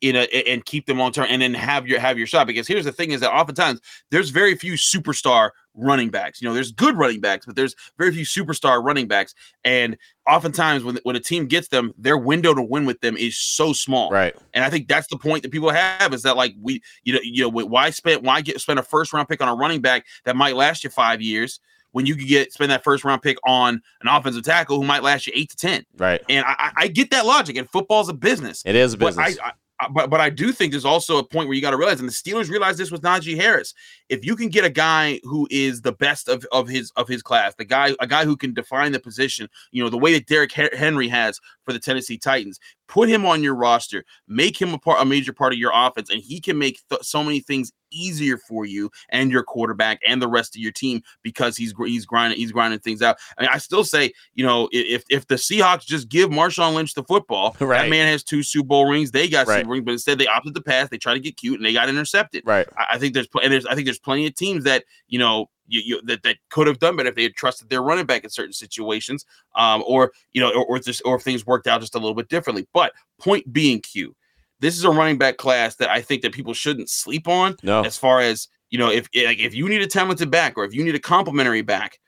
in 0.00 0.14
a 0.14 0.22
and 0.48 0.64
keep 0.64 0.86
them 0.86 0.98
long 0.98 1.10
term 1.10 1.26
and 1.28 1.42
then 1.42 1.54
have 1.54 1.86
your 1.86 1.98
have 1.98 2.18
your 2.18 2.26
shot 2.26 2.46
because 2.46 2.68
here's 2.68 2.84
the 2.84 2.92
thing 2.92 3.10
is 3.10 3.20
that 3.20 3.32
oftentimes 3.32 3.80
there's 4.10 4.30
very 4.30 4.54
few 4.54 4.74
superstar 4.74 5.50
running 5.74 6.10
backs. 6.10 6.40
You 6.40 6.48
know, 6.48 6.54
there's 6.54 6.72
good 6.72 6.96
running 6.96 7.20
backs, 7.20 7.46
but 7.46 7.56
there's 7.56 7.74
very 7.96 8.12
few 8.12 8.24
superstar 8.24 8.82
running 8.82 9.08
backs. 9.08 9.34
And 9.64 9.96
oftentimes 10.28 10.84
when 10.84 10.98
when 11.02 11.16
a 11.16 11.20
team 11.20 11.46
gets 11.46 11.68
them, 11.68 11.92
their 11.98 12.16
window 12.18 12.54
to 12.54 12.62
win 12.62 12.86
with 12.86 13.00
them 13.00 13.16
is 13.16 13.36
so 13.36 13.72
small. 13.72 14.10
Right. 14.10 14.36
And 14.54 14.64
I 14.64 14.70
think 14.70 14.88
that's 14.88 15.08
the 15.08 15.18
point 15.18 15.42
that 15.42 15.52
people 15.52 15.70
have 15.70 16.14
is 16.14 16.22
that 16.22 16.36
like 16.36 16.54
we 16.60 16.80
you 17.02 17.14
know 17.14 17.20
you 17.22 17.42
know 17.42 17.66
why 17.66 17.90
spend 17.90 18.24
why 18.24 18.40
get 18.40 18.60
spend 18.60 18.78
a 18.78 18.84
first 18.84 19.12
round 19.12 19.28
pick 19.28 19.40
on 19.40 19.48
a 19.48 19.54
running 19.54 19.80
back 19.80 20.06
that 20.24 20.36
might 20.36 20.54
last 20.54 20.84
you 20.84 20.90
five 20.90 21.20
years 21.20 21.58
when 21.98 22.06
you 22.06 22.14
could 22.14 22.28
get 22.28 22.52
spend 22.52 22.70
that 22.70 22.84
first 22.84 23.02
round 23.02 23.22
pick 23.22 23.38
on 23.44 23.82
an 24.02 24.06
offensive 24.06 24.44
tackle 24.44 24.76
who 24.76 24.84
might 24.84 25.02
last 25.02 25.26
you 25.26 25.32
eight 25.34 25.50
to 25.50 25.56
ten. 25.56 25.84
Right. 25.96 26.22
And 26.28 26.46
I, 26.46 26.70
I 26.76 26.86
get 26.86 27.10
that 27.10 27.26
logic. 27.26 27.56
And 27.56 27.68
football's 27.68 28.08
a 28.08 28.14
business. 28.14 28.62
It 28.64 28.76
is 28.76 28.92
a 28.92 28.98
business. 28.98 29.36
I, 29.42 29.48
I, 29.48 29.88
but 29.90 30.10
but 30.10 30.20
I 30.20 30.30
do 30.30 30.52
think 30.52 30.72
there's 30.72 30.84
also 30.84 31.18
a 31.18 31.24
point 31.24 31.48
where 31.48 31.56
you 31.56 31.60
got 31.60 31.72
to 31.72 31.76
realize, 31.76 31.98
and 31.98 32.08
the 32.08 32.12
Steelers 32.12 32.48
realized 32.48 32.78
this 32.78 32.92
with 32.92 33.02
Najee 33.02 33.36
Harris. 33.36 33.74
If 34.08 34.24
you 34.24 34.36
can 34.36 34.48
get 34.48 34.64
a 34.64 34.70
guy 34.70 35.18
who 35.24 35.48
is 35.50 35.82
the 35.82 35.90
best 35.90 36.28
of, 36.28 36.46
of 36.52 36.68
his 36.68 36.92
of 36.94 37.08
his 37.08 37.20
class, 37.20 37.56
the 37.56 37.64
guy 37.64 37.94
a 37.98 38.06
guy 38.06 38.24
who 38.24 38.36
can 38.36 38.54
define 38.54 38.92
the 38.92 39.00
position, 39.00 39.48
you 39.72 39.82
know, 39.82 39.90
the 39.90 39.98
way 39.98 40.12
that 40.12 40.26
Derrick 40.26 40.52
Henry 40.52 41.08
has 41.08 41.40
for 41.68 41.74
the 41.74 41.78
Tennessee 41.78 42.16
Titans, 42.16 42.58
put 42.88 43.10
him 43.10 43.26
on 43.26 43.42
your 43.42 43.54
roster, 43.54 44.06
make 44.26 44.58
him 44.58 44.72
a 44.72 44.78
part 44.78 45.02
a 45.02 45.04
major 45.04 45.34
part 45.34 45.52
of 45.52 45.58
your 45.58 45.70
offense, 45.74 46.08
and 46.08 46.22
he 46.22 46.40
can 46.40 46.56
make 46.56 46.80
th- 46.88 47.02
so 47.02 47.22
many 47.22 47.40
things 47.40 47.72
easier 47.90 48.38
for 48.38 48.64
you 48.64 48.90
and 49.10 49.30
your 49.30 49.42
quarterback 49.42 50.00
and 50.06 50.22
the 50.22 50.28
rest 50.28 50.56
of 50.56 50.62
your 50.62 50.72
team 50.72 51.02
because 51.22 51.58
he's 51.58 51.74
he's 51.84 52.06
grinding 52.06 52.38
he's 52.38 52.52
grinding 52.52 52.80
things 52.80 53.02
out. 53.02 53.18
I 53.36 53.42
mean, 53.42 53.50
I 53.52 53.58
still 53.58 53.84
say, 53.84 54.12
you 54.34 54.46
know, 54.46 54.70
if 54.72 55.04
if 55.10 55.26
the 55.26 55.34
Seahawks 55.34 55.84
just 55.84 56.08
give 56.08 56.30
Marshawn 56.30 56.74
Lynch 56.74 56.94
the 56.94 57.04
football, 57.04 57.54
right. 57.60 57.82
that 57.82 57.90
man 57.90 58.08
has 58.08 58.24
two 58.24 58.42
Super 58.42 58.68
Bowl 58.68 58.88
rings. 58.88 59.10
They 59.10 59.28
got 59.28 59.46
right. 59.46 59.60
Super 59.60 59.72
rings, 59.72 59.84
but 59.84 59.92
instead 59.92 60.18
they 60.18 60.26
opted 60.26 60.54
to 60.54 60.62
pass. 60.62 60.88
They 60.88 60.96
tried 60.96 61.14
to 61.14 61.20
get 61.20 61.36
cute 61.36 61.58
and 61.58 61.66
they 61.66 61.74
got 61.74 61.90
intercepted. 61.90 62.44
Right. 62.46 62.66
I, 62.78 62.94
I 62.94 62.98
think 62.98 63.12
there's 63.12 63.28
and 63.42 63.52
there's 63.52 63.66
I 63.66 63.74
think 63.74 63.84
there's 63.84 63.98
plenty 63.98 64.26
of 64.26 64.34
teams 64.34 64.64
that 64.64 64.84
you 65.06 65.18
know 65.18 65.50
you, 65.68 65.82
you, 65.84 66.02
that, 66.02 66.22
that 66.22 66.36
could 66.50 66.66
have 66.66 66.78
done 66.78 66.96
better 66.96 67.10
if 67.10 67.14
they 67.14 67.22
had 67.22 67.34
trusted 67.34 67.68
their 67.68 67.82
running 67.82 68.06
back 68.06 68.24
in 68.24 68.30
certain 68.30 68.52
situations, 68.52 69.24
um, 69.54 69.84
or 69.86 70.12
you 70.32 70.40
know, 70.40 70.50
or, 70.50 70.64
or 70.66 70.78
just 70.78 71.02
or 71.04 71.16
if 71.16 71.22
things 71.22 71.46
worked 71.46 71.66
out 71.66 71.80
just 71.80 71.94
a 71.94 71.98
little 71.98 72.14
bit 72.14 72.28
differently. 72.28 72.66
But 72.72 72.92
point 73.18 73.52
being, 73.52 73.80
Q, 73.80 74.14
this 74.60 74.76
is 74.76 74.84
a 74.84 74.90
running 74.90 75.18
back 75.18 75.36
class 75.36 75.76
that 75.76 75.90
I 75.90 76.00
think 76.00 76.22
that 76.22 76.32
people 76.32 76.54
shouldn't 76.54 76.90
sleep 76.90 77.28
on. 77.28 77.56
No. 77.62 77.82
As 77.82 77.96
far 77.96 78.20
as 78.20 78.48
you 78.70 78.78
know, 78.78 78.90
if 78.90 79.08
like 79.14 79.38
if 79.38 79.54
you 79.54 79.68
need 79.68 79.82
a 79.82 79.86
talented 79.86 80.30
back 80.30 80.56
or 80.56 80.64
if 80.64 80.74
you 80.74 80.82
need 80.82 80.94
a 80.94 81.00
complimentary 81.00 81.62
back, 81.62 81.98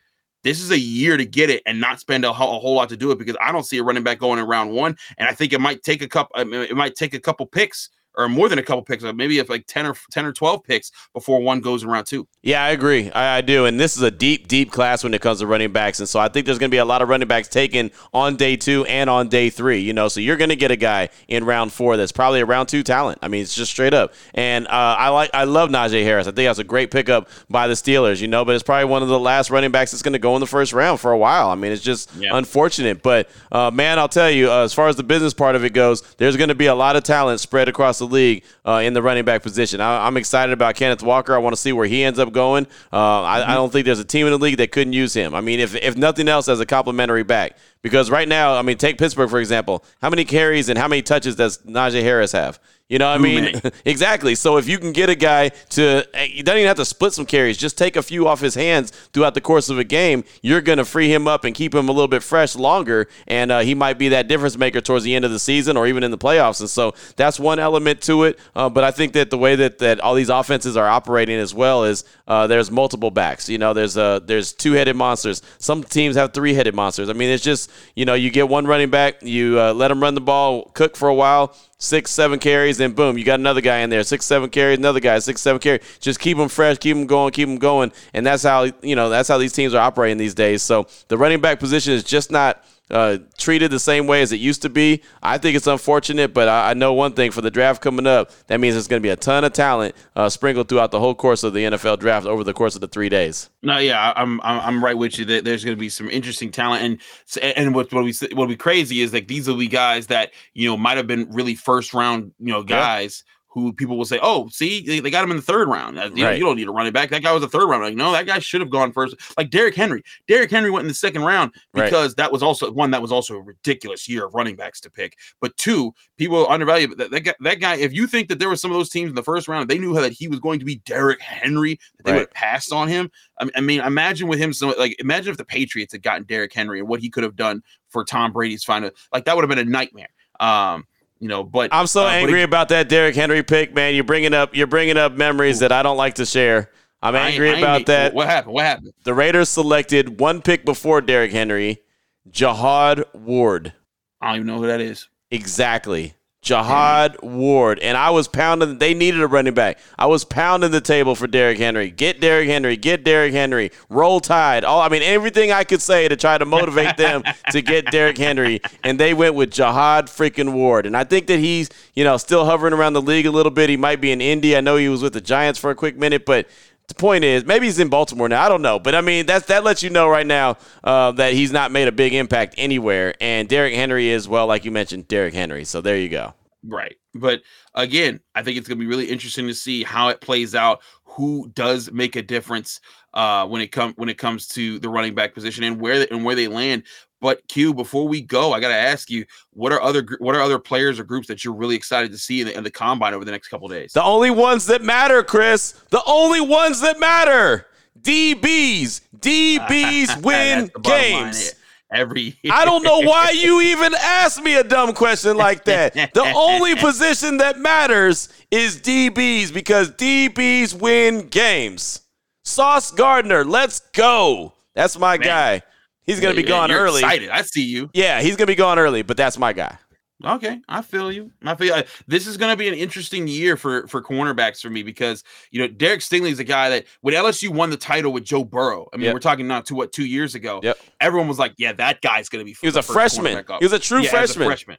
this 0.43 0.61
is 0.61 0.71
a 0.71 0.79
year 0.79 1.17
to 1.17 1.25
get 1.25 1.51
it 1.51 1.63
and 1.67 1.81
not 1.81 2.01
spend 2.01 2.25
a, 2.25 2.33
whole, 2.33 2.57
a 2.57 2.61
whole 2.61 2.75
lot 2.75 2.89
to 2.89 2.97
do 2.97 3.11
it 3.11 3.19
because 3.19 3.37
I 3.41 3.53
don't 3.53 3.65
see 3.65 3.79
a 3.79 3.83
running 3.83 4.03
back 4.03 4.19
going 4.19 4.39
in 4.39 4.47
round 4.47 4.73
one, 4.73 4.97
and 5.19 5.29
I 5.29 5.33
think 5.33 5.53
it 5.53 5.61
might 5.61 5.83
take 5.83 6.03
a 6.03 6.09
couple. 6.09 6.41
It 6.41 6.77
might 6.77 6.95
take 6.95 7.15
a 7.15 7.21
couple 7.21 7.47
picks 7.47 7.91
or 8.17 8.29
more 8.29 8.49
than 8.49 8.59
a 8.59 8.63
couple 8.63 8.83
picks, 8.83 9.03
maybe 9.03 9.39
if 9.39 9.49
like 9.49 9.67
10 9.67 9.87
or 9.87 9.95
10 10.11 10.27
or 10.27 10.33
12 10.33 10.65
picks 10.65 10.91
before 11.15 11.41
one 11.41 11.61
goes 11.61 11.83
in 11.83 11.89
round 11.89 12.07
two. 12.07 12.27
Yeah, 12.43 12.63
I 12.63 12.71
agree. 12.71 13.11
I, 13.13 13.39
I, 13.39 13.41
do. 13.41 13.67
And 13.67 13.79
this 13.79 13.97
is 13.97 14.03
a 14.03 14.11
deep, 14.11 14.49
deep 14.49 14.73
class 14.73 15.05
when 15.05 15.15
it 15.15 15.21
comes 15.21 15.41
to 15.41 15.47
running 15.47 15.73
backs. 15.73 16.01
And 16.01 16.09
so 16.09 16.19
I 16.19 16.29
think 16.29 16.47
there's 16.47 16.59
going 16.59 16.71
to 16.71 16.75
be 16.75 16.79
a 16.79 16.85
lot 16.85 17.03
of 17.03 17.09
running 17.09 17.29
backs 17.29 17.49
taken 17.49 17.91
on 18.13 18.37
day 18.37 18.57
two 18.57 18.85
and 18.87 19.09
on 19.09 19.29
day 19.29 19.51
three, 19.51 19.81
you 19.81 19.93
know, 19.93 20.09
so 20.09 20.21
you're 20.21 20.37
going 20.37 20.51
to 20.51 20.57
get 20.57 20.71
a 20.71 20.77
guy 20.77 21.11
in 21.29 21.45
round 21.45 21.73
four 21.73 21.97
that's 21.97 22.13
probably 22.13 22.41
a 22.41 22.47
round 22.47 22.69
two 22.69 22.83
talent. 22.83 23.19
I 23.23 23.29
mean, 23.29 23.43
it's 23.43 23.55
just 23.55 23.71
straight 23.71 23.95
up. 23.95 24.15
And 24.35 24.67
uh, 24.67 24.71
I 24.99 25.09
like, 25.11 25.31
I 25.35 25.45
love 25.45 25.71
Najee 25.71 26.03
Harris. 26.03 26.27
I 26.27 26.33
think 26.33 26.49
that's 26.49 26.59
a 26.59 26.65
great 26.65 26.91
pickup 26.91 27.29
by 27.49 27.69
the 27.69 27.75
Steelers, 27.75 28.21
you 28.21 28.29
know, 28.29 28.45
but 28.45 28.55
it's 28.55 28.65
probably 28.65 28.87
one 28.87 29.03
of 29.03 29.09
the 29.09 29.21
last 29.21 29.51
running 29.51 29.71
backs 29.71 29.93
that's 29.93 30.03
going 30.03 30.13
to 30.13 30.19
go 30.19 30.35
in 30.35 30.41
the 30.41 30.47
first 30.47 30.73
round 30.73 31.01
for 31.01 31.13
a 31.13 31.19
while. 31.19 31.51
I 31.51 31.55
mean, 31.55 31.73
it's 31.73 31.83
just 31.83 32.15
yeah. 32.17 32.31
unfortunate. 32.33 33.03
But 33.03 33.29
uh, 33.53 33.71
man, 33.71 33.99
I'll 33.99 34.09
tell 34.09 34.31
you, 34.31 34.51
uh, 34.51 34.65
as 34.65 34.75
far 34.75 34.89
as 34.89 34.97
the 34.97 35.03
business 35.03 35.35
part 35.35 35.55
of 35.55 35.65
it 35.65 35.73
goes, 35.73 36.03
there's 36.17 36.37
going 36.37 36.49
to 36.49 36.55
be 36.55 36.67
a 36.67 36.75
lot 36.75 36.97
of 36.97 37.03
talent 37.03 37.41
spread 37.41 37.69
across 37.69 37.99
the 37.99 38.07
league 38.11 38.45
uh, 38.67 38.83
in 38.85 38.93
the 38.93 39.03
running 39.03 39.25
back 39.25 39.43
position. 39.43 39.81
I, 39.81 40.07
am 40.07 40.17
excited 40.17 40.53
about 40.53 40.75
Kenneth 40.75 41.03
Walker. 41.03 41.35
I 41.35 41.39
want 41.39 41.55
to 41.55 41.61
see 41.61 41.73
where 41.73 41.87
he 41.87 42.03
ends 42.03 42.19
up 42.19 42.33
going. 42.33 42.67
Uh, 42.93 43.23
I, 43.23 43.41
mm-hmm. 43.41 43.51
I, 43.51 43.55
don't 43.55 43.73
think 43.73 43.87
there's 43.87 43.99
a 43.99 44.05
team 44.05 44.27
in 44.27 44.33
the 44.33 44.39
league 44.39 44.59
that 44.59 44.73
couldn't 44.73 44.93
use 44.93 45.15
him. 45.15 45.35
I 45.35 45.41
mean, 45.41 45.61
if, 45.61 45.75
if 45.75 45.97
nothing 45.97 46.29
else, 46.29 46.49
as 46.49 46.61
a 46.61 46.67
complimentary 46.67 47.23
back. 47.23 47.57
Because 47.83 48.11
right 48.11 48.29
now, 48.29 48.55
I 48.55 48.63
mean, 48.63 48.77
take 48.77 48.99
Pittsburgh, 48.99 49.31
for 49.31 49.41
example. 49.41 49.85
How 50.03 50.11
many 50.11 50.25
carries 50.25 50.69
and 50.69 50.79
how 50.79 50.89
many 50.89 51.03
touches 51.03 51.37
does 51.37 51.59
Najee 51.59 52.03
Harris 52.03 52.33
have? 52.33 52.61
You 52.91 52.99
know 52.99 53.09
what 53.09 53.21
I 53.21 53.23
mean? 53.23 53.61
exactly. 53.85 54.35
So 54.35 54.57
if 54.57 54.67
you 54.69 54.77
can 54.77 54.91
get 54.91 55.09
a 55.09 55.15
guy 55.15 55.51
to, 55.51 56.05
he 56.13 56.39
you 56.39 56.43
don't 56.43 56.57
even 56.57 56.67
have 56.67 56.77
to 56.79 56.85
split 56.85 57.13
some 57.13 57.25
carries, 57.25 57.57
just 57.57 57.79
take 57.79 57.95
a 57.95 58.03
few 58.03 58.27
off 58.27 58.41
his 58.41 58.57
hands 58.57 58.91
throughout 59.13 59.35
the 59.35 59.41
course 59.41 59.69
of 59.69 59.79
a 59.79 59.85
game, 59.85 60.25
you're 60.43 60.61
going 60.61 60.79
to 60.79 60.85
free 60.85 61.13
him 61.13 61.29
up 61.29 61.45
and 61.45 61.55
keep 61.55 61.73
him 61.73 61.89
a 61.89 61.93
little 61.93 62.09
bit 62.09 62.25
fresh 62.25 62.57
longer. 62.57 63.07
And 63.29 63.53
uh, 63.53 63.61
he 63.61 63.77
might 63.77 63.97
be 63.97 64.09
that 64.09 64.27
difference 64.27 64.59
maker 64.59 64.81
towards 64.81 65.05
the 65.05 65.15
end 65.15 65.25
of 65.25 65.31
the 65.31 65.39
season 65.39 65.77
or 65.77 65.87
even 65.87 66.03
in 66.03 66.11
the 66.11 66.19
playoffs. 66.19 66.59
And 66.59 66.69
so 66.69 66.95
that's 67.15 67.39
one 67.39 67.61
element 67.61 68.01
to 68.03 68.25
it. 68.25 68.41
Uh, 68.57 68.69
but 68.69 68.83
I 68.83 68.91
think 68.91 69.13
that 69.13 69.31
the 69.31 69.39
way 69.39 69.55
that, 69.55 69.79
that 69.79 70.01
all 70.01 70.17
these 70.17 70.29
offenses 70.29 70.77
are 70.77 70.89
operating 70.89 71.39
as 71.39 71.55
well 71.55 71.85
is 71.85 72.03
uh, 72.27 72.49
there's 72.49 72.73
multiple 72.73 73.13
backs. 73.13 73.49
You 73.49 73.59
know, 73.59 73.73
there's 73.73 73.97
uh, 73.97 74.19
there's 74.19 74.53
two 74.53 74.73
headed 74.73 74.97
monsters. 74.97 75.43
Some 75.59 75.85
teams 75.85 76.17
have 76.17 76.33
three 76.33 76.55
headed 76.55 76.75
monsters. 76.75 77.09
I 77.09 77.13
mean, 77.13 77.31
it's 77.31 77.45
just, 77.45 77.71
you 77.95 78.05
know, 78.05 78.15
you 78.15 78.31
get 78.31 78.49
one 78.49 78.67
running 78.67 78.91
back, 78.91 79.23
you 79.23 79.61
uh, 79.61 79.73
let 79.75 79.93
him 79.93 80.03
run 80.03 80.15
the 80.15 80.21
ball, 80.21 80.65
cook 80.75 80.97
for 80.97 81.09
a 81.09 81.15
while 81.15 81.55
six, 81.81 82.13
seven 82.13 82.39
carries, 82.39 82.79
and 82.79 82.95
boom, 82.95 83.19
you 83.19 83.25
got 83.25 83.41
another 83.41 83.61
guy 83.61 83.79
in 83.79 83.91
there. 83.91 84.05
Six, 84.05 84.25
seven 84.25 84.49
carries, 84.51 84.79
another 84.79 85.01
guy, 85.01 85.19
six, 85.19 85.41
seven 85.41 85.59
carries. 85.59 85.83
Just 85.99 86.21
keep 86.21 86.37
them 86.37 86.49
fresh, 86.49 86.79
keep 86.79 86.97
them 86.97 87.07
going, 87.07 87.33
keep 87.33 87.49
them 87.49 87.59
going, 87.59 87.91
and 88.15 88.25
that's 88.25 88.45
how 88.45 88.71
you 88.83 88.95
know 88.95 89.09
that's 89.09 89.29
how 89.29 89.39
these 89.39 89.53
teams 89.53 89.75
are 89.75 89.83
operating 89.83 90.19
these 90.19 90.35
days. 90.35 90.63
So 90.63 90.87
the 91.09 91.19
running 91.19 91.41
back 91.41 91.59
position 91.59 91.93
is 91.93 92.05
just 92.05 92.31
not 92.31 92.65
uh, 92.91 93.19
treated 93.39 93.71
the 93.71 93.79
same 93.79 94.07
way 94.07 94.23
as 94.23 94.33
it 94.33 94.37
used 94.41 94.63
to 94.63 94.69
be. 94.69 95.03
I 95.23 95.39
think 95.39 95.57
it's 95.57 95.67
unfortunate, 95.67 96.35
but 96.35 96.49
I, 96.49 96.71
I 96.71 96.75
know 96.75 96.93
one 96.93 97.13
thing 97.13 97.31
for 97.31 97.41
the 97.41 97.51
draft 97.51 97.83
coming 97.83 98.07
up, 98.07 98.31
that 98.49 98.61
means 98.61 98.75
there's 98.75 98.89
going 98.89 99.01
to 99.01 99.07
be 99.07 99.11
a 99.11 99.17
ton 99.17 99.45
of 99.45 99.53
talent 99.53 99.95
uh, 100.17 100.29
sprinkled 100.29 100.69
throughout 100.69 100.91
the 100.91 101.01
whole 101.01 101.15
course 101.15 101.43
of 101.43 101.53
the 101.53 101.65
NFL 101.65 101.99
draft 101.99 102.27
over 102.27 102.45
the 102.45 102.53
course 102.53 102.75
of 102.75 102.81
the 102.81 102.89
three 102.89 103.09
days. 103.09 103.51
No, 103.63 103.79
yeah, 103.79 104.13
I'm 104.17 104.41
I'm 104.43 104.83
right 104.83 104.97
with 104.97 105.19
you. 105.19 105.25
That 105.25 105.45
There's 105.45 105.65
going 105.65 105.77
to 105.77 105.81
be 105.81 105.89
some 105.89 106.11
interesting 106.11 106.51
talent, 106.51 106.83
and 106.83 107.57
and 107.57 107.75
what 107.75 107.93
what 107.93 108.05
we 108.05 108.15
what 108.35 108.49
be 108.49 108.57
crazy 108.57 109.01
is 109.03 109.13
like 109.13 109.29
these 109.29 109.47
will 109.47 109.57
be 109.57 109.69
guys 109.69 110.09
that 110.09 110.33
you 110.55 110.69
know 110.69 110.77
might 110.77 110.97
have 110.97 111.07
been 111.07 111.31
really 111.31 111.55
first 111.55 111.95
round 111.95 112.33
you 112.39 112.53
know 112.53 112.63
guys. 112.63 113.25
Yeah 113.27 113.31
who 113.51 113.73
people 113.73 113.99
will 113.99 114.05
say, 114.05 114.19
"Oh, 114.23 114.49
see, 114.49 114.81
they, 114.81 115.01
they 115.01 115.11
got 115.11 115.25
him 115.25 115.31
in 115.31 115.37
the 115.37 115.43
third 115.43 115.69
round. 115.69 115.97
You, 115.97 116.03
right. 116.03 116.15
know, 116.15 116.31
you 116.31 116.45
don't 116.45 116.57
need 116.57 116.69
a 116.69 116.73
running 116.73 116.93
back. 116.93 117.11
That 117.11 117.23
guy 117.23 117.33
was 117.33 117.43
a 117.43 117.49
third 117.49 117.69
round. 117.69 117.83
Like, 117.83 117.97
no, 117.97 118.13
that 118.13 118.27
guy 118.27 118.39
should 118.39 118.61
have 118.61 118.71
gone 118.71 118.93
first. 118.93 119.17
Like 119.37 119.51
Derrick 119.51 119.75
Henry. 119.75 120.03
Derrick 120.29 120.51
Henry 120.51 120.71
went 120.71 120.85
in 120.85 120.89
the 120.89 120.95
second 120.95 121.23
round 121.23 121.53
because 121.73 122.11
right. 122.11 122.17
that 122.19 122.33
was 122.33 122.43
also 122.43 122.71
one 122.71 122.91
that 122.93 123.03
was 123.03 123.13
also 123.13 123.35
a 123.37 123.41
ridiculous 123.41 124.09
year 124.09 124.27
of 124.27 124.35
running 124.35 124.57
backs 124.57 124.81
to 124.83 124.91
pick. 124.91 125.17
But 125.41 125.57
two, 125.57 125.93
people 126.17 126.47
undervalue 126.49 126.95
that, 126.95 127.11
that 127.11 127.21
guy. 127.21 127.35
That 127.41 127.61
guy. 127.61 127.77
If 127.77 127.93
you 127.93 128.07
think 128.07 128.29
that 128.29 128.39
there 128.39 128.49
were 128.49 128.57
some 128.57 128.71
of 128.71 128.77
those 128.77 128.89
teams 128.89 129.09
in 129.09 129.15
the 129.15 129.23
first 129.23 129.49
round, 129.49 129.69
they 129.69 129.79
knew 129.79 129.95
that 129.95 130.13
he 130.13 130.29
was 130.29 130.39
going 130.39 130.59
to 130.61 130.65
be 130.65 130.77
Derrick 130.85 131.21
Henry. 131.21 131.79
That 131.97 132.05
they 132.05 132.13
right. 132.13 132.19
would 132.19 132.29
have 132.29 132.33
passed 132.33 132.73
on 132.73 132.89
him. 132.89 133.11
I, 133.41 133.49
I 133.57 133.61
mean, 133.61 133.81
imagine 133.81 134.29
with 134.29 134.39
him. 134.39 134.53
So, 134.53 134.69
like, 134.79 134.95
imagine 135.01 135.31
if 135.33 135.37
the 135.37 135.45
Patriots 135.45 135.93
had 135.93 136.03
gotten 136.03 136.25
Derrick 136.25 136.53
Henry 136.53 136.79
and 136.79 136.89
what 136.89 137.01
he 137.01 137.11
could 137.11 137.25
have 137.25 137.37
done 137.37 137.63
for 137.91 138.05
Tom 138.05 138.33
Brady's 138.33 138.65
final. 138.65 138.91
Like 139.13 139.25
that 139.25 139.37
would 139.37 139.43
have 139.43 139.49
been 139.49 139.59
a 139.59 139.71
nightmare. 139.71 140.09
Um, 140.39 140.87
you 141.21 141.29
know, 141.29 141.45
but 141.45 141.73
I'm 141.73 141.87
so 141.87 142.07
uh, 142.07 142.11
angry 142.11 142.43
about 142.43 142.71
that 142.71 142.89
Derrick 142.89 143.15
Henry 143.15 143.43
pick, 143.43 143.75
man. 143.75 143.95
You're 143.95 144.05
bringing 144.05 144.35
up 144.35 144.57
you're 144.57 144.67
bringing 144.67 144.97
up 144.97 145.13
memories 145.13 145.61
that 145.61 145.71
I 145.71 145.83
don't 145.83 145.99
like 145.99 146.15
to 146.15 146.27
share. 146.27 146.71
I'm 147.03 147.15
angry 147.15 147.57
about 147.59 147.87
that. 147.87 148.13
What 148.13 148.27
happened? 148.27 148.55
What 148.55 148.65
happened? 148.65 148.93
The 149.05 149.15
Raiders 149.15 149.49
selected 149.49 150.19
one 150.21 150.43
pick 150.43 150.65
before 150.65 151.01
Derrick 151.01 151.31
Henry, 151.31 151.83
Jihad 152.31 153.05
Ward. 153.15 153.73
I 154.21 154.29
don't 154.29 154.37
even 154.37 154.47
know 154.47 154.59
who 154.59 154.67
that 154.67 154.81
is. 154.81 155.09
Exactly. 155.31 156.15
Jihad 156.43 157.17
Ward. 157.23 157.79
And 157.81 157.97
I 157.97 158.11
was 158.11 158.27
pounding, 158.27 158.79
they 158.79 158.95
needed 158.95 159.21
a 159.21 159.27
running 159.27 159.53
back. 159.53 159.79
I 159.99 160.07
was 160.07 160.25
pounding 160.25 160.71
the 160.71 160.81
table 160.81 161.15
for 161.15 161.27
Derrick 161.27 161.59
Henry. 161.59 161.91
Get 161.91 162.21
Derrick 162.21 162.49
Henry. 162.49 162.77
Get 162.77 163.05
Derrick 163.05 163.33
Henry. 163.33 163.71
Roll 163.89 164.21
Tide. 164.21 164.65
All 164.65 164.81
I 164.81 164.89
mean, 164.89 165.03
everything 165.03 165.53
I 165.53 165.65
could 165.65 165.83
say 165.83 166.09
to 166.09 166.17
try 166.17 166.39
to 166.39 166.47
motivate 166.47 166.97
them 166.97 167.23
to 167.51 167.61
get 167.61 167.91
Derrick 167.91 168.17
Henry. 168.17 168.61
And 168.83 168.99
they 168.99 169.13
went 169.13 169.35
with 169.35 169.51
Jihad 169.51 170.07
freaking 170.07 170.53
Ward. 170.53 170.87
And 170.87 170.97
I 170.97 171.05
think 171.05 171.27
that 171.27 171.39
he's, 171.39 171.69
you 171.95 172.05
know, 172.05 172.17
still 172.17 172.47
hovering 172.47 172.73
around 172.73 172.95
the 172.95 173.03
league 173.03 173.27
a 173.27 173.31
little 173.31 173.53
bit. 173.53 173.69
He 173.69 173.77
might 173.77 174.01
be 174.01 174.11
in 174.11 174.21
Indy. 174.21 174.57
I 174.57 174.61
know 174.61 174.77
he 174.77 174.89
was 174.89 175.03
with 175.03 175.13
the 175.13 175.21
Giants 175.21 175.59
for 175.59 175.71
a 175.71 175.75
quick 175.75 175.97
minute, 175.97 176.25
but 176.25 176.49
the 176.91 176.95
point 176.95 177.25
is, 177.25 177.45
maybe 177.45 177.67
he's 177.67 177.79
in 177.79 177.89
Baltimore 177.89 178.29
now. 178.29 178.45
I 178.45 178.49
don't 178.49 178.63
know, 178.63 178.79
but 178.79 178.95
I 178.95 179.01
mean, 179.01 179.27
that's 179.27 179.47
that 179.47 179.65
lets 179.65 179.83
you 179.83 179.91
know 179.91 180.09
right 180.09 180.27
now 180.27 180.59
uh, 180.85 181.13
that 181.13 181.33
he's 181.33 181.53
not 181.53 181.73
made 181.73 181.89
a 181.89 181.93
big 181.93 182.15
impact 182.15 182.55
anywhere. 182.59 183.15
And 183.21 183.49
Derrick 183.49 183.75
Henry 183.75 184.09
is 184.09 184.29
well, 184.29 184.47
like 184.47 184.65
you 184.65 184.71
mentioned, 184.71 185.09
Derrick 185.09 185.35
Henry. 185.35 185.65
So 185.65 185.81
there 185.81 185.97
you 185.97 186.09
go. 186.09 186.35
Right, 186.63 186.97
but 187.15 187.41
again, 187.75 188.21
I 188.35 188.43
think 188.43 188.59
it's 188.59 188.69
going 188.69 188.79
to 188.79 188.85
be 188.85 188.89
really 188.89 189.07
interesting 189.07 189.47
to 189.47 189.55
see 189.55 189.83
how 189.83 190.09
it 190.09 190.21
plays 190.21 190.55
out. 190.55 190.83
Who 191.05 191.51
does 191.55 191.91
make 191.91 192.17
a 192.17 192.23
difference 192.23 192.81
uh, 193.15 193.47
when 193.47 193.61
it 193.61 193.73
comes 193.73 193.97
when 193.97 194.09
it 194.09 194.19
comes 194.19 194.47
to 194.49 194.79
the 194.79 194.89
running 194.89 195.15
back 195.15 195.35
position 195.35 195.65
and 195.65 195.81
where 195.81 196.07
and 196.11 196.25
where 196.25 196.35
they 196.35 196.49
land. 196.49 196.85
But 197.21 197.47
Q, 197.49 197.75
before 197.75 198.09
we 198.09 198.23
go, 198.23 198.53
I 198.53 198.61
got 198.61 198.69
to 198.69 198.75
ask 198.75 199.11
you, 199.11 199.27
what 199.53 199.73
are 199.73 199.81
other 199.83 200.07
what 200.19 200.35
are 200.35 200.41
other 200.41 200.59
players 200.59 200.99
or 200.99 201.05
groups 201.05 201.29
that 201.29 201.45
you're 201.45 201.55
really 201.55 201.77
excited 201.77 202.11
to 202.13 202.19
see 202.19 202.41
in 202.41 202.47
the, 202.47 202.57
in 202.57 202.65
the 202.65 202.71
combine 202.71 203.13
over 203.15 203.25
the 203.25 203.31
next 203.31 203.49
couple 203.49 203.69
days? 203.69 203.93
The 203.93 204.03
only 204.03 204.31
ones 204.31 204.67
that 204.67 204.83
matter, 204.83 205.23
Chris. 205.23 205.73
The 205.91 206.03
only 206.07 206.41
ones 206.41 206.81
that 206.81 206.99
matter. 206.99 207.67
DBs. 208.01 209.03
DBs 209.19 210.23
win 210.23 210.71
games. 210.83 211.51
Eh, 211.51 211.99
every 211.99 212.39
year. 212.43 212.53
I 212.53 212.65
don't 212.65 212.83
know 212.83 213.01
why 213.01 213.31
you 213.31 213.61
even 213.73 213.95
asked 214.01 214.43
me 214.43 214.57
a 214.57 214.65
dumb 214.65 214.95
question 214.95 215.37
like 215.37 215.65
that. 215.65 215.95
The 215.95 216.33
only 216.35 216.75
position 216.77 217.39
that 217.39 217.59
matters 217.59 218.29
is 218.51 218.81
DBs 218.81 219.53
because 219.53 219.91
DBs 219.93 220.81
win 220.81 221.29
games. 221.29 222.03
Sauce 222.45 222.91
Gardner, 222.91 223.45
let's 223.45 223.81
go. 223.93 224.55
That's 224.75 224.99
my 224.99 225.19
Man. 225.19 225.27
guy. 225.27 225.63
He's 226.03 226.21
going 226.21 226.35
to 226.35 226.41
be 226.41 226.47
gone 226.47 226.71
early. 226.71 227.01
Excited. 227.01 227.31
I 227.31 227.43
see 227.43 227.65
you. 227.65 227.91
Yeah, 227.93 228.21
he's 228.21 228.37
going 228.37 228.47
to 228.47 228.47
be 228.47 228.57
gone 228.57 228.79
early, 228.79 229.03
but 229.03 229.17
that's 229.17 229.39
my 229.39 229.53
guy. 229.53 229.79
Okay, 230.23 230.61
I 230.69 230.83
feel 230.83 231.11
you. 231.11 231.31
I 231.45 231.55
feel 231.55 231.73
uh, 231.73 231.83
this 232.07 232.27
is 232.27 232.37
going 232.37 232.53
to 232.53 232.57
be 232.57 232.69
an 232.69 232.75
interesting 232.75 233.27
year 233.27 233.57
for 233.57 233.87
for 233.87 234.03
cornerbacks 234.03 234.61
for 234.61 234.69
me 234.69 234.83
because 234.83 235.25
you 235.51 235.61
know 235.61 235.69
Derek 235.69 236.01
Stingley 236.01 236.31
is 236.31 236.39
a 236.39 236.45
guy 236.45 236.69
that 236.71 236.85
when 237.01 237.15
LSU 237.15 237.49
won 237.49 237.71
the 237.71 237.77
title 237.77 238.13
with 238.13 238.25
Joe 238.25 238.45
Burrow. 238.45 238.87
I 238.93 238.97
mean, 238.97 239.07
yep. 239.07 239.15
we're 239.15 239.21
talking 239.21 239.47
not 239.47 239.65
to 239.67 239.75
what 239.75 239.93
two 239.93 240.05
years 240.05 240.35
ago. 240.35 240.61
Yep. 240.63 240.79
Everyone 241.01 241.27
was 241.27 241.39
like, 241.39 241.55
"Yeah, 241.57 241.73
that 241.73 242.03
guy's 242.03 242.29
going 242.29 242.41
to 242.41 242.45
be." 242.45 242.55
He 242.61 242.67
was 242.67 242.77
a 242.77 242.83
freshman. 242.83 243.45
He 243.61 243.65
was 243.65 243.73
a 243.73 243.79
true 243.79 244.03
yeah, 244.03 244.11
freshman. 244.11 244.47
A 244.47 244.51
freshman. 244.51 244.77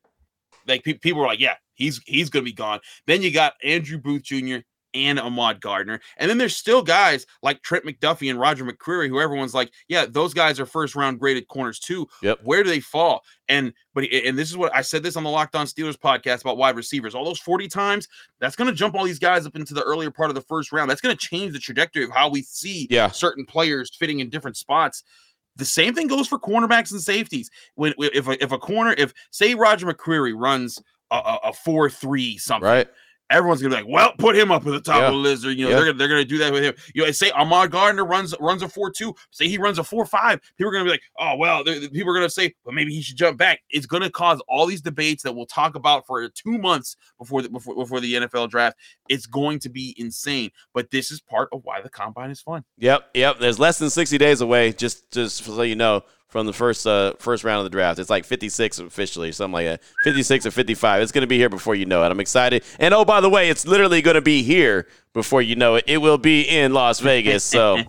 Like 0.68 0.84
pe- 0.84 0.94
people 0.94 1.22
were 1.22 1.28
like, 1.28 1.40
"Yeah, 1.40 1.56
he's 1.74 2.00
he's 2.06 2.30
going 2.30 2.46
to 2.46 2.50
be 2.50 2.54
gone." 2.54 2.80
Then 3.08 3.24
you 3.24 3.32
got 3.32 3.54
Andrew 3.64 3.98
Booth 3.98 4.22
Jr 4.22 4.58
and 4.94 5.20
Ahmad 5.20 5.62
Gardner. 5.62 6.00
And 6.18 6.30
then 6.30 6.38
there's 6.38 6.56
still 6.56 6.82
guys 6.82 7.26
like 7.42 7.62
Trent 7.62 7.86
McDuffie 7.86 8.30
and 8.30 8.40
Roger 8.40 8.66
McCreary, 8.66 9.08
who 9.08 9.20
everyone's 9.20 9.54
like, 9.54 9.72
yeah, 9.88 10.06
those 10.08 10.34
guys 10.34 10.60
are 10.60 10.66
first 10.66 10.96
round 10.96 11.20
graded 11.20 11.48
corners 11.48 11.80
too. 11.80 12.08
Yep. 12.22 12.40
Where 12.44 12.64
do 12.64 12.70
they 12.70 12.80
fall? 12.80 13.24
And 13.50 13.74
but 13.94 14.06
and 14.06 14.38
this 14.38 14.50
is 14.50 14.58
what 14.58 14.74
I 14.76 14.82
said 14.82 15.04
this 15.04 15.16
on 15.16 15.24
the 15.24 15.30
Locked 15.30 15.56
On 15.56 15.66
Steelers 15.66 15.98
podcast 15.98 16.42
about 16.42 16.58
wide 16.58 16.76
receivers. 16.76 17.16
All 17.16 17.26
those 17.26 17.40
40 17.40 17.68
times, 17.68 18.08
that's 18.40 18.56
going 18.56 18.70
to 18.70 18.76
jump 18.76 18.96
all 18.96 19.04
these 19.04 19.20
guys 19.20 19.46
up 19.46 19.56
into 19.56 19.74
the 19.74 19.84
earlier 19.84 20.12
part 20.12 20.30
of 20.30 20.36
the 20.36 20.42
first 20.42 20.72
round. 20.72 20.90
That's 20.90 21.02
going 21.02 21.16
to 21.16 21.28
change 21.28 21.54
the 21.54 21.60
trajectory 21.60 22.04
of 22.04 22.12
how 22.12 22.30
we 22.30 22.42
see 22.42 22.88
yeah. 22.90 23.10
certain 23.10 23.46
players 23.46 23.96
fitting 23.96 24.20
in 24.20 24.30
different 24.30 24.58
spots. 24.58 25.04
The 25.58 25.66
same 25.66 25.94
thing 25.94 26.08
goes 26.08 26.28
for 26.28 26.40
cornerbacks 26.40 26.92
and 26.92 27.02
safeties. 27.02 27.50
When 27.76 27.94
if 27.98 28.28
a, 28.28 28.42
if 28.42 28.52
a 28.52 28.58
corner, 28.58 28.96
if 28.98 29.14
say 29.32 29.54
Roger 29.54 29.86
McCreary 29.86 30.34
runs 30.34 30.82
a, 31.12 31.16
a, 31.16 31.40
a 31.46 31.54
four 31.54 31.90
three 31.90 32.38
something, 32.38 32.68
right 32.68 32.88
everyone's 33.32 33.62
gonna 33.62 33.76
be 33.76 33.82
like, 33.82 33.92
well, 33.92 34.14
put 34.18 34.36
him 34.36 34.52
up 34.52 34.66
at 34.68 34.72
the 34.72 34.82
top 34.82 34.98
yeah. 34.98 35.08
of 35.08 35.14
the 35.14 35.18
list. 35.18 35.46
Or, 35.46 35.52
you 35.52 35.66
know, 35.66 35.70
yeah. 35.70 35.76
they're 35.78 35.86
gonna 35.86 35.98
they're 35.98 36.08
gonna 36.08 36.26
do 36.26 36.38
that 36.40 36.52
with 36.52 36.64
him. 36.64 36.74
You 36.94 37.06
know, 37.06 37.12
say 37.12 37.32
Ahmad 37.32 37.72
Gardner 37.72 38.06
runs 38.06 38.36
runs 38.40 38.62
a 38.62 38.70
four 38.70 38.92
two. 38.92 39.16
Say 39.32 39.48
he 39.48 39.58
runs 39.58 39.80
a 39.80 39.84
four 39.84 40.06
five. 40.06 40.40
People 40.58 40.70
are 40.70 40.74
gonna 40.74 40.86
be 40.86 40.92
like, 40.92 41.04
oh 41.20 41.38
well. 41.38 41.64
People 41.64 42.10
are 42.12 42.14
gonna 42.14 42.30
say, 42.30 42.54
well, 42.64 42.76
maybe 42.76 42.94
he 42.94 43.02
should 43.02 43.18
jump 43.18 43.38
back. 43.38 43.62
It's 43.70 43.86
gonna 43.86 44.10
cause 44.10 44.42
all 44.48 44.66
these 44.66 44.82
debates 44.82 45.24
that 45.24 45.34
we'll 45.34 45.46
talk 45.46 45.76
about 45.76 46.06
for 46.06 46.28
two 46.30 46.58
months 46.58 46.98
before 47.18 47.42
the 47.42 47.50
before 47.50 47.76
before 47.76 48.00
the 48.00 48.14
NFL 48.14 48.50
draft. 48.50 48.78
It's 49.10 49.26
going 49.26 49.60
to 49.60 49.70
be 49.70 49.96
insane. 49.98 50.52
But 50.74 50.92
this 50.92 51.12
is 51.12 51.22
part 51.22 51.50
of 51.52 51.62
why 51.64 51.82
the 51.82 51.90
combine 51.90 52.32
is 52.32 52.42
fun. 52.42 52.64
Yep, 52.78 53.10
yep. 53.14 53.40
There's 53.40 53.60
less 53.60 53.80
than 53.80 53.90
sixty 53.90 54.18
days 54.18 54.42
away. 54.42 54.74
Just 54.74 55.12
just 55.12 55.44
so 55.44 55.62
you 55.62 55.76
know 55.76 56.04
from 56.32 56.46
the 56.46 56.54
first 56.54 56.88
uh, 56.88 57.14
first 57.20 57.44
round 57.44 57.60
of 57.60 57.66
the 57.66 57.70
draft. 57.70 58.00
It's 58.00 58.10
like 58.10 58.26
56 58.26 58.80
officially, 58.80 59.34
something 59.34 59.54
like 59.54 59.66
that. 59.66 59.82
56 60.04 60.46
or 60.46 60.52
55. 60.52 61.02
It's 61.02 61.12
going 61.12 61.24
to 61.24 61.28
be 61.28 61.38
here 61.38 61.50
before 61.50 61.76
you 61.76 61.86
know 61.86 62.04
it. 62.04 62.10
I'm 62.10 62.22
excited. 62.22 62.64
And 62.80 62.94
oh, 62.94 63.06
by 63.06 63.20
the 63.20 63.30
way, 63.30 63.50
it's 63.50 63.68
literally 63.68 64.02
going 64.02 64.16
to 64.16 64.22
be 64.22 64.42
here 64.42 64.88
before 65.14 65.42
you 65.42 65.58
know 65.58 65.76
it. 65.76 65.84
It 65.88 65.98
will 65.98 66.18
be 66.18 66.44
in 66.44 66.74
Las 66.74 67.02
Vegas. 67.02 67.44
So 67.44 67.80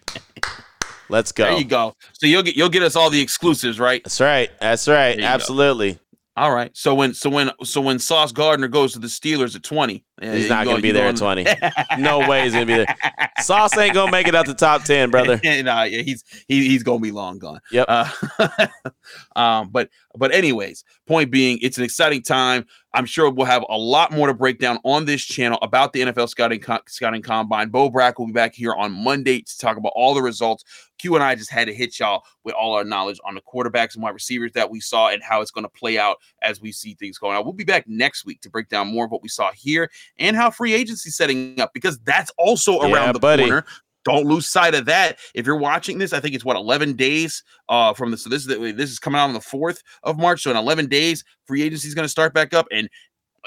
let's 1.08 1.32
go. 1.32 1.44
There 1.44 1.58
you 1.58 1.64
go. 1.64 1.96
So 2.12 2.26
you'll 2.26 2.44
get 2.44 2.56
you'll 2.56 2.68
get 2.68 2.84
us 2.84 2.94
all 2.94 3.10
the 3.10 3.20
exclusives, 3.20 3.80
right? 3.80 4.02
That's 4.04 4.20
right. 4.20 4.50
That's 4.60 4.86
right. 4.86 5.18
Absolutely. 5.20 5.94
Go. 5.94 5.98
All 6.34 6.54
right. 6.54 6.74
So 6.74 6.94
when 6.94 7.12
so 7.12 7.28
when 7.28 7.50
so 7.62 7.82
when 7.82 7.98
Sauce 7.98 8.32
Gardner 8.32 8.68
goes 8.68 8.94
to 8.94 8.98
the 8.98 9.06
Steelers 9.06 9.54
at 9.54 9.62
20, 9.62 10.02
he's 10.22 10.48
not 10.48 10.64
going 10.64 10.76
to 10.76 10.82
be 10.82 10.90
there 10.90 11.08
at 11.08 11.16
20. 11.16 11.44
no 11.98 12.26
way 12.26 12.44
he's 12.44 12.54
going 12.54 12.66
to 12.66 12.72
be 12.72 12.84
there. 12.84 12.96
Sauce 13.42 13.76
ain't 13.76 13.92
going 13.92 14.06
to 14.06 14.12
make 14.12 14.26
it 14.26 14.34
out 14.34 14.46
the 14.46 14.54
top 14.54 14.84
10, 14.84 15.10
brother. 15.10 15.38
nah, 15.44 15.82
yeah, 15.82 16.00
he's 16.00 16.24
he, 16.48 16.66
he's 16.68 16.82
going 16.82 17.00
to 17.00 17.02
be 17.02 17.12
long 17.12 17.38
gone. 17.38 17.60
Yep. 17.70 17.86
Uh, 17.86 18.08
um 19.36 19.68
but 19.70 19.90
but 20.16 20.32
anyways, 20.32 20.84
point 21.06 21.30
being 21.30 21.58
it's 21.60 21.76
an 21.76 21.84
exciting 21.84 22.22
time. 22.22 22.64
I'm 22.94 23.06
sure 23.06 23.30
we'll 23.30 23.46
have 23.46 23.64
a 23.68 23.76
lot 23.76 24.12
more 24.12 24.26
to 24.26 24.34
break 24.34 24.58
down 24.58 24.78
on 24.84 25.06
this 25.06 25.22
channel 25.22 25.58
about 25.62 25.92
the 25.92 26.00
NFL 26.02 26.28
scouting 26.28 26.62
scouting 26.86 27.22
combine. 27.22 27.70
Bo 27.70 27.88
Brack 27.88 28.18
will 28.18 28.26
be 28.26 28.32
back 28.32 28.54
here 28.54 28.74
on 28.74 28.92
Monday 28.92 29.40
to 29.40 29.58
talk 29.58 29.76
about 29.76 29.92
all 29.94 30.14
the 30.14 30.22
results. 30.22 30.64
Q 30.98 31.14
and 31.14 31.24
I 31.24 31.34
just 31.34 31.50
had 31.50 31.66
to 31.68 31.74
hit 31.74 31.98
y'all 31.98 32.22
with 32.44 32.54
all 32.54 32.74
our 32.74 32.84
knowledge 32.84 33.18
on 33.24 33.34
the 33.34 33.40
quarterbacks 33.40 33.94
and 33.94 34.02
wide 34.02 34.10
receivers 34.10 34.52
that 34.52 34.70
we 34.70 34.78
saw 34.78 35.08
and 35.08 35.22
how 35.22 35.40
it's 35.40 35.50
going 35.50 35.64
to 35.64 35.70
play 35.70 35.98
out 35.98 36.18
as 36.42 36.60
we 36.60 36.70
see 36.70 36.94
things 36.94 37.18
going 37.18 37.36
on. 37.36 37.44
We'll 37.44 37.54
be 37.54 37.64
back 37.64 37.88
next 37.88 38.24
week 38.26 38.40
to 38.42 38.50
break 38.50 38.68
down 38.68 38.88
more 38.88 39.06
of 39.06 39.10
what 39.10 39.22
we 39.22 39.28
saw 39.28 39.50
here 39.52 39.90
and 40.18 40.36
how 40.36 40.50
free 40.50 40.74
agency 40.74 41.08
is 41.08 41.16
setting 41.16 41.60
up 41.60 41.72
because 41.72 41.98
that's 42.00 42.30
also 42.38 42.80
around 42.80 42.92
yeah, 42.92 43.12
the 43.12 43.18
buddy. 43.18 43.44
corner 43.44 43.64
don't 44.04 44.26
lose 44.26 44.48
sight 44.48 44.74
of 44.74 44.86
that. 44.86 45.18
If 45.34 45.46
you're 45.46 45.56
watching 45.56 45.98
this, 45.98 46.12
I 46.12 46.20
think 46.20 46.34
it's 46.34 46.44
what 46.44 46.56
11 46.56 46.94
days 46.94 47.42
uh 47.68 47.94
from 47.94 48.10
this. 48.10 48.24
so 48.24 48.30
this 48.30 48.46
is 48.46 48.76
this 48.76 48.90
is 48.90 48.98
coming 48.98 49.20
out 49.20 49.28
on 49.28 49.34
the 49.34 49.40
4th 49.40 49.82
of 50.02 50.18
March. 50.18 50.42
So 50.42 50.50
in 50.50 50.56
11 50.56 50.88
days, 50.88 51.24
free 51.46 51.62
agency 51.62 51.88
is 51.88 51.94
going 51.94 52.04
to 52.04 52.10
start 52.10 52.34
back 52.34 52.54
up 52.54 52.66
and 52.70 52.88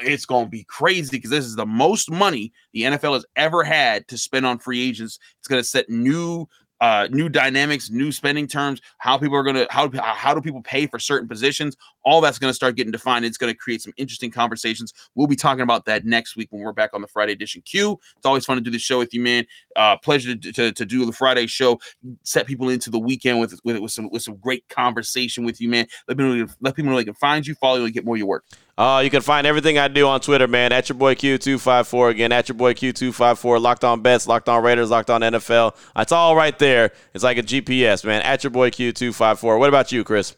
it's 0.02 0.26
going 0.26 0.46
to 0.46 0.50
be 0.50 0.66
crazy 0.66 1.10
because 1.12 1.30
this 1.30 1.46
is 1.46 1.56
the 1.56 1.66
most 1.66 2.12
money 2.12 2.52
the 2.74 2.84
NFL 2.84 3.14
has 3.14 3.26
ever 3.36 3.64
had 3.64 4.08
to 4.10 4.18
spend 4.18 4.46
on 4.46 4.60
free 4.60 4.82
agents. 4.82 5.20
It's 5.40 5.48
going 5.48 5.62
to 5.62 5.68
set 5.68 5.90
new 5.90 6.48
uh, 6.82 7.08
new 7.10 7.30
dynamics, 7.30 7.90
new 7.90 8.12
spending 8.12 8.48
terms, 8.48 8.82
how 8.98 9.18
people 9.18 9.36
are 9.36 9.44
going 9.44 9.56
to 9.56 9.68
how 9.70 9.90
how 9.94 10.34
do 10.34 10.42
people 10.42 10.62
pay 10.62 10.88
for 10.88 11.00
certain 11.00 11.28
positions? 11.28 11.76
All 12.06 12.22
that's 12.22 12.40
going 12.40 12.50
to 12.50 12.54
start 12.54 12.76
getting 12.76 12.92
defined. 12.92 13.26
It's 13.26 13.38
going 13.38 13.52
to 13.52 13.58
create 13.58 13.82
some 13.82 13.94
interesting 13.98 14.32
conversations. 14.32 14.94
We'll 15.16 15.28
be 15.28 15.36
talking 15.36 15.62
about 15.62 15.86
that 15.86 16.06
next 16.06 16.36
week 16.36 16.48
when 16.52 16.62
we're 16.62 16.72
back 16.72 16.92
on 16.94 17.02
the 17.02 17.08
Friday 17.08 17.34
edition. 17.34 17.62
Q, 17.64 18.00
it's 18.16 18.26
always 18.26 18.46
fun 18.46 18.58
to 18.58 18.62
do 18.62 18.72
the 18.72 18.80
show 18.80 19.00
with 19.00 19.14
you, 19.14 19.22
man. 19.22 19.46
Uh, 19.76 19.98
pleasure 19.98 20.36
to, 20.36 20.52
to, 20.54 20.72
to 20.72 20.86
do 20.86 21.06
the 21.06 21.12
Friday 21.12 21.48
show. 21.48 21.80
Set 22.24 22.48
people 22.48 22.70
into 22.70 22.90
the 22.90 23.00
weekend 23.00 23.40
with 23.40 23.60
with, 23.64 23.80
with 23.80 23.92
some 23.92 24.10
with 24.12 24.22
some 24.22 24.38
great 24.38 24.68
conversation 24.70 25.44
with 25.44 25.60
you, 25.60 25.70
man. 25.70 25.88
Let 26.08 26.18
people 26.18 26.36
know, 26.36 26.48
let 26.62 26.76
people 26.76 26.92
know 26.92 26.98
they 26.98 27.04
can 27.04 27.14
find 27.14 27.46
you, 27.46 27.56
follow 27.56 27.78
you, 27.78 27.86
and 27.86 27.94
get 27.94 28.06
more 28.06 28.16
of 28.16 28.20
your 28.20 28.28
work. 28.28 28.46
Uh, 28.78 29.02
you 29.04 29.10
can 29.10 29.22
find 29.22 29.48
everything 29.48 29.78
I 29.78 29.88
do 29.88 30.06
on 30.08 30.20
Twitter, 30.20 30.48
man, 30.48 30.74
at 30.74 30.90
your 30.90 30.98
boy 30.98 31.16
Q254. 31.16 32.12
Again, 32.12 32.32
at 32.34 32.50
your 32.50 32.58
boy 32.58 32.74
Q254. 32.74 33.62
Locked 33.62 33.86
on 33.86 34.02
bets, 34.02 34.28
locked 34.28 34.50
on 34.50 34.62
Raiders, 34.64 34.90
locked 34.90 35.10
on 35.10 35.22
NFL. 35.22 35.76
It's 35.96 36.12
all 36.12 36.36
right 36.36 36.58
there. 36.60 36.92
It's 37.14 37.24
like 37.24 37.38
a 37.38 37.44
GPS, 37.44 38.04
man. 38.04 38.22
At 38.24 38.44
your 38.44 38.52
boy 38.52 38.72
Q254. 38.72 39.58
What 39.60 39.70
about 39.70 39.92
you, 39.94 40.04
Chris? 40.04 40.36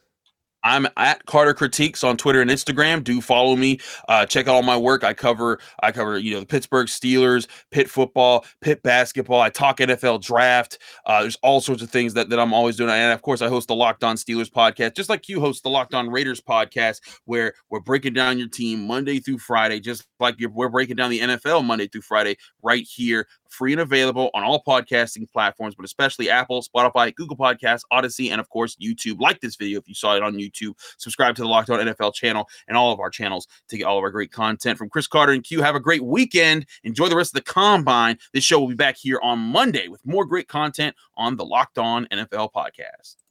I'm 0.67 0.85
at 0.97 1.25
Carter 1.25 1.53
Critiques 1.53 2.03
on 2.03 2.17
Twitter 2.17 2.41
and 2.41 2.51
Instagram. 2.51 3.01
Do 3.01 3.21
follow 3.21 3.55
me. 3.55 3.79
Uh, 4.09 4.25
check 4.25 4.49
out 4.49 4.55
all 4.55 4.63
my 4.63 4.75
work. 4.75 5.05
I 5.05 5.13
cover 5.13 5.59
I 5.81 5.93
cover 5.93 6.17
you 6.17 6.33
know 6.33 6.41
the 6.41 6.45
Pittsburgh 6.45 6.87
Steelers, 6.87 7.47
Pitt 7.71 7.89
football, 7.89 8.45
Pitt 8.59 8.83
basketball. 8.83 9.39
I 9.39 9.49
talk 9.49 9.77
NFL 9.77 10.21
draft. 10.21 10.79
Uh, 11.05 11.21
there's 11.21 11.37
all 11.41 11.61
sorts 11.61 11.81
of 11.81 11.89
things 11.89 12.13
that, 12.15 12.29
that 12.29 12.37
I'm 12.37 12.53
always 12.53 12.75
doing. 12.75 12.89
And 12.89 13.13
of 13.13 13.21
course, 13.21 13.41
I 13.41 13.47
host 13.47 13.69
the 13.69 13.75
Locked 13.75 14.03
On 14.03 14.17
Steelers 14.17 14.51
podcast, 14.51 14.97
just 14.97 15.09
like 15.09 15.29
you 15.29 15.39
host 15.39 15.63
the 15.63 15.69
Locked 15.69 15.93
On 15.93 16.09
Raiders 16.09 16.41
podcast, 16.41 16.99
where 17.23 17.53
we're 17.69 17.79
breaking 17.79 18.13
down 18.13 18.37
your 18.37 18.49
team 18.49 18.85
Monday 18.85 19.19
through 19.19 19.37
Friday, 19.37 19.79
just 19.79 20.05
like 20.19 20.35
we're 20.51 20.67
breaking 20.67 20.97
down 20.97 21.11
the 21.11 21.21
NFL 21.21 21.63
Monday 21.63 21.87
through 21.87 22.01
Friday 22.01 22.35
right 22.61 22.83
here 22.83 23.25
free 23.51 23.73
and 23.73 23.81
available 23.81 24.29
on 24.33 24.43
all 24.43 24.63
podcasting 24.63 25.29
platforms, 25.31 25.75
but 25.75 25.85
especially 25.85 26.29
Apple, 26.29 26.61
Spotify, 26.61 27.13
Google 27.15 27.37
Podcasts, 27.37 27.81
Audacy, 27.91 28.31
and 28.31 28.39
of 28.39 28.49
course, 28.49 28.75
YouTube. 28.75 29.19
Like 29.19 29.39
this 29.41 29.55
video 29.55 29.79
if 29.79 29.87
you 29.87 29.93
saw 29.93 30.15
it 30.15 30.23
on 30.23 30.35
YouTube. 30.35 30.73
Subscribe 30.97 31.35
to 31.35 31.41
the 31.41 31.47
Locked 31.47 31.69
On 31.69 31.79
NFL 31.79 32.13
channel 32.13 32.47
and 32.67 32.77
all 32.77 32.91
of 32.91 32.99
our 32.99 33.09
channels 33.09 33.47
to 33.69 33.77
get 33.77 33.85
all 33.85 33.97
of 33.97 34.03
our 34.03 34.11
great 34.11 34.31
content 34.31 34.77
from 34.77 34.89
Chris 34.89 35.07
Carter 35.07 35.33
and 35.33 35.43
Q. 35.43 35.61
Have 35.61 35.75
a 35.75 35.79
great 35.79 36.03
weekend. 36.03 36.65
Enjoy 36.83 37.07
the 37.07 37.15
rest 37.15 37.35
of 37.35 37.43
the 37.43 37.51
combine. 37.51 38.17
This 38.33 38.43
show 38.43 38.59
will 38.59 38.67
be 38.67 38.75
back 38.75 38.97
here 38.97 39.19
on 39.21 39.39
Monday 39.39 39.87
with 39.87 40.05
more 40.05 40.25
great 40.25 40.47
content 40.47 40.95
on 41.15 41.35
the 41.35 41.45
Locked 41.45 41.77
On 41.77 42.05
NFL 42.07 42.51
podcast. 42.53 43.26